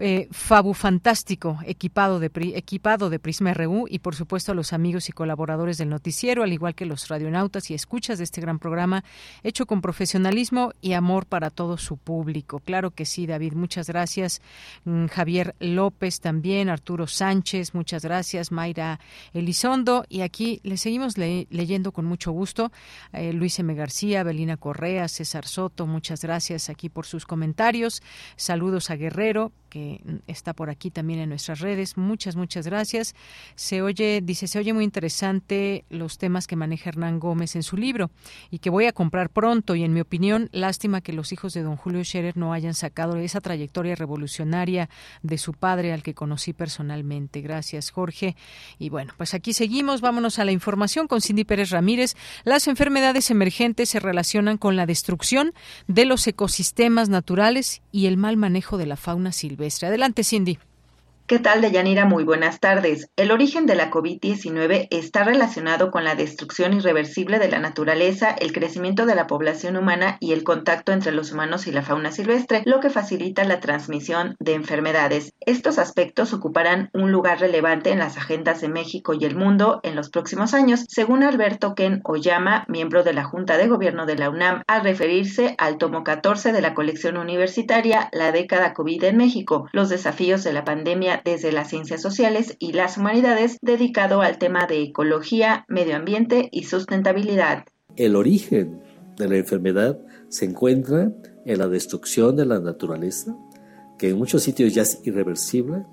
[0.00, 5.08] eh, Fabu Fantástico, equipado de, equipado de Prisma RU y por supuesto a los amigos
[5.08, 9.04] y colaboradores del noticiero, al igual que los radionautas y escuchas de este gran programa,
[9.42, 12.60] hecho con profesionalismo y amor para todo su público.
[12.60, 14.40] Claro que sí, David, muchas gracias.
[14.84, 18.52] Mm, Javier López también, Arturo Sánchez, muchas gracias.
[18.52, 19.00] Mayra
[19.34, 22.72] Elizondo, y aquí le seguimos leyendo con mucho gusto.
[23.12, 23.74] Eh, Luis M.
[23.74, 28.02] García, Belina Correa, César Soto, muchas gracias aquí por sus comentarios.
[28.36, 31.96] Saludos a Guerrero, que está por aquí también en nuestras redes.
[31.96, 33.14] Muchas, muchas gracias.
[33.54, 37.76] Se oye, dice, se oye muy interesante los temas que maneja Hernán Gómez en su
[37.76, 38.10] libro
[38.50, 39.74] y que voy a comprar pronto.
[39.74, 43.16] Y en mi opinión, lástima que los hijos de don Julio Scherer no hayan sacado
[43.16, 44.90] esa trayectoria revolucionaria
[45.22, 47.40] de su padre al que conocí personalmente.
[47.40, 48.36] Gracias, Jorge.
[48.78, 50.00] Y bueno, pues aquí seguimos.
[50.00, 52.16] Vámonos a la información con Cindy Pérez Ramírez.
[52.44, 55.52] Las enfermedades emergentes se relacionan con la destrucción
[55.86, 59.59] de los ecosistemas naturales y el mal manejo de la fauna silvestre.
[59.86, 60.58] Adelante, Cindy.
[61.30, 62.06] ¿Qué tal, Deyanira?
[62.06, 63.08] Muy buenas tardes.
[63.14, 68.52] El origen de la COVID-19 está relacionado con la destrucción irreversible de la naturaleza, el
[68.52, 72.62] crecimiento de la población humana y el contacto entre los humanos y la fauna silvestre,
[72.66, 75.32] lo que facilita la transmisión de enfermedades.
[75.38, 79.94] Estos aspectos ocuparán un lugar relevante en las agendas de México y el mundo en
[79.94, 84.30] los próximos años, según Alberto Ken Oyama, miembro de la Junta de Gobierno de la
[84.30, 89.68] UNAM, al referirse al tomo 14 de la colección universitaria La década COVID en México,
[89.70, 94.66] los desafíos de la pandemia desde las ciencias sociales y las humanidades dedicado al tema
[94.66, 97.64] de ecología, medio ambiente y sustentabilidad.
[97.96, 98.80] El origen
[99.16, 99.98] de la enfermedad
[100.28, 101.12] se encuentra
[101.44, 103.36] en la destrucción de la naturaleza,
[103.98, 105.84] que en muchos sitios ya es irreversible,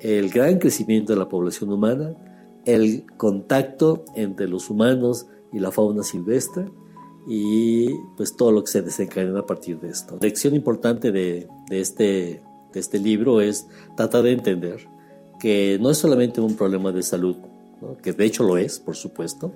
[0.00, 2.14] el gran crecimiento de la población humana,
[2.64, 6.66] el contacto entre los humanos y la fauna silvestre
[7.26, 10.18] y pues todo lo que se desencadena a partir de esto.
[10.20, 12.42] Lección importante de, de este
[12.72, 13.66] de este libro es
[13.96, 14.86] tratar de entender
[15.40, 17.36] que no es solamente un problema de salud,
[18.02, 19.52] que de hecho lo es, por supuesto,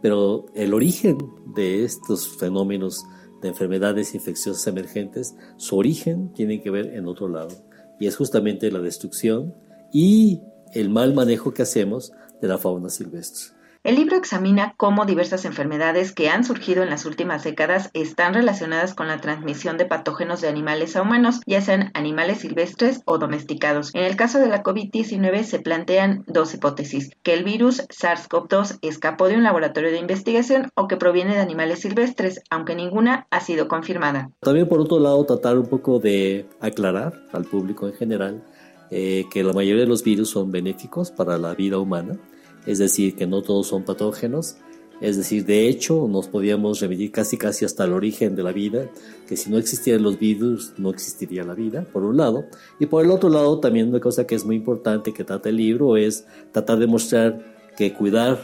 [0.00, 1.18] pero el origen
[1.54, 3.04] de estos fenómenos
[3.42, 7.54] de enfermedades infecciosas emergentes, su origen tiene que ver en otro lado,
[7.98, 9.54] y es justamente la destrucción
[9.92, 10.40] y
[10.72, 13.54] el mal manejo que hacemos de la fauna silvestre.
[13.84, 18.94] El libro examina cómo diversas enfermedades que han surgido en las últimas décadas están relacionadas
[18.94, 23.94] con la transmisión de patógenos de animales a humanos, ya sean animales silvestres o domesticados.
[23.94, 29.28] En el caso de la COVID-19 se plantean dos hipótesis, que el virus SARS-CoV-2 escapó
[29.28, 33.68] de un laboratorio de investigación o que proviene de animales silvestres, aunque ninguna ha sido
[33.68, 34.30] confirmada.
[34.40, 38.42] También por otro lado tratar un poco de aclarar al público en general
[38.90, 42.18] eh, que la mayoría de los virus son benéficos para la vida humana
[42.66, 44.56] es decir, que no todos son patógenos,
[45.00, 48.90] es decir, de hecho nos podíamos remitir casi casi hasta el origen de la vida,
[49.28, 52.46] que si no existieran los virus no existiría la vida, por un lado,
[52.78, 55.56] y por el otro lado también una cosa que es muy importante que trata el
[55.56, 58.40] libro es tratar de mostrar que cuidar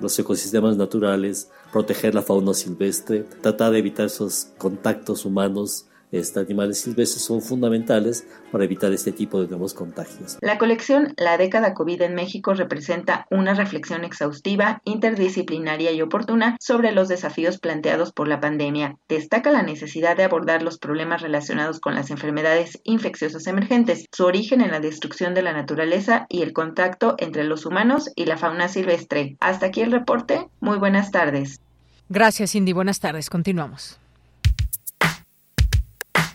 [0.00, 5.86] los ecosistemas naturales, proteger la fauna silvestre, tratar de evitar esos contactos humanos
[6.18, 10.38] este, animales silvestres son fundamentales para evitar este tipo de nuevos contagios.
[10.40, 16.92] La colección La década COVID en México representa una reflexión exhaustiva, interdisciplinaria y oportuna sobre
[16.92, 18.96] los desafíos planteados por la pandemia.
[19.08, 24.60] Destaca la necesidad de abordar los problemas relacionados con las enfermedades infecciosas emergentes, su origen
[24.60, 28.68] en la destrucción de la naturaleza y el contacto entre los humanos y la fauna
[28.68, 29.36] silvestre.
[29.40, 30.48] Hasta aquí el reporte.
[30.60, 31.60] Muy buenas tardes.
[32.08, 32.72] Gracias, Cindy.
[32.72, 33.28] Buenas tardes.
[33.30, 33.98] Continuamos.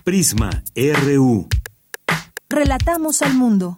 [0.03, 1.48] Prisma RU.
[2.49, 3.78] Relatamos al mundo.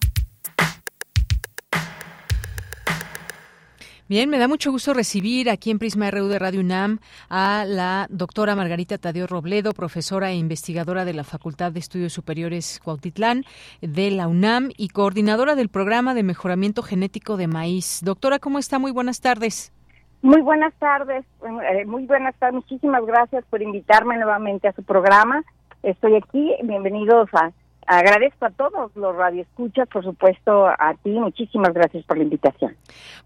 [4.08, 8.08] Bien, me da mucho gusto recibir aquí en Prisma RU de Radio UNAM a la
[8.10, 13.44] doctora Margarita Tadeo Robledo, profesora e investigadora de la Facultad de Estudios Superiores Cuautitlán
[13.82, 18.00] de la UNAM y coordinadora del programa de mejoramiento genético de maíz.
[18.02, 18.80] Doctora, ¿cómo está?
[18.80, 19.74] Muy buenas tardes.
[20.22, 22.56] Muy buenas tardes, eh, muy buenas tardes.
[22.56, 25.44] Muchísimas gracias por invitarme nuevamente a su programa.
[25.84, 26.56] Estoy aquí.
[26.64, 27.52] Bienvenidos a
[27.88, 32.76] Agradezco a todos los radioescuchas, por supuesto a ti, muchísimas gracias por la invitación.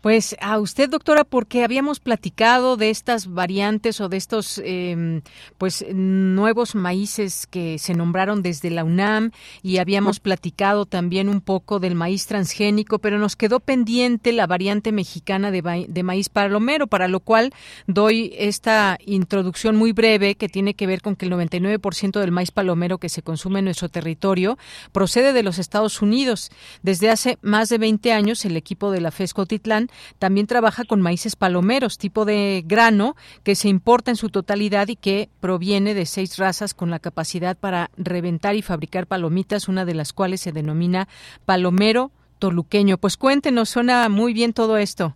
[0.02, 5.22] Pues a usted, doctora, porque habíamos platicado de estas variantes o de estos em,
[5.58, 9.32] pues nuevos maíces que se nombraron desde la UNAM
[9.62, 14.92] y habíamos platicado también un poco del maíz transgénico, pero nos quedó pendiente la variante
[14.92, 17.52] mexicana de, de maíz palomero, para lo cual
[17.86, 22.52] doy esta introducción muy breve que tiene que ver con que el 99% del maíz
[22.52, 24.47] palomero que se consume en nuestro territorio
[24.91, 26.52] procede de los Estados Unidos.
[26.84, 31.02] Desde hace más de 20 años, el equipo de la FESCO Titlán también trabaja con
[31.02, 36.06] maíces palomeros, tipo de grano que se importa en su totalidad y que proviene de
[36.06, 40.52] seis razas con la capacidad para reventar y fabricar palomitas, una de las cuales se
[40.52, 41.07] denomina
[41.45, 42.98] palomero toluqueño.
[42.98, 45.15] Pues cuéntenos, suena muy bien todo esto.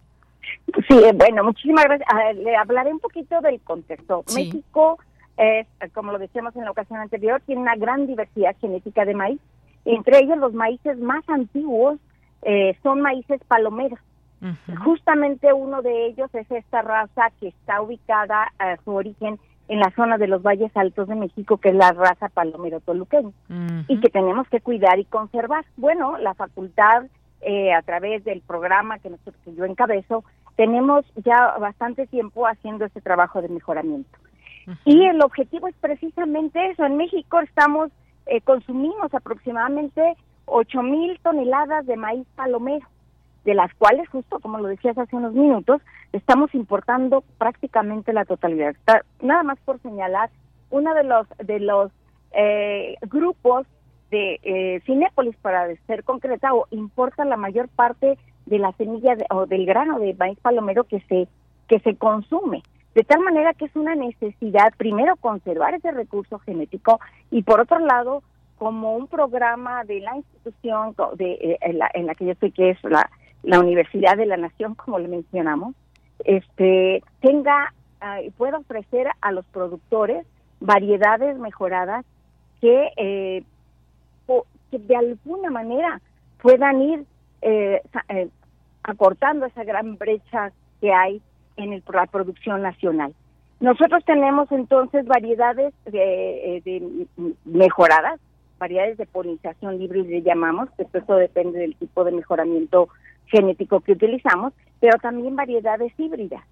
[0.88, 2.08] Sí, eh, bueno, muchísimas gracias.
[2.38, 4.24] le hablaré un poquito del contexto.
[4.34, 4.98] México
[5.38, 9.40] es, como lo decíamos en la ocasión anterior, tiene una gran diversidad genética de maíz.
[9.86, 12.00] Entre ellos, los maíces más antiguos
[12.44, 14.00] eh, son maíces palomeros.
[14.84, 19.92] Justamente uno de ellos es esta raza que está ubicada a su origen en la
[19.92, 23.34] zona de los valles altos de México, que es la raza palomero toluqueño,
[23.88, 25.64] y que tenemos que cuidar y conservar.
[25.78, 27.06] Bueno, la facultad,
[27.42, 30.24] eh, a través del programa que, nosotros, que yo encabezo,
[30.56, 34.18] tenemos ya bastante tiempo haciendo este trabajo de mejoramiento.
[34.86, 36.86] Y el objetivo es precisamente eso.
[36.86, 37.92] En México estamos,
[38.26, 40.16] eh, consumimos aproximadamente
[40.46, 42.88] 8 mil toneladas de maíz palomero,
[43.46, 45.82] de las cuales, justo como lo decías hace unos minutos,
[46.14, 48.76] estamos importando prácticamente la totalidad.
[49.22, 50.30] nada más por señalar,
[50.70, 51.92] uno de los, de los
[52.34, 53.66] eh, grupos
[54.10, 59.66] de eh, Cinépolis, para ser concretado, importa la mayor parte de la semilla o del
[59.66, 61.28] grano de maíz palomero que se
[61.72, 62.64] que se consume.
[62.96, 67.00] De tal manera que es una necesidad, primero, conservar ese recurso genético
[67.30, 68.24] y, por otro lado,
[68.58, 72.84] como un programa de la institución de, eh, en, la, que yo estoy, que es
[72.84, 73.10] la,
[73.44, 75.74] la Universidad de la Nación, como le mencionamos,
[76.26, 77.74] este, tenga
[78.24, 80.26] y uh, pueda ofrecer a los productores
[80.60, 82.06] variedades mejoradas
[82.60, 83.44] que, eh,
[84.72, 86.00] de alguna manera
[86.42, 87.06] puedan ir
[87.42, 88.30] eh, eh,
[88.84, 91.22] acortando esa gran brecha que hay
[91.62, 93.14] en la producción nacional.
[93.60, 97.08] Nosotros tenemos entonces variedades de, eh,
[97.46, 98.20] mejoradas,
[98.58, 102.90] variedades de polinización libre le llamamos, esto depende del tipo de mejoramiento
[103.28, 106.44] genético que utilizamos, pero también variedades híbridas.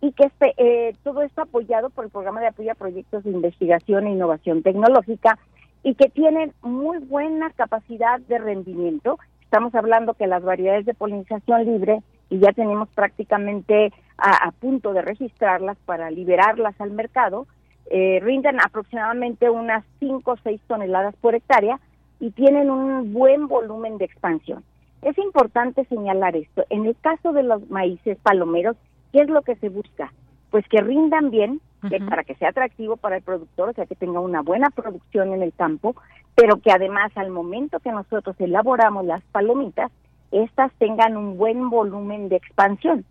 [0.00, 3.30] Y que este, eh, todo esto apoyado por el programa de apoyo a proyectos de
[3.30, 5.38] investigación e innovación tecnológica
[5.82, 9.18] y que tienen muy buena capacidad de rendimiento.
[9.42, 15.02] Estamos hablando que las variedades de polinización libre y ya tenemos prácticamente a, punto de
[15.02, 17.46] registrarlas para liberarlas al mercado,
[17.90, 21.80] eh, rinden aproximadamente unas 5 o 6 toneladas por hectárea
[22.20, 24.62] y tienen un buen volumen de expansión.
[25.02, 26.64] Es importante señalar esto.
[26.70, 28.76] En el caso de los maíces palomeros,
[29.12, 30.12] ¿qué es lo que se busca?
[30.50, 31.60] Pues que rindan bien,
[32.08, 35.42] para que sea atractivo para el productor, o sea, que tenga una buena producción en
[35.42, 35.94] el campo,
[36.34, 39.92] pero que además al momento que nosotros elaboramos las palomitas,
[40.30, 43.04] estas tengan un buen volumen de expansión.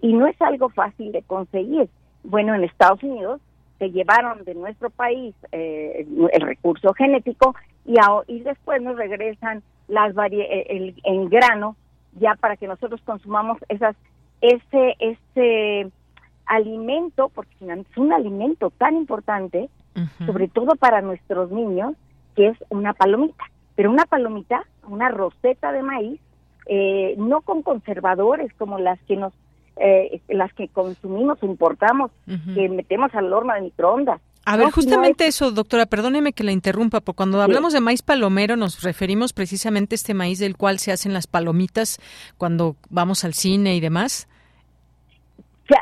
[0.00, 1.88] Y no es algo fácil de conseguir.
[2.22, 3.40] Bueno, en Estados Unidos
[3.78, 7.54] se llevaron de nuestro país eh, el recurso genético
[7.84, 7.96] y,
[8.26, 11.76] y después nos regresan las eh, el, en grano
[12.18, 13.94] ya para que nosotros consumamos esas
[14.40, 15.90] ese ese
[16.46, 19.68] alimento porque es un alimento tan importante
[20.26, 21.94] sobre todo para nuestros niños
[22.34, 23.44] que es una palomita
[23.74, 26.20] pero una palomita una roseta de maíz
[26.66, 29.32] eh, no con conservadores como las que nos
[29.76, 32.10] eh, las que consumimos importamos
[32.54, 37.00] que metemos al horno de microondas A ver, justamente eso, doctora, perdóneme que la interrumpa,
[37.00, 40.92] porque cuando hablamos de maíz palomero nos referimos precisamente a este maíz del cual se
[40.92, 41.98] hacen las palomitas
[42.38, 44.28] cuando vamos al cine y demás.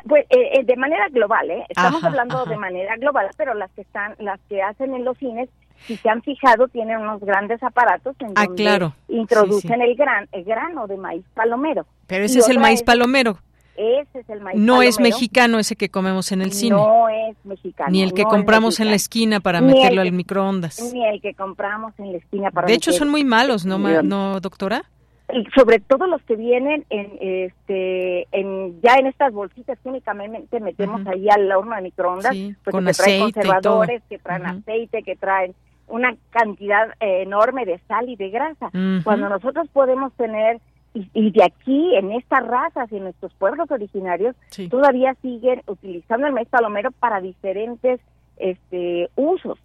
[0.06, 1.64] pues, eh, eh, de manera global, ¿eh?
[1.68, 5.48] Estamos hablando de manera global, pero las que están, las que hacen en los cines,
[5.86, 10.42] si se han fijado, tienen unos grandes aparatos en ah, donde introducen el gran, el
[10.42, 11.86] grano de maíz palomero.
[12.08, 13.38] Pero ese es el maíz palomero.
[13.76, 16.76] Ese es el maíz No es mexicano ese que comemos en el cine.
[16.76, 17.90] No es mexicano.
[17.90, 20.92] Ni el que compramos en la esquina para meterlo al microondas.
[20.92, 24.40] Ni el que compramos en la esquina para De hecho son muy malos, ¿no, no
[24.40, 24.84] doctora?
[25.32, 30.60] Y sobre todo los que vienen en este en ya en estas bolsitas que únicamente
[30.60, 35.16] metemos ahí al horno de microondas, pues con que traen conservadores, que traen aceite, que
[35.16, 35.54] traen
[35.88, 38.70] una cantidad eh, enorme de sal y de grasa.
[39.02, 40.60] Cuando nosotros podemos tener
[40.94, 44.36] y, de aquí, en estas razas y en nuestros pueblos originarios,
[44.70, 48.00] todavía siguen utilizando el maíz palomero para diferentes
[48.36, 49.58] este usos,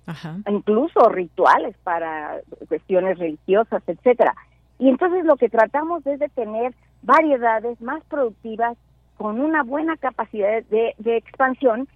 [0.47, 4.35] incluso rituales para cuestiones religiosas, etcétera.
[4.80, 6.73] Y entonces lo que tratamos es de tener
[7.03, 8.77] variedades más productivas
[9.18, 11.88] con una buena capacidad de, expansión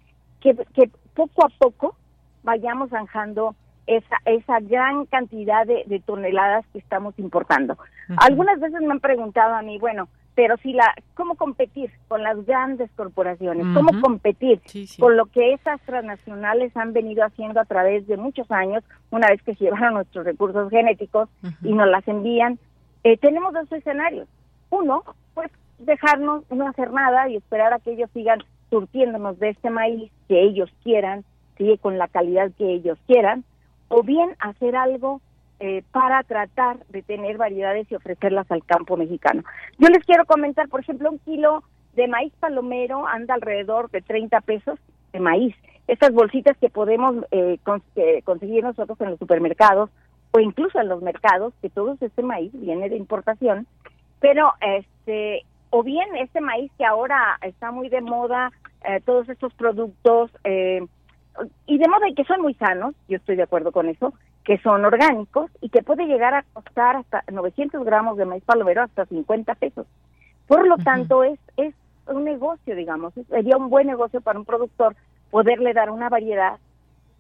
[0.42, 1.96] que, que poco a poco
[2.44, 3.56] vayamos zanjando
[3.88, 7.78] esa, esa gran cantidad de, toneladas que estamos importando.
[8.18, 12.44] Algunas veces me han preguntado a mí, bueno, pero si la, ¿cómo competir con las
[12.46, 13.68] grandes corporaciones?
[13.76, 14.62] ¿Cómo competir
[15.00, 19.42] con lo que esas transnacionales han venido haciendo a través de muchos años, una vez
[19.44, 21.30] que llevaron nuestros recursos genéticos
[21.62, 22.58] y nos las envían?
[23.04, 24.28] Eh, tenemos dos escenarios.
[24.70, 25.04] Uno,
[25.34, 28.40] pues dejarnos no hacer nada y esperar a que ellos sigan
[28.70, 31.24] surtiéndonos de este maíz que ellos quieran,
[31.58, 33.44] sigue con la calidad que ellos quieran,
[33.94, 35.22] o bien hacer algo
[35.60, 39.44] eh, para tratar de tener variedades y ofrecerlas al campo mexicano.
[39.78, 41.64] Yo les quiero comentar, por ejemplo, un kilo
[41.94, 44.80] de maíz palomero anda alrededor de 30 pesos
[45.12, 45.56] de maíz.
[45.88, 47.60] Estas bolsitas que podemos eh,
[47.96, 49.92] eh, conseguir nosotros en los supermercados
[50.32, 53.68] o incluso en los mercados, que todo este maíz viene de importación,
[54.20, 58.52] pero este o bien este maíz que ahora está muy de moda,
[59.06, 60.86] todos estos productos eh,
[61.66, 64.86] y de modo que son muy sanos, yo estoy de acuerdo con eso, que son
[64.86, 69.56] orgánicos y que puede llegar a costar hasta 900 gramos de maíz palomero hasta 50
[69.56, 69.88] pesos.
[70.48, 71.74] Por lo tanto, es, es
[72.08, 74.96] un negocio, digamos, sería un buen negocio para un productor
[75.32, 76.58] poderle dar una variedad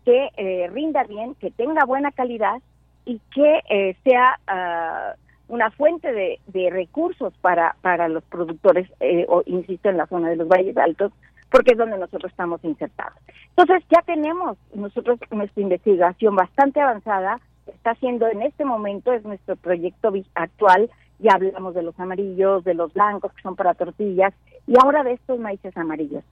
[0.05, 2.61] que eh, rinda bien, que tenga buena calidad
[3.05, 5.13] y que eh, sea ah,
[5.47, 10.29] una fuente de, de, recursos para, para los productores, eh, o insisto, en la zona
[10.29, 11.11] de los valles altos,
[11.53, 13.13] porque es donde nosotros estamos insertados.
[13.55, 19.55] Entonces ya tenemos nosotros nuestra investigación bastante avanzada, está haciendo en este momento, es nuestro
[19.55, 20.89] proyecto actual,
[21.19, 24.33] ya hablamos de los amarillos, de los blancos que son para tortillas,
[24.65, 26.23] y ahora de estos maíces amarillos,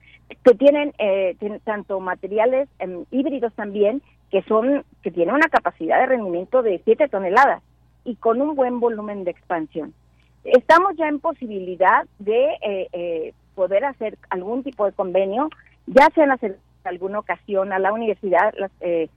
[0.44, 6.06] que tienen, eh, tanto materiales em, híbridos también, que son, que tienen una capacidad de
[6.06, 7.62] rendimiento de 7 toneladas
[8.04, 9.94] y con un buen volumen de expansión.
[10.42, 15.48] Estamos ya en posibilidad de eh, eh, poder hacer algún tipo de convenio,
[15.86, 19.08] ya se han en alguna ocasión a la universidad, eh,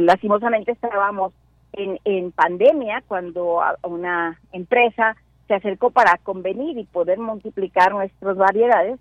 [0.00, 1.32] lastimosamente estábamos
[1.72, 5.16] en, en pandemia cuando una empresa
[5.46, 8.98] se acercó para convenir y poder multiplicar nuestras variedades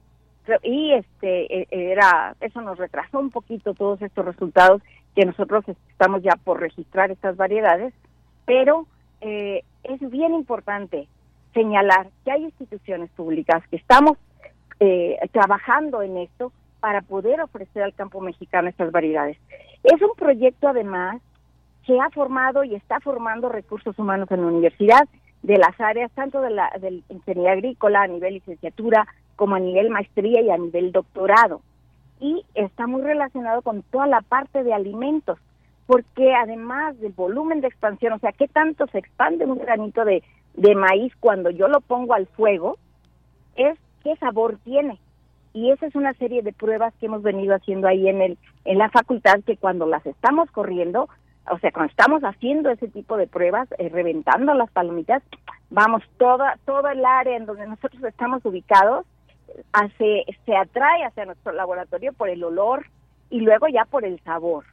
[0.61, 4.81] y este e, era eso nos retrasó un poquito todos estos resultados
[5.15, 7.93] que nosotros estamos ya por registrar estas variedades
[8.45, 8.85] pero
[9.21, 11.07] eh, es bien importante
[11.53, 14.17] señalar que hay instituciones públicas que estamos
[14.79, 19.37] eh, trabajando en esto para poder ofrecer al campo mexicano estas variedades.
[19.83, 21.21] Es un proyecto además
[21.85, 25.07] que ha formado y está formando recursos humanos en la universidad
[25.43, 26.71] de las áreas tanto de la
[27.09, 31.61] ingeniería agrícola a nivel licenciatura como a nivel maestría y a nivel doctorado.
[32.19, 35.37] Y está muy relacionado con toda la parte de alimentos,
[35.85, 40.23] porque además del volumen de expansión, o sea, qué tanto se expande un granito de,
[40.55, 42.77] de maíz cuando yo lo pongo al fuego,
[43.55, 44.99] es qué sabor tiene.
[45.51, 48.77] Y esa es una serie de pruebas que hemos venido haciendo ahí en el en
[48.77, 51.09] la facultad que cuando las estamos corriendo,
[51.49, 55.23] o sea, cuando estamos haciendo ese tipo de pruebas, eh, reventando las palomitas,
[55.71, 59.07] vamos toda todo el área en donde nosotros estamos ubicados
[59.73, 62.85] hace, se atrae hacia nuestro laboratorio por el olor
[63.31, 64.65] y luego ya por el sabor.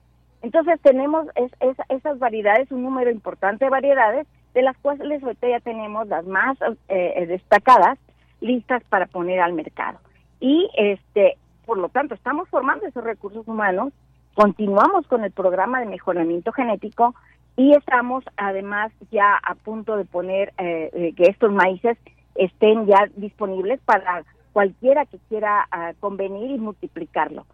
[0.42, 1.52] Entonces tenemos es,
[1.88, 6.58] esas variedades, un número importante de variedades, de las cuales ahorita ya tenemos las más
[6.88, 7.98] eh, destacadas
[8.42, 9.98] listas para poner al mercado.
[10.40, 13.92] Y este, por lo tanto, estamos formando esos recursos humanos,
[14.34, 17.14] continuamos con el programa de mejoramiento genético
[17.56, 21.96] y estamos además ya a punto de poner eh, eh, que estos maíces
[22.34, 27.46] estén ya disponibles para cualquiera que quiera ah, convenir y multiplicarlo.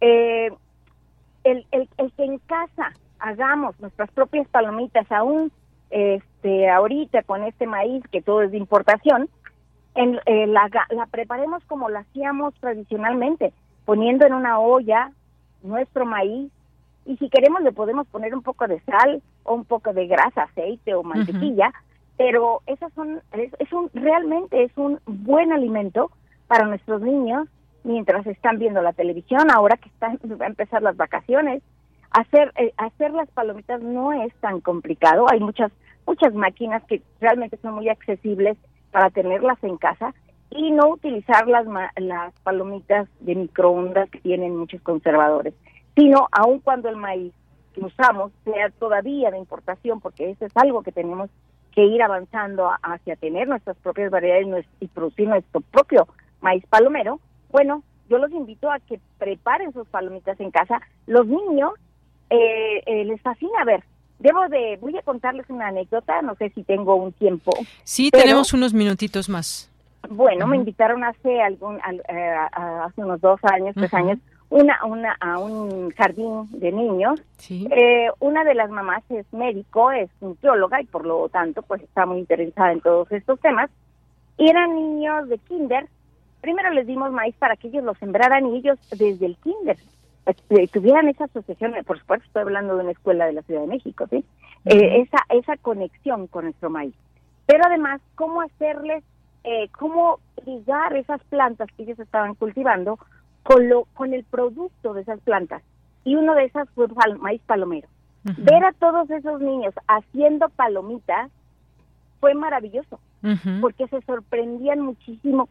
[0.00, 0.50] Eh,
[1.44, 5.52] el, el, el que en casa hagamos nuestras propias palomitas aún
[5.90, 9.28] este ahorita con este maíz que todo es de importación,
[9.94, 13.52] en, eh, la, la preparemos como la hacíamos tradicionalmente,
[13.84, 15.10] poniendo en una olla
[15.62, 16.50] nuestro maíz
[17.04, 20.44] y si queremos le podemos poner un poco de sal o un poco de grasa,
[20.44, 21.72] aceite o mantequilla,
[22.16, 26.10] pero esas son es, es, un realmente es un buen alimento
[26.46, 27.48] para nuestros niños
[27.84, 31.62] mientras están viendo la televisión, ahora que están va a empezar las vacaciones.
[32.12, 35.72] Hacer eh, hacer las palomitas no es tan complicado, hay muchas
[36.06, 38.56] muchas máquinas que realmente son muy accesibles
[38.92, 40.14] para tenerlas en casa
[40.50, 41.66] y no utilizar las,
[41.96, 45.54] las palomitas de microondas que tienen muchos conservadores,
[45.96, 47.32] sino aun cuando el maíz
[47.74, 51.30] que usamos sea todavía de importación, porque eso es algo que tenemos
[51.74, 56.06] que ir avanzando hacia tener nuestras propias variedades y producir nuestro propio
[56.42, 57.18] maíz palomero,
[57.50, 60.82] bueno, yo los invito a que preparen sus palomitas en casa.
[61.06, 61.72] Los niños
[62.28, 63.84] eh, eh, les fascina ver
[64.22, 67.50] Debo de, voy a contarles una anécdota, no sé si tengo un tiempo.
[67.82, 69.68] Sí, tenemos unos minutitos más.
[70.08, 74.18] Bueno, me invitaron hace algún, eh, hace unos dos años, tres años,
[74.48, 77.20] una, una, a un jardín de niños.
[77.50, 82.06] Eh, una de las mamás es médico, es nutrióloga y por lo tanto pues está
[82.06, 83.70] muy interesada en todos estos temas.
[84.38, 85.88] Y eran niños de kinder.
[86.40, 89.78] Primero les dimos maíz para que ellos lo sembraran y ellos desde el kinder
[90.72, 94.06] tuvieran esa asociación, por supuesto estoy hablando de una escuela de la Ciudad de México,
[94.08, 94.24] ¿sí?
[94.64, 96.94] Eh, esa, esa conexión con nuestro maíz.
[97.46, 99.02] Pero además, cómo hacerles,
[99.44, 102.98] eh, cómo ligar esas plantas que ellos estaban cultivando
[103.42, 105.62] con, lo, con el producto de esas plantas.
[106.04, 106.86] Y uno de esas fue
[107.20, 107.88] maíz palomero.
[108.24, 111.30] Ver a todos esos niños haciendo palomitas
[112.20, 113.00] fue maravilloso,
[113.60, 115.48] porque se sorprendían muchísimo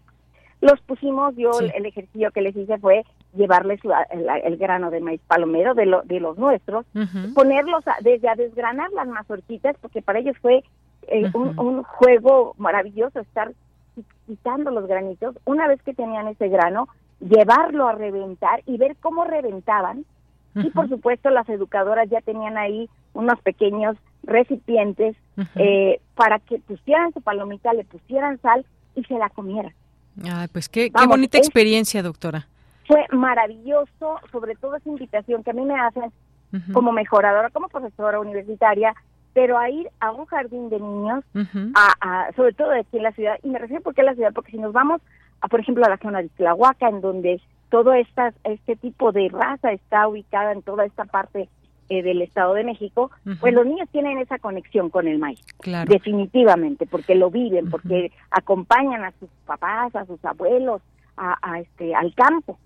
[0.61, 3.03] los pusimos, yo el ejercicio que les hice fue
[3.36, 3.80] llevarles
[4.10, 6.86] el, grano de maíz palomero de, lo, de los nuestros,
[7.34, 10.64] ponerlos desde a desgranar las mazorquitas, porque para ellos fue
[11.08, 13.53] eh, un, juego maravilloso estar
[14.28, 15.36] quitando los granitos.
[15.45, 16.88] Una vez que tenían ese grano,
[17.20, 20.06] llevarlo a reventar y ver cómo reventaban.
[20.53, 25.16] Y por supuesto las educadoras ya tenían ahí unos pequeños recipientes
[25.56, 29.74] eh, para que pusieran su palomita, le pusieran sal y se la comieran.
[30.30, 32.48] Ay, pues qué, qué bonita experiencia, doctora.
[32.91, 36.11] Fue maravilloso, sobre todo esa invitación que a mí me hacen
[36.73, 38.93] como mejoradora, como profesora universitaria,
[39.31, 41.23] pero a ir a un jardín de niños,
[41.73, 44.57] a, sobre todo aquí en la ciudad, y me refiero porque la ciudad, porque si
[44.57, 44.99] nos vamos,
[45.39, 47.39] a, por ejemplo, a la zona de Tlahuaca, en donde
[47.69, 51.47] todo esta, este tipo de raza está ubicada en toda esta parte
[51.88, 53.09] eh, del Estado de México,
[53.39, 55.39] pues los niños tienen esa conexión con el maíz,
[55.88, 60.81] definitivamente, porque lo viven, porque acompañan a sus papás, a sus abuelos,
[61.15, 62.57] a, este, al campo.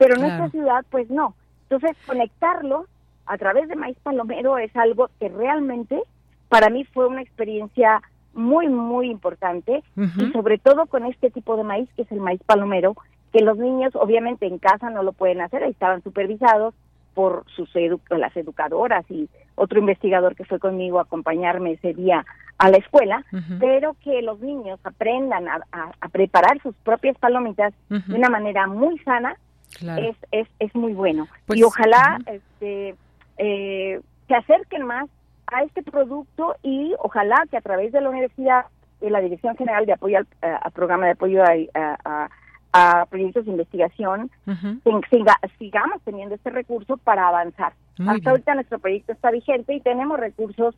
[0.00, 1.34] Pero en esta ciudad, pues no.
[1.68, 2.86] Entonces, conectarlo
[3.26, 6.02] a través de maíz palomero es algo que realmente
[6.48, 8.02] para mí fue una experiencia
[8.32, 9.84] muy, muy importante.
[9.96, 12.96] Y sobre todo con este tipo de maíz que es el maíz palomero,
[13.32, 16.74] que los niños obviamente en casa no lo pueden hacer, ahí estaban supervisados,
[17.14, 17.68] por sus
[18.08, 22.24] las educadoras y otro investigador que fue conmigo a acompañarme ese día
[22.58, 23.24] a la escuela,
[23.58, 29.36] pero que los niños aprendan a, preparar sus propias palomitas de una manera muy sana,
[29.80, 31.28] es, es, es muy bueno.
[31.46, 32.94] Pues, y ojalá este,
[33.38, 35.08] eh, se acerquen más
[35.46, 38.66] a este producto y ojalá que a través de la universidad
[39.00, 42.28] y la Dirección General de Apoyo al, Programa de Apoyo a
[42.72, 44.30] a proyectos de investigación,
[45.58, 47.72] sigamos teniendo este recurso para avanzar.
[48.06, 50.74] Hasta ahorita nuestro proyecto está vigente y tenemos recursos,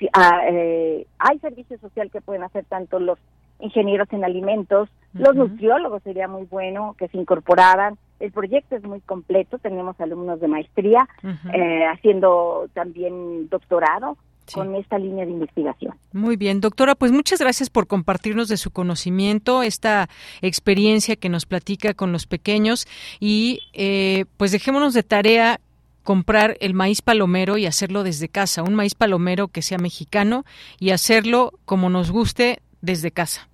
[0.00, 3.18] eh, hay servicio social que pueden hacer tanto los
[3.60, 7.96] ingenieros en alimentos, los nutriólogos sería muy bueno que se incorporaran.
[8.20, 11.08] El proyecto es muy completo, tenemos alumnos de maestría
[11.52, 14.16] eh, haciendo también doctorado
[14.52, 15.94] con esta línea de investigación.
[16.12, 20.08] Muy bien, doctora, pues muchas gracias por compartirnos de su conocimiento, esta
[20.42, 22.86] experiencia que nos platica con los pequeños
[23.20, 25.60] y eh, pues dejémonos de tarea
[26.02, 30.44] comprar el maíz palomero y hacerlo desde casa, un maíz palomero que sea mexicano
[30.78, 33.48] y hacerlo como nos guste desde casa.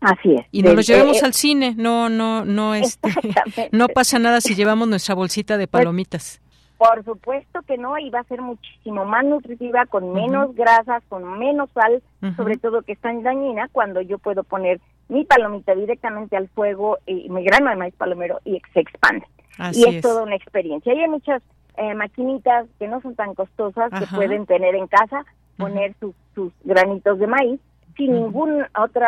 [0.00, 0.46] Así es.
[0.52, 3.08] Y nos lo llevamos eh, al cine, no, no, no, este,
[3.72, 6.40] no pasa nada si llevamos nuestra bolsita de pues, palomitas.
[6.76, 11.38] Por supuesto que no, y va a ser muchísimo más nutritiva, con menos grasas, con
[11.38, 12.00] menos sal,
[12.36, 16.98] sobre todo que es tan dañina, cuando yo puedo poner mi palomita directamente al fuego
[17.04, 19.26] y mi grano de maíz palomero y se expande.
[19.72, 20.94] y es, toda una experiencia.
[20.94, 21.42] Y hay muchas
[21.76, 25.24] eh, maquinitas que no son tan costosas que pueden tener en casa,
[25.56, 27.60] poner sus, sus granitos de maíz
[27.98, 29.06] sin ningún otro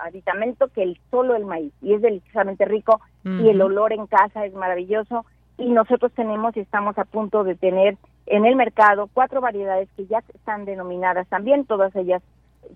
[0.00, 1.72] aditamento que el solo el maíz.
[1.80, 5.24] Y es deliciosamente rico y el olor en casa es maravilloso.
[5.56, 7.96] Y nosotros tenemos y estamos a punto de tener
[8.26, 12.22] en el mercado cuatro variedades que ya están denominadas también, todas ellas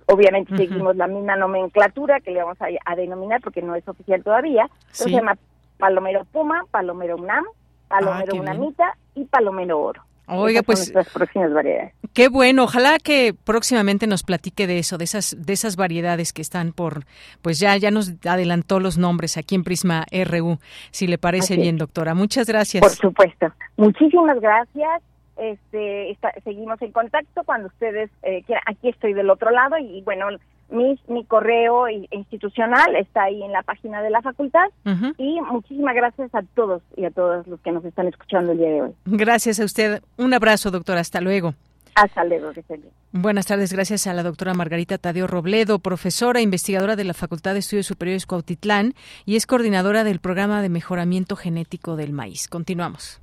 [0.07, 4.69] obviamente seguimos la misma nomenclatura que le vamos a, denominar porque no es oficial todavía,
[4.93, 5.37] se llama
[5.79, 7.45] Palomero Puma, Palomero UNAM,
[7.89, 10.03] Palomero ah, Unamita y Palomero Oro.
[10.29, 11.95] Oiga, pues próximas variedades.
[12.13, 16.43] Qué bueno, ojalá que próximamente nos platique de eso, de esas de esas variedades que
[16.43, 17.05] están por
[17.43, 20.59] pues ya ya nos adelantó los nombres aquí en Prisma RU,
[20.91, 22.15] si le parece bien, doctora.
[22.15, 22.83] Muchas gracias.
[22.83, 23.53] Por supuesto.
[23.77, 25.03] Muchísimas gracias.
[25.37, 28.65] Este, seguimos en contacto cuando ustedes eh, quieran.
[28.67, 30.27] Aquí estoy del otro lado y bueno,
[30.71, 34.69] mi, mi correo institucional está ahí en la página de la facultad
[35.17, 38.69] y muchísimas gracias a todos y a todos los que nos están escuchando el día
[38.69, 38.95] de hoy.
[39.07, 40.03] Gracias a usted.
[40.17, 41.01] Un abrazo, doctora.
[41.01, 41.55] Hasta luego.
[41.95, 42.91] Hasta luego, que bien.
[43.11, 47.55] Buenas tardes, gracias a la doctora Margarita Tadeo Robledo, profesora e investigadora de la Facultad
[47.55, 52.47] de Estudios Superiores Cuautitlán y es coordinadora del programa de mejoramiento genético del maíz.
[52.47, 53.21] Continuamos.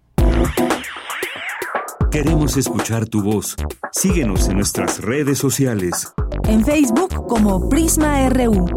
[2.12, 3.56] Queremos escuchar tu voz.
[3.92, 6.14] Síguenos en nuestras redes sociales.
[6.48, 8.68] En Facebook como Prisma RU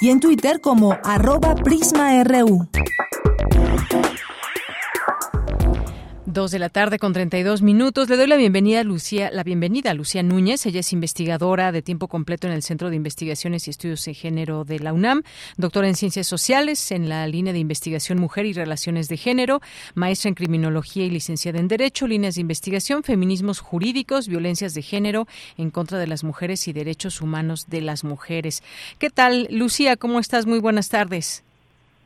[0.00, 2.68] y en Twitter como arroba PrismaRU.
[6.36, 8.10] Dos de la tarde con 32 minutos.
[8.10, 10.66] Le doy la bienvenida a Lucía, la bienvenida a Lucía Núñez.
[10.66, 14.64] Ella es investigadora de tiempo completo en el Centro de Investigaciones y Estudios de Género
[14.64, 15.22] de la UNAM,
[15.56, 19.60] doctora en Ciencias Sociales en la línea de investigación Mujer y Relaciones de Género,
[19.94, 25.24] maestra en Criminología y licenciada en Derecho, líneas de investigación, feminismos jurídicos, violencias de género
[25.56, 28.62] en contra de las mujeres y derechos humanos de las mujeres.
[28.98, 29.96] ¿Qué tal, Lucía?
[29.96, 30.44] ¿Cómo estás?
[30.44, 31.46] Muy buenas tardes.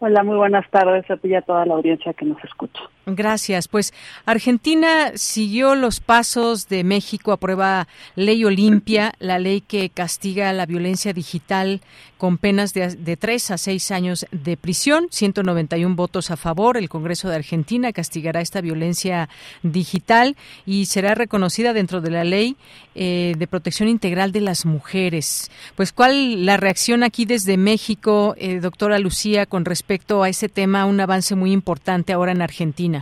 [0.03, 2.81] Hola, muy buenas tardes a ti y a toda la audiencia que nos escucha.
[3.07, 3.67] Gracias.
[3.67, 3.93] Pues
[4.27, 11.13] Argentina siguió los pasos de México, aprueba Ley Olimpia, la ley que castiga la violencia
[11.13, 11.81] digital
[12.19, 16.77] con penas de, de tres a seis años de prisión, 191 votos a favor.
[16.77, 19.31] El Congreso de Argentina castigará esta violencia
[19.63, 20.37] digital
[20.67, 22.57] y será reconocida dentro de la ley
[22.95, 25.51] eh, de protección integral de las mujeres.
[25.77, 30.85] Pues, ¿cuál la reacción aquí desde México, eh, doctora Lucía, con respecto a ese tema,
[30.85, 33.00] un avance muy importante ahora en Argentina?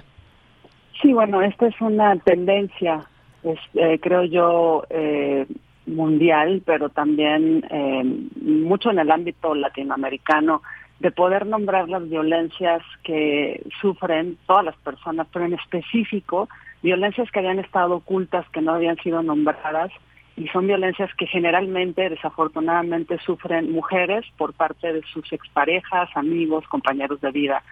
[1.00, 3.06] Sí, bueno, esta es una tendencia,
[3.44, 5.46] eh, creo yo, eh,
[5.86, 8.02] mundial, pero también eh,
[8.40, 10.62] mucho en el ámbito latinoamericano,
[10.98, 16.48] de poder nombrar las violencias que sufren todas las personas, pero en específico
[16.82, 19.92] violencias que habían estado ocultas, que no habían sido nombradas,
[20.36, 27.20] y son violencias que generalmente, desafortunadamente, sufren mujeres por parte de sus exparejas, amigos, compañeros
[27.20, 27.62] de vida.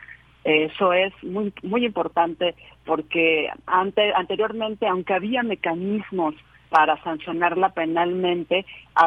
[0.42, 2.54] Eso es muy muy importante
[2.86, 6.34] porque ante, anteriormente, aunque había mecanismos
[6.70, 8.64] para sancionarla penalmente,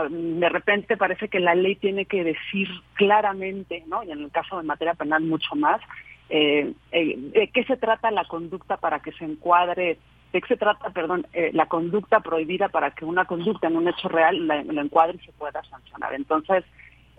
[0.10, 4.04] de repente parece que la ley tiene que decir claramente, ¿no?
[4.04, 5.82] Y en el caso de materia penal mucho más,
[6.30, 9.98] eh, eh, de qué se trata la conducta para que se encuadre,
[10.32, 13.88] de qué se trata, perdón, eh, la conducta prohibida para que una conducta en un
[13.88, 16.14] hecho real la, la encuadre y se pueda sancionar.
[16.14, 16.64] Entonces,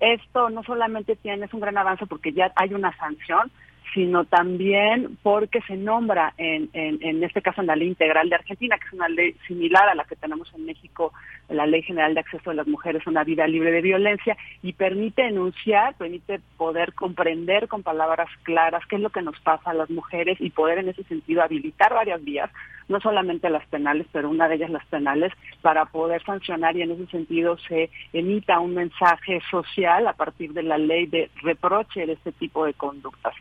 [0.01, 3.51] esto no solamente tiene, es un gran avance porque ya hay una sanción,
[3.95, 8.79] sino también porque se nombra en, en, este caso en la ley integral de Argentina,
[8.79, 11.13] que es una ley similar a la que tenemos en México,
[11.49, 14.73] la ley general de acceso de las mujeres a una vida libre de violencia, y
[14.75, 19.75] permite enunciar, permite poder comprender con palabras claras qué es lo que nos pasa a
[19.75, 22.51] las mujeres y poder en ese sentido habilitar varias vías,
[22.89, 25.33] no solamente las penales, pero una de ellas las penales,
[25.63, 30.65] para poder sancionar y en ese sentido se emita un mensaje social a partir de
[30.65, 33.35] la ley de reproche de este tipo de conductas.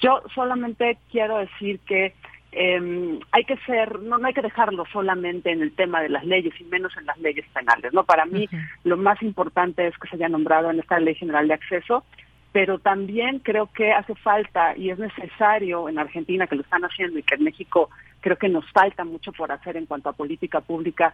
[0.00, 2.14] Yo solamente quiero decir que
[2.52, 6.24] eh, hay que ser, no, no hay que dejarlo solamente en el tema de las
[6.24, 7.92] leyes y menos en las leyes penales.
[7.92, 8.48] No, para mí
[8.84, 12.04] lo más importante es que se haya nombrado en esta ley general de acceso,
[12.52, 17.18] pero también creo que hace falta y es necesario en Argentina que lo están haciendo
[17.18, 17.90] y que en México
[18.20, 21.12] creo que nos falta mucho por hacer en cuanto a política pública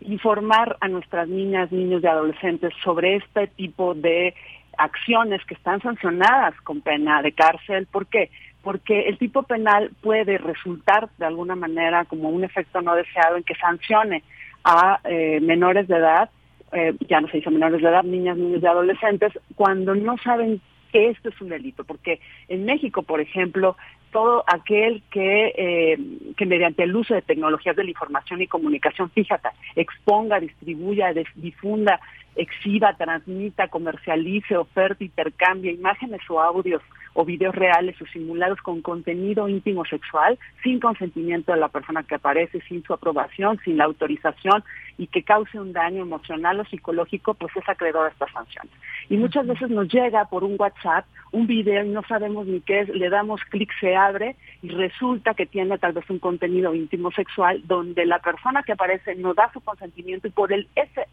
[0.00, 4.34] informar a nuestras niñas, niños y adolescentes sobre este tipo de
[4.76, 7.86] acciones que están sancionadas con pena de cárcel.
[7.86, 8.30] ¿Por qué?
[8.62, 13.42] Porque el tipo penal puede resultar de alguna manera como un efecto no deseado en
[13.42, 14.22] que sancione
[14.64, 16.30] a eh, menores de edad,
[16.72, 20.60] eh, ya no se dice menores de edad, niñas, niños y adolescentes, cuando no saben
[20.92, 21.84] esto es un delito.
[21.84, 23.76] Porque en México, por ejemplo,
[24.12, 25.98] todo aquel que, eh,
[26.36, 32.00] que mediante el uso de tecnologías de la información y comunicación, fíjate, exponga, distribuya, difunda
[32.38, 36.82] exhiba, transmita, comercialice, oferta, intercambie imágenes o audios
[37.14, 42.16] o videos reales o simulados con contenido íntimo sexual sin consentimiento de la persona que
[42.16, 44.64] aparece, sin su aprobación, sin la autorización
[44.96, 48.72] y que cause un daño emocional o psicológico, pues es acreedor a estas sanciones.
[49.08, 52.80] Y muchas veces nos llega por un WhatsApp un video y no sabemos ni qué
[52.80, 57.10] es, le damos clic, se abre y resulta que tiene tal vez un contenido íntimo
[57.12, 61.06] sexual donde la persona que aparece no da su consentimiento y por el ese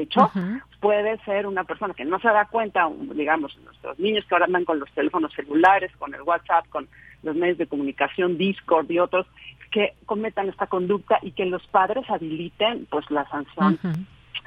[0.00, 0.30] hecho
[0.80, 4.64] puede ser una persona que no se da cuenta, digamos, nuestros niños que ahora andan
[4.64, 6.88] con los teléfonos celulares, con el WhatsApp, con
[7.22, 9.26] los medios de comunicación, Discord y otros,
[9.70, 13.78] que cometan esta conducta y que los padres habiliten pues la sanción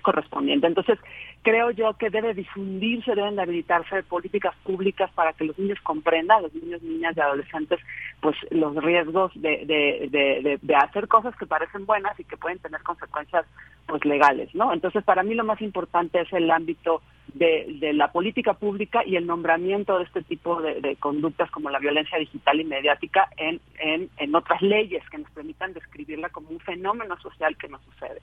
[0.03, 0.67] correspondiente.
[0.67, 0.99] Entonces,
[1.41, 6.43] creo yo que debe difundirse, deben de habilitarse políticas públicas para que los niños comprendan,
[6.43, 7.80] los niños, niñas y adolescentes,
[8.21, 12.81] pues los riesgos de, de, de, hacer cosas que parecen buenas y que pueden tener
[12.84, 13.45] consecuencias
[13.88, 14.71] pues legales, ¿no?
[14.71, 17.01] Entonces, para mí lo más importante es el ámbito
[17.34, 21.80] de, de la política pública y el nombramiento de este tipo de, conductas como la
[21.80, 26.59] violencia digital y mediática en, en, en otras leyes que nos permitan describirla como un
[26.59, 28.21] fenómeno social que nos sucede.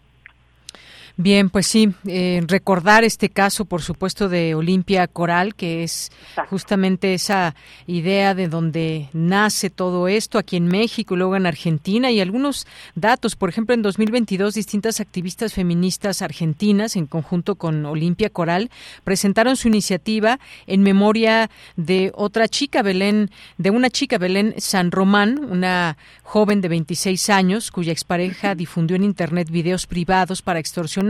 [1.22, 6.10] Bien, pues sí, eh, recordar este caso, por supuesto, de Olimpia Coral, que es
[6.48, 7.54] justamente esa
[7.86, 12.66] idea de donde nace todo esto aquí en México y luego en Argentina y algunos
[12.94, 18.70] datos, por ejemplo, en 2022 distintas activistas feministas argentinas en conjunto con Olimpia Coral
[19.04, 25.38] presentaron su iniciativa en memoria de otra chica Belén, de una chica Belén San Román,
[25.50, 31.09] una joven de 26 años cuya expareja difundió en internet videos privados para extorsionar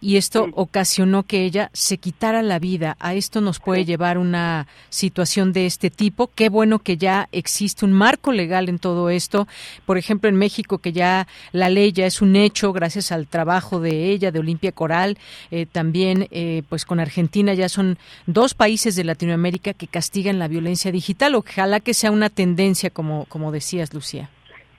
[0.00, 2.96] y esto ocasionó que ella se quitara la vida.
[3.00, 6.30] A esto nos puede llevar una situación de este tipo.
[6.34, 9.48] Qué bueno que ya existe un marco legal en todo esto.
[9.86, 13.80] Por ejemplo, en México que ya la ley ya es un hecho gracias al trabajo
[13.80, 15.18] de ella, de Olimpia Coral.
[15.50, 20.48] Eh, también, eh, pues con Argentina ya son dos países de Latinoamérica que castigan la
[20.48, 21.34] violencia digital.
[21.34, 24.30] Ojalá que sea una tendencia, como, como decías, Lucía.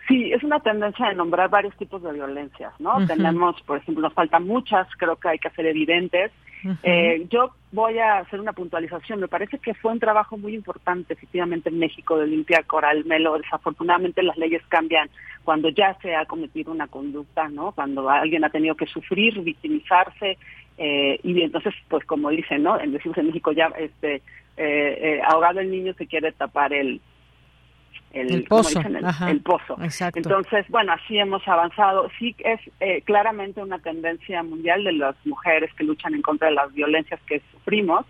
[0.08, 3.06] Sí, es una tendencia de nombrar varios tipos de violencias, ¿no?
[3.08, 6.32] Tenemos, por ejemplo, nos faltan muchas, creo que hay que hacer evidentes.
[6.84, 9.20] eh, yo voy a hacer una puntualización.
[9.20, 13.38] Me parece que fue un trabajo muy importante, efectivamente, en México de limpiar Coral Melo.
[13.38, 15.10] Desafortunadamente, las leyes cambian
[15.44, 17.72] cuando ya se ha cometido una conducta, ¿no?
[17.72, 20.38] Cuando alguien ha tenido que sufrir, victimizarse,
[20.78, 22.80] eh, y entonces, pues como dicen, ¿no?
[22.80, 24.22] En, decimos en México ya, este, eh,
[24.58, 27.02] eh, ahogado el niño se quiere tapar el
[28.16, 28.80] el, pozo.
[29.28, 29.78] el, pozo.
[30.16, 32.10] Entonces, bueno, así hemos avanzado.
[32.18, 36.56] Sí es eh, claramente una tendencia mundial de las mujeres que luchan en contra de
[36.56, 38.06] las violencias que sufrimos,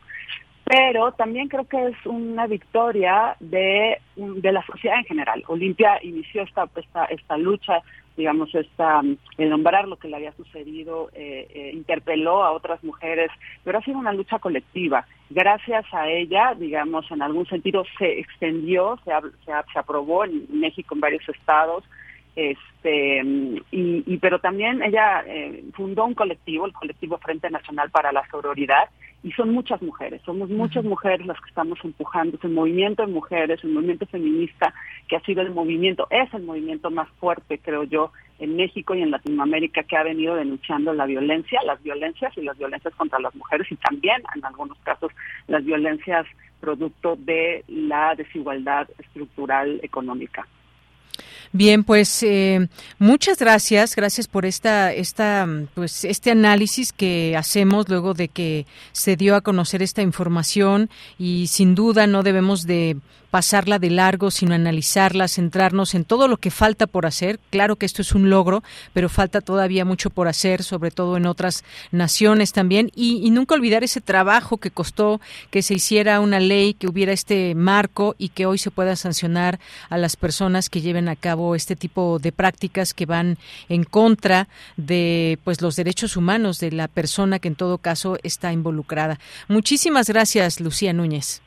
[0.64, 5.44] pero también creo que es una victoria de, de la sociedad en general.
[5.48, 7.82] Olimpia inició esta, esta, esta lucha
[8.18, 9.02] digamos, esta,
[9.38, 13.30] el nombrar lo que le había sucedido, eh, eh, interpeló a otras mujeres,
[13.64, 15.06] pero ha sido una lucha colectiva.
[15.30, 19.12] Gracias a ella, digamos, en algún sentido se extendió, se,
[19.46, 21.84] se, aprobó en México, en varios estados,
[22.36, 23.22] este
[23.72, 28.28] y, y pero también ella eh, fundó un colectivo, el colectivo Frente Nacional para la
[28.30, 28.90] Sororidad,
[29.24, 33.64] y son muchas mujeres, somos muchas mujeres las que estamos empujando ese movimiento de mujeres,
[33.64, 34.72] el movimiento feminista
[35.08, 39.02] que ha sido el movimiento, es el movimiento más fuerte, creo yo, en México y
[39.02, 43.34] en Latinoamérica que ha venido denunciando la violencia, las violencias y las violencias contra las
[43.34, 45.12] mujeres y también en algunos casos
[45.48, 46.28] las violencias
[46.60, 50.48] producto de la desigualdad estructural económica.
[51.58, 52.68] Bien, pues eh,
[53.00, 59.16] muchas gracias, gracias por esta, esta, pues este análisis que hacemos luego de que se
[59.16, 62.98] dio a conocer esta información y sin duda no debemos de
[63.36, 67.38] pasarla de largo, sino analizarla, centrarnos en todo lo que falta por hacer.
[67.50, 68.64] Claro que esto es un logro,
[68.94, 73.84] pero falta todavía mucho por hacer, sobre todo en otras naciones también, y, nunca olvidar
[73.84, 75.20] ese trabajo que costó
[75.52, 79.60] que se hiciera una ley, que hubiera este marco y que hoy se pueda sancionar
[79.90, 83.38] a las personas que lleven a cabo este tipo de prácticas que van
[83.68, 84.48] en contra
[84.78, 89.20] de pues los derechos humanos de la persona que en todo caso está involucrada.
[89.50, 91.42] Muchísimas gracias, Lucía Núñez.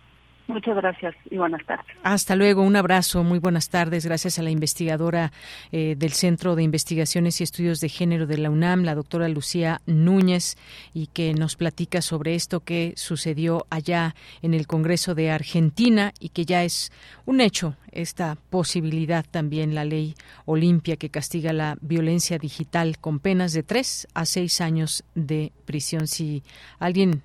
[0.49, 1.85] Muchas gracias y buenas tardes.
[2.03, 4.07] Hasta luego, un abrazo, muy buenas tardes.
[4.07, 5.31] Gracias a la investigadora
[5.73, 9.83] eh, del Centro de Investigaciones y Estudios de Género de la UNAM, la doctora Lucía
[9.85, 10.57] Núñez,
[10.95, 16.31] y que nos platica sobre esto que sucedió allá en el Congreso de Argentina y
[16.31, 16.93] que ya es
[17.27, 20.15] un hecho esta posibilidad también la ley
[20.47, 26.07] Olimpia que castiga la violencia digital con penas de tres a seis años de prisión.
[26.07, 26.43] Si
[26.79, 27.23] alguien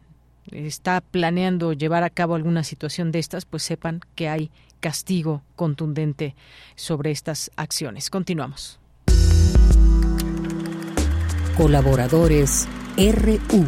[0.51, 6.35] está planeando llevar a cabo alguna situación de estas, pues sepan que hay castigo contundente
[6.75, 8.09] sobre estas acciones.
[8.09, 8.79] Continuamos.
[11.55, 12.67] Colaboradores
[12.97, 13.65] RU.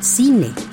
[0.00, 0.67] Cine.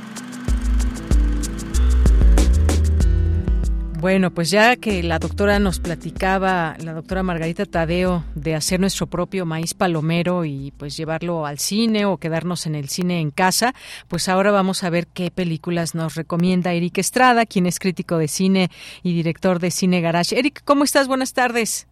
[4.00, 9.08] Bueno, pues ya que la doctora nos platicaba, la doctora Margarita Tadeo, de hacer nuestro
[9.08, 13.74] propio maíz palomero y pues llevarlo al cine o quedarnos en el cine en casa,
[14.10, 18.28] pues ahora vamos a ver qué películas nos recomienda Eric Estrada, quien es crítico de
[18.28, 18.70] cine
[19.02, 20.38] y director de Cine Garage.
[20.38, 21.08] Eric, ¿cómo estás?
[21.08, 21.88] Buenas tardes.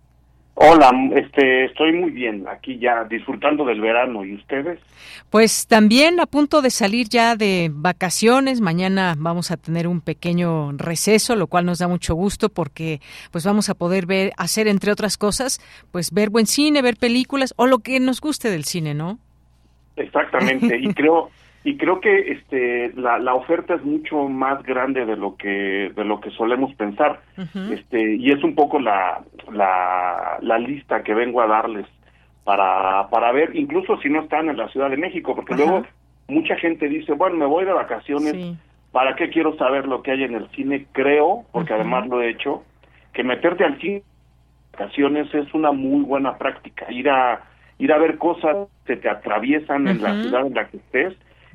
[0.56, 4.24] Hola, este, estoy muy bien, aquí ya disfrutando del verano.
[4.24, 4.80] ¿Y ustedes?
[5.32, 8.62] Pues también a punto de salir ya de vacaciones.
[8.62, 13.00] Mañana vamos a tener un pequeño receso, lo cual nos da mucho gusto porque
[13.32, 15.60] pues vamos a poder ver, hacer entre otras cosas,
[15.92, 19.18] pues ver buen cine, ver películas o lo que nos guste del cine, ¿no?
[19.96, 20.78] Exactamente.
[20.80, 21.32] y creo
[21.64, 26.04] y creo que este la, la oferta es mucho más grande de lo que de
[26.04, 27.22] lo que solemos pensar.
[27.72, 29.22] Este y es un poco la,
[29.52, 31.88] la la lista que vengo a darles
[32.44, 35.84] para para ver incluso si no están en la Ciudad de México porque luego
[36.28, 38.58] mucha gente dice bueno me voy de vacaciones
[38.92, 42.30] para qué quiero saber lo que hay en el cine creo porque además lo he
[42.30, 42.64] hecho
[43.14, 44.04] que meterte al cine
[44.74, 46.92] vacaciones es una muy buena práctica.
[46.92, 47.42] Ir a
[47.78, 51.14] ir a ver cosas que te atraviesan en la ciudad en la que estés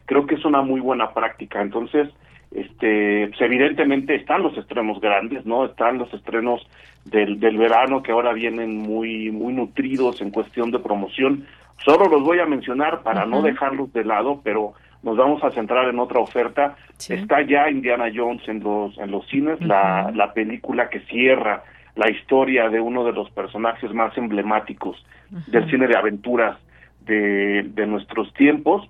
[0.09, 1.61] creo que es una muy buena práctica.
[1.61, 2.09] Entonces,
[2.51, 5.67] este, pues evidentemente están los estrenos grandes, ¿no?
[5.67, 6.67] Están los estrenos
[7.05, 11.45] del, del verano que ahora vienen muy, muy nutridos en cuestión de promoción.
[11.85, 14.73] Solo los voy a mencionar para no dejarlos de lado, pero
[15.03, 16.77] nos vamos a centrar en otra oferta.
[17.09, 21.63] Está ya Indiana Jones en los, en los cines, la, la película que cierra
[21.97, 25.05] la historia de uno de los personajes más emblemáticos
[25.49, 26.57] del cine de aventuras
[27.05, 28.89] de, de nuestros tiempos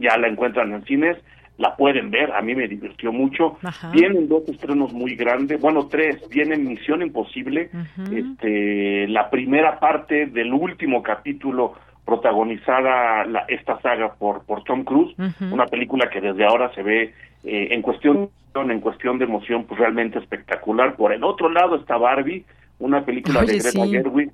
[0.00, 1.16] ya la encuentran en cines,
[1.58, 3.58] la pueden ver, a mí me divirtió mucho.
[3.92, 7.70] Vienen dos estrenos muy grandes, bueno, tres, viene Misión Imposible,
[8.12, 11.74] este, la primera parte del último capítulo
[12.04, 15.14] protagonizada la, esta saga por, por Tom Cruise,
[15.52, 17.14] una película que desde ahora se ve
[17.44, 20.96] eh, en cuestión en cuestión de emoción pues realmente espectacular.
[20.96, 22.44] Por el otro lado está Barbie,
[22.80, 24.30] una película de Greta Gerwig,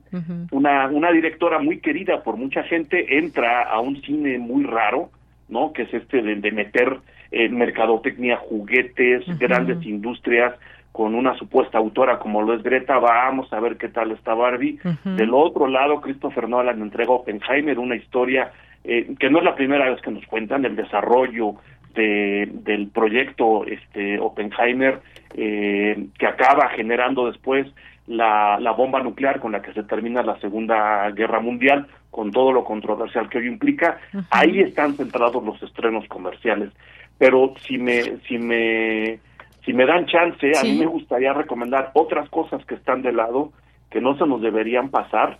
[0.52, 5.10] una, una directora muy querida por mucha gente, entra a un cine muy raro,
[5.48, 5.72] ¿no?
[5.72, 6.98] Que es este de, meter
[7.30, 10.54] en mercadotecnia, juguetes, grandes industrias
[10.92, 14.78] con una supuesta autora como lo es Greta, vamos a ver qué tal está Barbie.
[15.04, 18.50] Del otro lado, Christopher Nolan entrega Oppenheimer, una historia
[18.82, 21.56] eh, que no es la primera vez que nos cuentan el desarrollo
[21.94, 25.00] de, del proyecto este Oppenheimer
[25.34, 27.66] eh, que acaba generando después
[28.06, 32.50] la, la bomba nuclear con la que se termina la Segunda Guerra Mundial, con todo
[32.50, 33.98] lo controversial que hoy implica,
[34.30, 36.72] ahí están centrados los estrenos comerciales.
[37.18, 39.18] Pero si me, si me,
[39.66, 43.52] si me dan chance, a mí me gustaría recomendar otras cosas que están de lado,
[43.90, 45.38] que no se nos deberían pasar.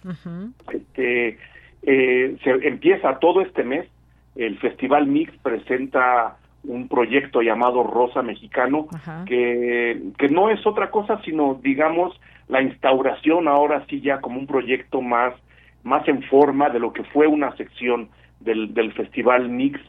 [0.71, 1.39] este,
[1.83, 3.89] eh, se empieza todo este mes,
[4.35, 8.87] el Festival Mix presenta un proyecto llamado Rosa Mexicano,
[9.25, 14.47] que, que no es otra cosa sino, digamos, la instauración ahora sí ya como un
[14.47, 15.33] proyecto más,
[15.87, 18.09] más en forma de lo que fue una sección
[18.41, 19.81] del, del Festival Mix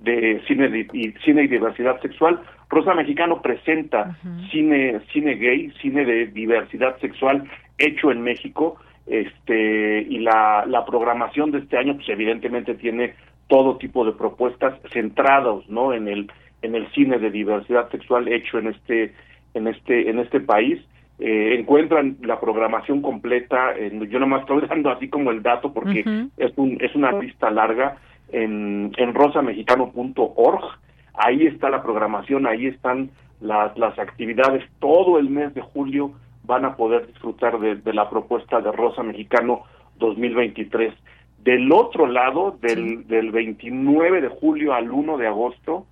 [0.00, 2.40] de cine y cine y diversidad sexual.
[2.68, 4.18] Rosa Mexicano presenta
[4.50, 7.48] cine cine gay, cine de diversidad sexual
[7.78, 8.76] hecho en México,
[9.06, 13.14] este y la, la programación de este año pues evidentemente tiene
[13.46, 15.94] todo tipo de propuestas centradas, ¿no?
[15.94, 16.30] en el
[16.62, 19.14] en el cine de diversidad sexual hecho en este
[19.54, 20.80] en este en este país
[21.18, 26.28] eh, encuentran la programación completa, en, yo nomás estoy dando así como el dato porque
[26.36, 27.96] es, un, es una lista larga
[28.32, 30.64] en, en rosamexicano.org,
[31.14, 33.10] ahí está la programación, ahí están
[33.40, 36.12] las, las actividades, todo el mes de julio
[36.44, 39.62] van a poder disfrutar de, la propuesta de Rosa Mexicano
[39.98, 40.92] 2023.
[41.42, 45.86] Del otro lado, del, del 29 de julio al 1 de agosto,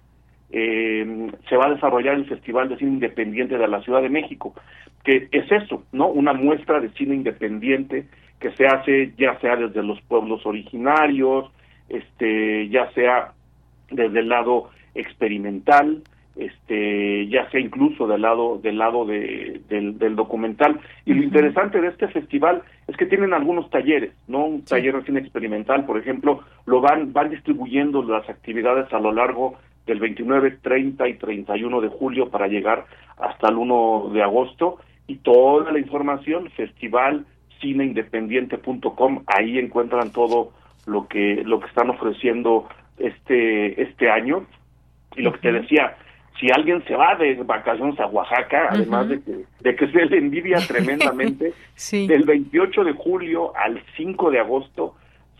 [0.50, 4.54] eh, se va a desarrollar el Festival de Cine Independiente de la Ciudad de México
[5.04, 6.08] que es eso, ¿no?
[6.08, 8.06] Una muestra de cine independiente
[8.38, 11.50] que se hace ya sea desde los pueblos originarios,
[11.88, 13.32] este, ya sea
[13.90, 16.02] desde el lado experimental,
[16.36, 20.80] este, ya sea incluso del lado del lado de, del, del documental.
[21.04, 24.44] Y lo interesante de este festival es que tienen algunos talleres, ¿no?
[24.44, 29.12] Un taller de cine experimental, por ejemplo, lo van van distribuyendo las actividades a lo
[29.12, 29.56] largo
[29.86, 32.86] del 29, 30 y 31 de julio para llegar
[33.18, 34.78] hasta el 1 de agosto
[35.12, 37.26] y toda la información, festival
[37.60, 40.52] cineindependiente.com, ahí encuentran todo
[40.86, 42.66] lo que lo que están ofreciendo
[42.96, 44.46] este este año.
[45.14, 45.96] Y lo que te decía
[46.40, 50.16] si alguien se va de vacaciones a Oaxaca además de que de que se le
[50.16, 51.52] envidia tremendamente
[51.90, 54.94] del 28 de julio al 5 de agosto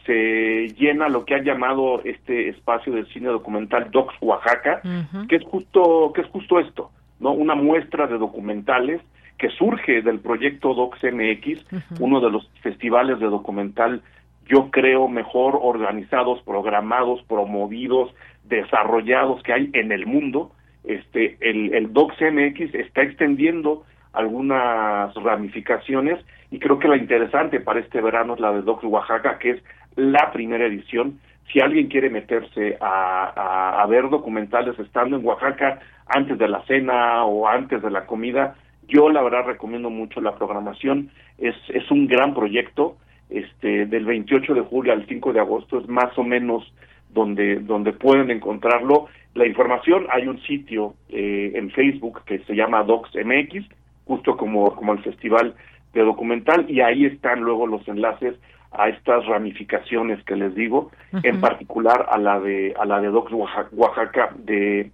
[0.05, 4.83] se llena lo que ha llamado este espacio de cine documental Docs Oaxaca
[5.31, 6.91] que es justo que es justo esto
[7.21, 9.01] no una muestra de documentales
[9.43, 11.67] que surge del proyecto DocsMX,
[11.99, 14.01] uno de los festivales de documental,
[14.47, 18.15] yo creo, mejor organizados, programados, promovidos,
[18.45, 20.53] desarrollados que hay en el mundo.
[20.85, 23.83] Este, el, el DocsMX está extendiendo
[24.13, 29.41] algunas ramificaciones y creo que la interesante para este verano es la de Docs Oaxaca,
[29.41, 29.63] que es
[29.97, 31.19] la primera edición.
[31.53, 37.25] Si alguien quiere meterse a, a, ver documentales estando en Oaxaca antes de la cena
[37.25, 38.55] o antes de la comida,
[38.89, 41.11] yo la verdad recomiendo mucho la programación.
[41.39, 42.97] Es, es un gran proyecto.
[43.31, 46.71] Este, del 28 de julio al 5 de agosto es más o menos
[47.09, 49.07] donde, donde pueden encontrarlo.
[49.35, 53.67] La información, hay un sitio eh, en Facebook que se llama DocsMX,
[54.05, 55.55] justo como, como el Festival
[55.95, 58.35] de Documental, y ahí están luego los enlaces
[58.73, 60.91] a estas ramificaciones que les digo,
[61.23, 63.33] en particular a la de a la de Docs
[63.73, 64.91] Oaxaca de,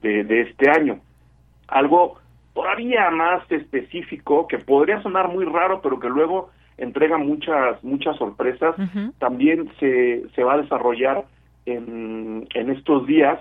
[0.00, 1.00] de, de, este año.
[1.68, 2.18] Algo
[2.58, 8.74] todavía más específico que podría sonar muy raro, pero que luego entrega muchas muchas sorpresas.
[9.18, 11.24] También se, se va a desarrollar
[11.66, 13.38] en, en estos días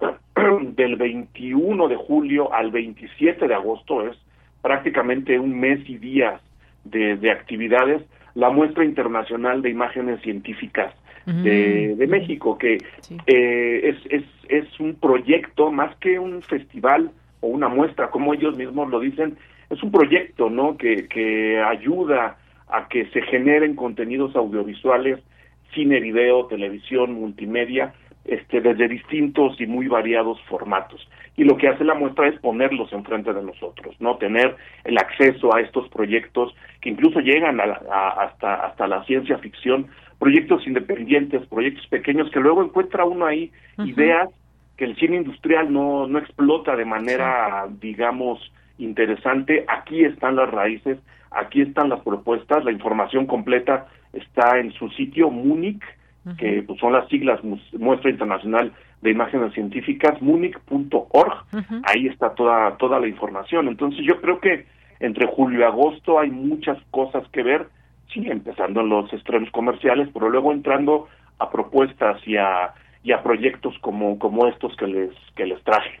[0.76, 4.16] del 21 de julio al 27 de agosto es
[4.60, 6.40] prácticamente un mes y días
[6.84, 8.02] de, de actividades
[8.34, 10.94] la muestra internacional de imágenes científicas
[11.26, 12.78] de, de, México, que
[13.26, 17.10] eh, es, es, es un proyecto más que un festival
[17.40, 19.36] o una muestra, como ellos mismos lo dicen,
[19.70, 20.76] es un proyecto, ¿no?
[20.76, 22.38] Que, que ayuda
[22.68, 25.18] a que se generen contenidos audiovisuales,
[25.74, 27.94] cine, video, televisión, multimedia,
[28.24, 31.08] este, desde distintos y muy variados formatos.
[31.36, 35.54] Y lo que hace la muestra es ponerlos enfrente de nosotros, no tener el acceso
[35.54, 39.86] a estos proyectos que incluso llegan a, hasta hasta la ciencia ficción,
[40.18, 44.28] proyectos independientes, proyectos pequeños que luego encuentra uno ahí ideas
[44.78, 48.40] que el cine industrial no no explota de manera digamos
[48.78, 49.64] interesante.
[49.68, 50.98] Aquí están las raíces,
[51.30, 55.82] aquí están las propuestas, la información completa está en su sitio Múnich
[56.36, 57.40] que pues, son las siglas
[57.78, 61.44] Muestra Internacional de Imágenes Científicas, munich.org,
[61.84, 63.68] ahí está toda, toda la información.
[63.68, 64.66] Entonces yo creo que
[65.00, 67.68] entre julio y agosto hay muchas cosas que ver,
[68.12, 72.74] sí, empezando en los estrenos comerciales, pero luego entrando a propuestas y a,
[73.08, 75.98] y a proyectos como, como estos que les, que les traje.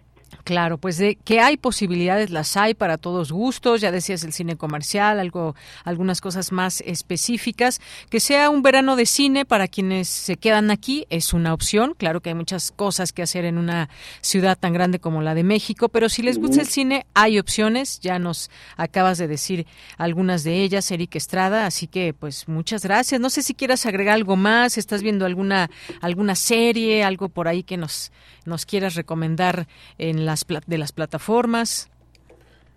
[0.48, 4.56] Claro, pues de que hay posibilidades, las hay para todos gustos, ya decías el cine
[4.56, 5.54] comercial, algo,
[5.84, 7.82] algunas cosas más específicas.
[8.08, 11.92] Que sea un verano de cine para quienes se quedan aquí es una opción.
[11.98, 13.90] Claro que hay muchas cosas que hacer en una
[14.22, 18.00] ciudad tan grande como la de México, pero si les gusta el cine, hay opciones.
[18.00, 19.66] Ya nos acabas de decir
[19.98, 23.20] algunas de ellas, Eric Estrada, así que pues muchas gracias.
[23.20, 25.68] No sé si quieras agregar algo más, estás viendo alguna,
[26.00, 28.12] alguna serie, algo por ahí que nos,
[28.46, 29.68] nos quieras recomendar
[29.98, 31.90] en las de las plataformas?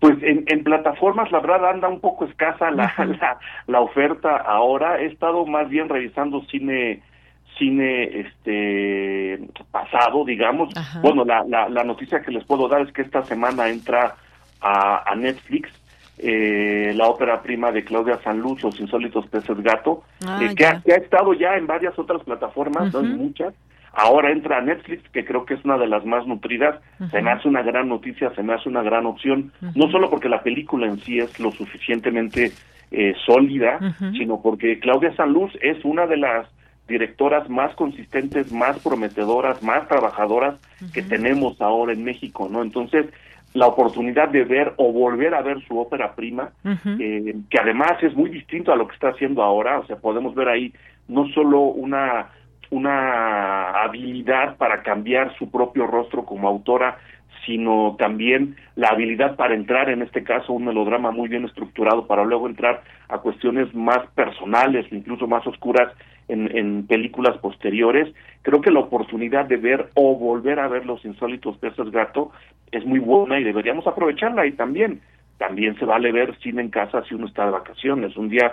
[0.00, 5.00] Pues en, en, plataformas la verdad anda un poco escasa la, la, la, oferta ahora.
[5.00, 7.02] He estado más bien revisando cine
[7.58, 9.38] cine este
[9.70, 10.72] pasado, digamos.
[11.02, 14.16] Bueno, la, la, la, noticia que les puedo dar es que esta semana entra
[14.60, 15.70] a, a Netflix
[16.18, 20.80] eh, la ópera prima de Claudia Sanluz, Los insólitos peces gato, ah, eh, que, ha,
[20.80, 23.54] que, ha, estado ya en varias otras plataformas, no muchas,
[23.94, 26.80] Ahora entra a Netflix, que creo que es una de las más nutridas.
[27.10, 30.28] Se me hace una gran noticia, se me hace una gran opción, no solo porque
[30.28, 32.52] la película en sí es lo suficientemente
[32.90, 33.78] eh, sólida,
[34.12, 36.48] sino porque Claudia Sanluz es una de las
[36.88, 40.60] directoras más consistentes, más prometedoras, más trabajadoras
[40.92, 42.62] que tenemos ahora en México, ¿no?
[42.62, 43.06] Entonces,
[43.54, 46.50] la oportunidad de ver o volver a ver su ópera prima,
[46.98, 50.34] eh, que además es muy distinto a lo que está haciendo ahora, o sea, podemos
[50.34, 50.72] ver ahí
[51.08, 52.30] no solo una
[52.72, 56.96] una habilidad para cambiar su propio rostro como autora,
[57.44, 62.24] sino también la habilidad para entrar, en este caso, un melodrama muy bien estructurado, para
[62.24, 65.92] luego entrar a cuestiones más personales, incluso más oscuras
[66.28, 68.08] en, en películas posteriores.
[68.40, 72.32] Creo que la oportunidad de ver o volver a ver Los Insólitos Peces Gato
[72.70, 75.00] es muy buena y deberíamos aprovecharla y también.
[75.36, 78.16] También se vale ver cine en casa si uno está de vacaciones.
[78.16, 78.50] Un día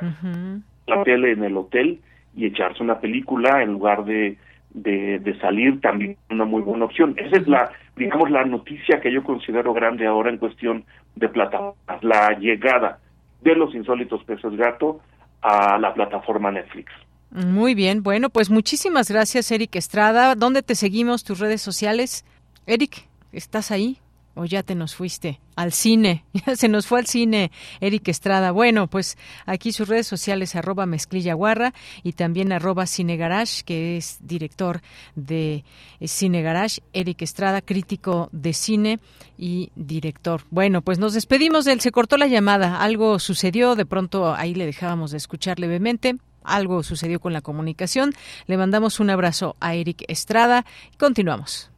[0.88, 2.00] la tele en el hotel
[2.36, 4.38] y echarse una película en lugar de,
[4.72, 7.16] de, salir también una muy buena opción.
[7.18, 10.86] Esa es la, digamos, la noticia que yo considero grande ahora en cuestión
[11.16, 13.00] de plataformas, la llegada
[13.42, 15.00] de los insólitos peces gato
[15.42, 16.92] a la plataforma Netflix.
[17.32, 20.36] Muy bien, bueno, pues muchísimas gracias, Eric Estrada.
[20.36, 22.26] ¿Dónde te seguimos, tus redes sociales?
[22.66, 24.00] Eric, ¿estás ahí?
[24.40, 27.52] O ya te nos fuiste al cine, ya se nos fue al cine
[27.82, 28.52] Eric Estrada.
[28.52, 34.18] Bueno, pues aquí sus redes sociales arroba mezclilla guarra y también arroba cinegarage, que es
[34.22, 34.82] director
[35.16, 35.66] de
[36.00, 39.00] eh, Cine Garage, Eric Estrada, crítico de cine
[39.38, 40.44] y director.
[40.52, 44.56] Bueno, pues nos despedimos de él, se cortó la llamada, algo sucedió, de pronto ahí
[44.56, 48.14] le dejábamos de escuchar levemente, algo sucedió con la comunicación.
[48.48, 51.70] Le mandamos un abrazo a Eric Estrada y continuamos.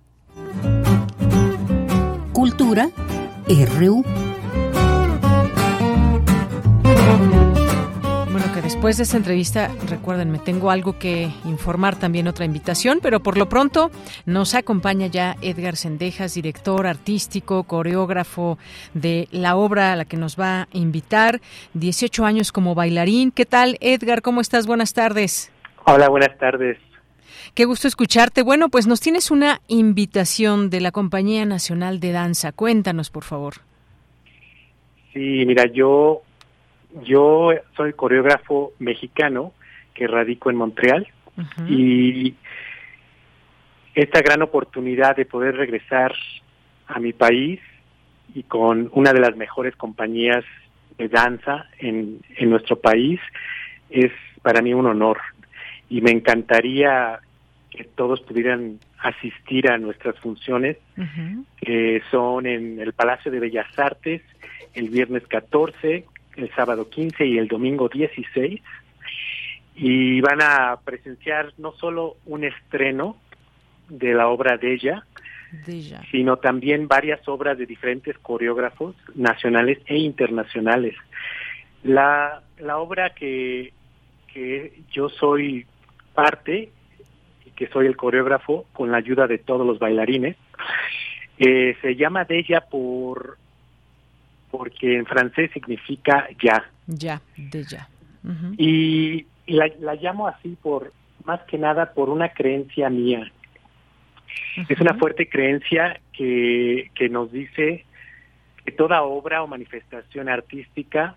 [2.41, 2.89] Cultura
[3.77, 4.03] RU.
[8.31, 13.19] Bueno, que después de esta entrevista, recuérdenme, tengo algo que informar también, otra invitación, pero
[13.19, 13.91] por lo pronto
[14.25, 18.57] nos acompaña ya Edgar Sendejas, director artístico, coreógrafo
[18.95, 21.41] de la obra a la que nos va a invitar,
[21.75, 23.29] 18 años como bailarín.
[23.29, 24.23] ¿Qué tal, Edgar?
[24.23, 24.65] ¿Cómo estás?
[24.65, 25.51] Buenas tardes.
[25.85, 26.79] Hola, buenas tardes.
[27.53, 28.43] Qué gusto escucharte.
[28.43, 32.53] Bueno, pues nos tienes una invitación de la Compañía Nacional de Danza.
[32.53, 33.55] Cuéntanos, por favor.
[35.13, 36.21] Sí, mira, yo
[37.03, 39.53] yo soy coreógrafo mexicano
[39.93, 41.07] que radico en Montreal
[41.67, 42.35] y
[43.95, 46.13] esta gran oportunidad de poder regresar
[46.87, 47.59] a mi país
[48.33, 50.43] y con una de las mejores compañías
[50.97, 53.19] de danza en, en nuestro país
[53.89, 54.11] es
[54.41, 55.19] para mí un honor
[55.89, 57.19] y me encantaría
[57.71, 60.77] que todos pudieran asistir a nuestras funciones,
[61.57, 64.21] que son en el Palacio de Bellas Artes
[64.73, 68.61] el viernes 14, el sábado 15 y el domingo 16.
[69.75, 73.17] Y van a presenciar no solo un estreno
[73.89, 75.05] de la obra de ella,
[76.11, 80.95] sino también varias obras de diferentes coreógrafos nacionales e internacionales.
[81.83, 83.73] La, la obra que,
[84.33, 85.65] que yo soy
[86.13, 86.69] parte
[87.61, 90.35] que soy el coreógrafo con la ayuda de todos los bailarines.
[91.37, 93.37] Eh, se llama Deja por
[94.49, 96.65] porque en francés significa ya.
[96.87, 97.87] Ya, Deja.
[98.57, 100.91] Y, la, la, llamo así por
[101.23, 103.31] más que nada por una creencia mía.
[104.67, 107.85] Es una fuerte creencia que, que nos dice
[108.65, 111.15] que toda obra o manifestación artística,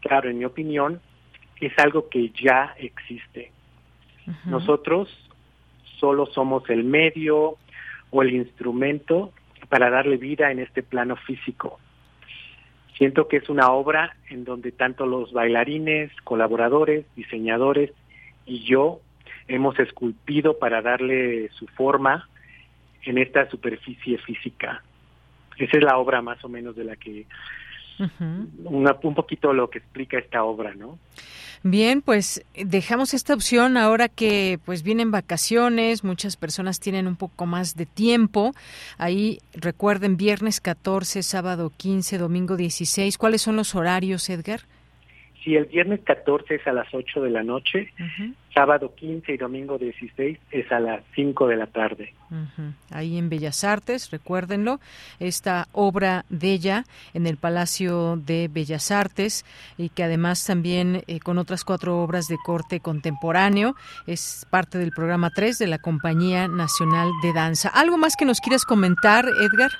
[0.00, 1.00] claro, en mi opinión,
[1.62, 3.52] es algo que ya existe.
[4.44, 5.25] Nosotros
[5.98, 7.56] solo somos el medio
[8.10, 9.32] o el instrumento
[9.68, 11.78] para darle vida en este plano físico.
[12.96, 17.92] Siento que es una obra en donde tanto los bailarines, colaboradores, diseñadores
[18.46, 19.00] y yo
[19.48, 22.28] hemos esculpido para darle su forma
[23.02, 24.82] en esta superficie física.
[25.58, 27.26] Esa es la obra más o menos de la que
[27.98, 30.98] un poquito lo que explica esta obra, ¿no?
[31.62, 37.46] Bien, pues dejamos esta opción ahora que pues vienen vacaciones, muchas personas tienen un poco
[37.46, 38.54] más de tiempo.
[38.98, 43.18] Ahí recuerden viernes 14, sábado 15, domingo 16.
[43.18, 44.60] ¿Cuáles son los horarios, Edgar?
[45.46, 47.92] Sí, el viernes 14 es a las 8 de la noche,
[48.52, 52.12] sábado 15 y domingo 16 es a las 5 de la tarde.
[52.90, 54.80] Ahí en Bellas Artes, recuérdenlo,
[55.20, 59.44] esta obra de ella en el Palacio de Bellas Artes
[59.78, 63.76] y que además también eh, con otras cuatro obras de corte contemporáneo
[64.08, 67.68] es parte del programa 3 de la Compañía Nacional de Danza.
[67.68, 69.70] ¿Algo más que nos quieras comentar, Edgar?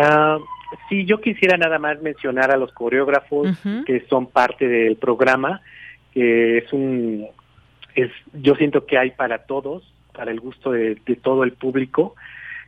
[0.00, 0.38] Ah,
[0.88, 3.48] Sí, yo quisiera nada más mencionar a los coreógrafos
[3.86, 5.60] que son parte del programa,
[6.12, 7.26] que es un,
[7.94, 9.82] es, yo siento que hay para todos,
[10.12, 12.14] para el gusto de, todo el público.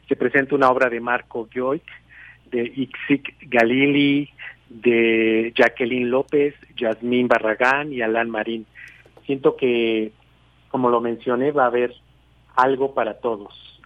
[0.08, 1.84] Se presenta una obra de Marco Gioic,
[2.50, 4.30] de Ixik Galili,
[4.68, 8.66] de Jacqueline López, Yasmín Barragán y Alan Marín.
[9.26, 10.12] Siento que,
[10.68, 11.94] como lo mencioné, va a haber
[12.56, 13.80] algo para todos.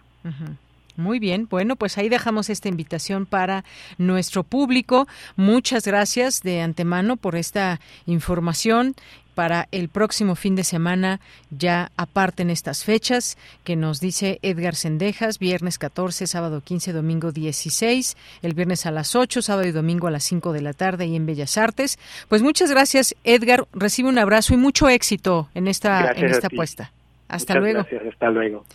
[0.97, 3.63] Muy bien, bueno, pues ahí dejamos esta invitación para
[3.97, 5.07] nuestro público.
[5.35, 8.95] Muchas gracias de antemano por esta información
[9.35, 11.19] para el próximo fin de semana
[11.51, 18.15] ya aparten estas fechas que nos dice Edgar Sendejas, viernes 14, sábado 15, domingo 16,
[18.41, 21.15] el viernes a las 8, sábado y domingo a las 5 de la tarde y
[21.15, 21.99] en Bellas Artes.
[22.29, 26.91] Pues muchas gracias Edgar, recibe un abrazo y mucho éxito en esta, en esta apuesta.
[27.27, 27.79] Hasta luego.
[27.79, 28.65] Gracias, hasta luego.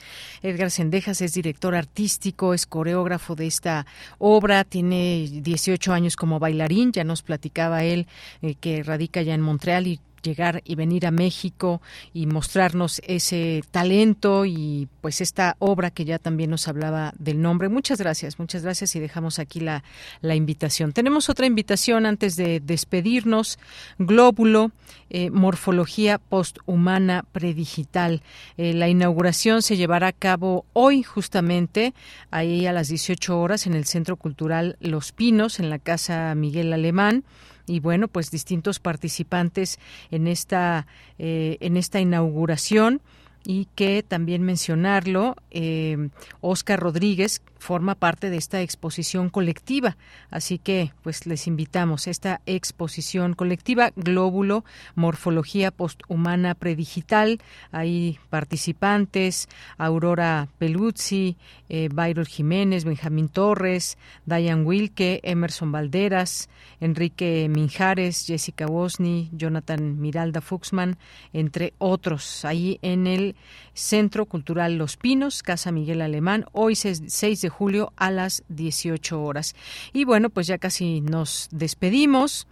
[0.43, 3.87] Edgar Sendejas es director artístico, es coreógrafo de esta
[4.19, 8.07] obra, tiene 18 años como bailarín, ya nos platicaba él
[8.43, 11.81] eh, que radica ya en Montreal y llegar y venir a México
[12.13, 17.69] y mostrarnos ese talento y pues esta obra que ya también nos hablaba del nombre.
[17.69, 19.85] Muchas gracias, muchas gracias y dejamos aquí la,
[20.21, 20.93] la invitación.
[20.93, 23.59] Tenemos otra invitación antes de despedirnos.
[23.99, 24.73] Glóbulo,
[25.09, 28.23] eh, morfología posthumana predigital.
[28.57, 31.95] Eh, la inauguración se llevará a cabo hoy justamente,
[32.31, 36.73] ahí a las 18 horas en el Centro Cultural Los Pinos, en la Casa Miguel
[36.73, 37.25] Alemán
[37.71, 39.79] y bueno, pues distintos participantes
[40.11, 40.87] en esta,
[41.19, 43.01] eh, en esta inauguración.
[43.43, 46.11] Y que también mencionarlo, eh,
[46.43, 49.97] Oscar Rodríguez forma parte de esta exposición colectiva,
[50.31, 54.65] así que pues les invitamos esta exposición colectiva Glóbulo
[54.95, 61.37] Morfología Posthumana Predigital, hay participantes Aurora Peluzzi,
[61.69, 66.49] eh, Byron Jiménez, Benjamín Torres, Diane Wilke, Emerson Valderas,
[66.81, 70.97] Enrique Minjares, Jessica Bosni, Jonathan Miralda Fuxman,
[71.33, 73.37] entre otros, ahí en el
[73.75, 79.55] Centro Cultural Los Pinos, Casa Miguel Alemán, hoy 6 de julio a las 18 horas.
[79.93, 82.47] Y bueno, pues ya casi nos despedimos.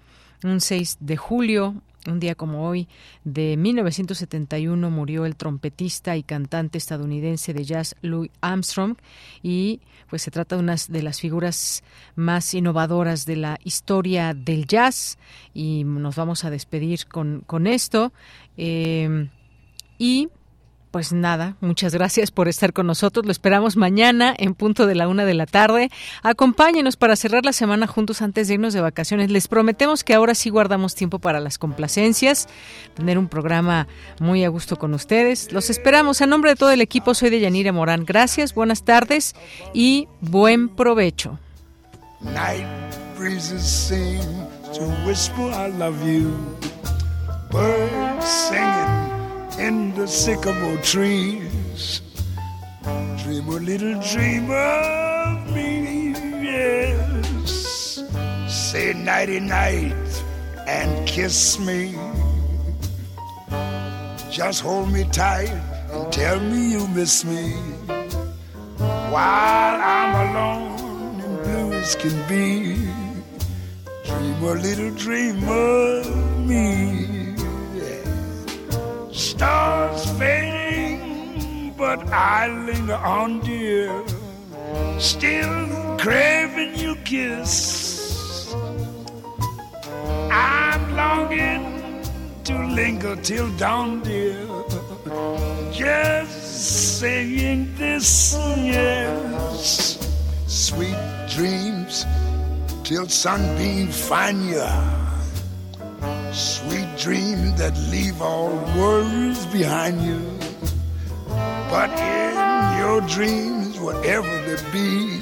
[0.45, 1.75] Un 6 de julio,
[2.07, 2.87] un día como hoy,
[3.25, 8.97] de 1971, murió el trompetista y cantante estadounidense de jazz Louis Armstrong
[9.43, 11.83] y pues se trata de una de las figuras
[12.15, 15.19] más innovadoras de la historia del jazz
[15.55, 18.12] y nos vamos a despedir con, con esto.
[18.57, 19.29] Eh,
[19.99, 20.29] y
[20.99, 23.25] pues nada, muchas gracias por estar con nosotros.
[23.25, 25.93] Lo esperamos mañana en punto de la una de la tarde.
[26.25, 29.31] Acompáñenos para cerrar la semana juntos antes de irnos de vacaciones.
[29.31, 32.49] Les prometemos que ahora sí guardamos tiempo para las complacencias,
[32.95, 33.87] tener un programa
[34.19, 35.53] muy a gusto con ustedes.
[35.53, 36.20] Los esperamos.
[36.20, 38.05] A nombre de todo el equipo, soy de Yanira Morán.
[38.05, 39.37] Gracias, buenas tardes
[39.73, 41.39] y buen provecho.
[42.20, 42.66] Night
[44.75, 46.37] to whisper I love you.
[47.53, 49.07] Birds singing.
[49.59, 52.01] In the sycamore trees.
[53.22, 56.12] Dream a little dream of me,
[56.43, 58.02] yes.
[58.47, 60.22] Say nighty night
[60.66, 61.97] and kiss me.
[64.30, 65.51] Just hold me tight
[65.90, 67.52] and tell me you miss me.
[68.78, 72.76] While I'm alone and blue as can be,
[74.05, 77.27] dream a little dream of me
[79.19, 84.05] stars fading, but I linger on, dear,
[85.01, 88.55] still craving your kiss.
[90.31, 92.05] I'm longing
[92.45, 94.47] to linger till dawn, dear,
[95.73, 99.99] just saying this, yes.
[100.47, 100.97] Sweet
[101.28, 102.07] dreams
[102.85, 104.65] till sunbeam find you
[106.32, 110.20] Sweet dreams that leave all worries behind you.
[111.70, 115.20] But in your dreams, whatever they be,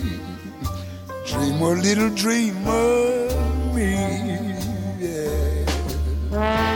[1.27, 3.95] dream a little dream of me.
[4.99, 6.76] Yeah.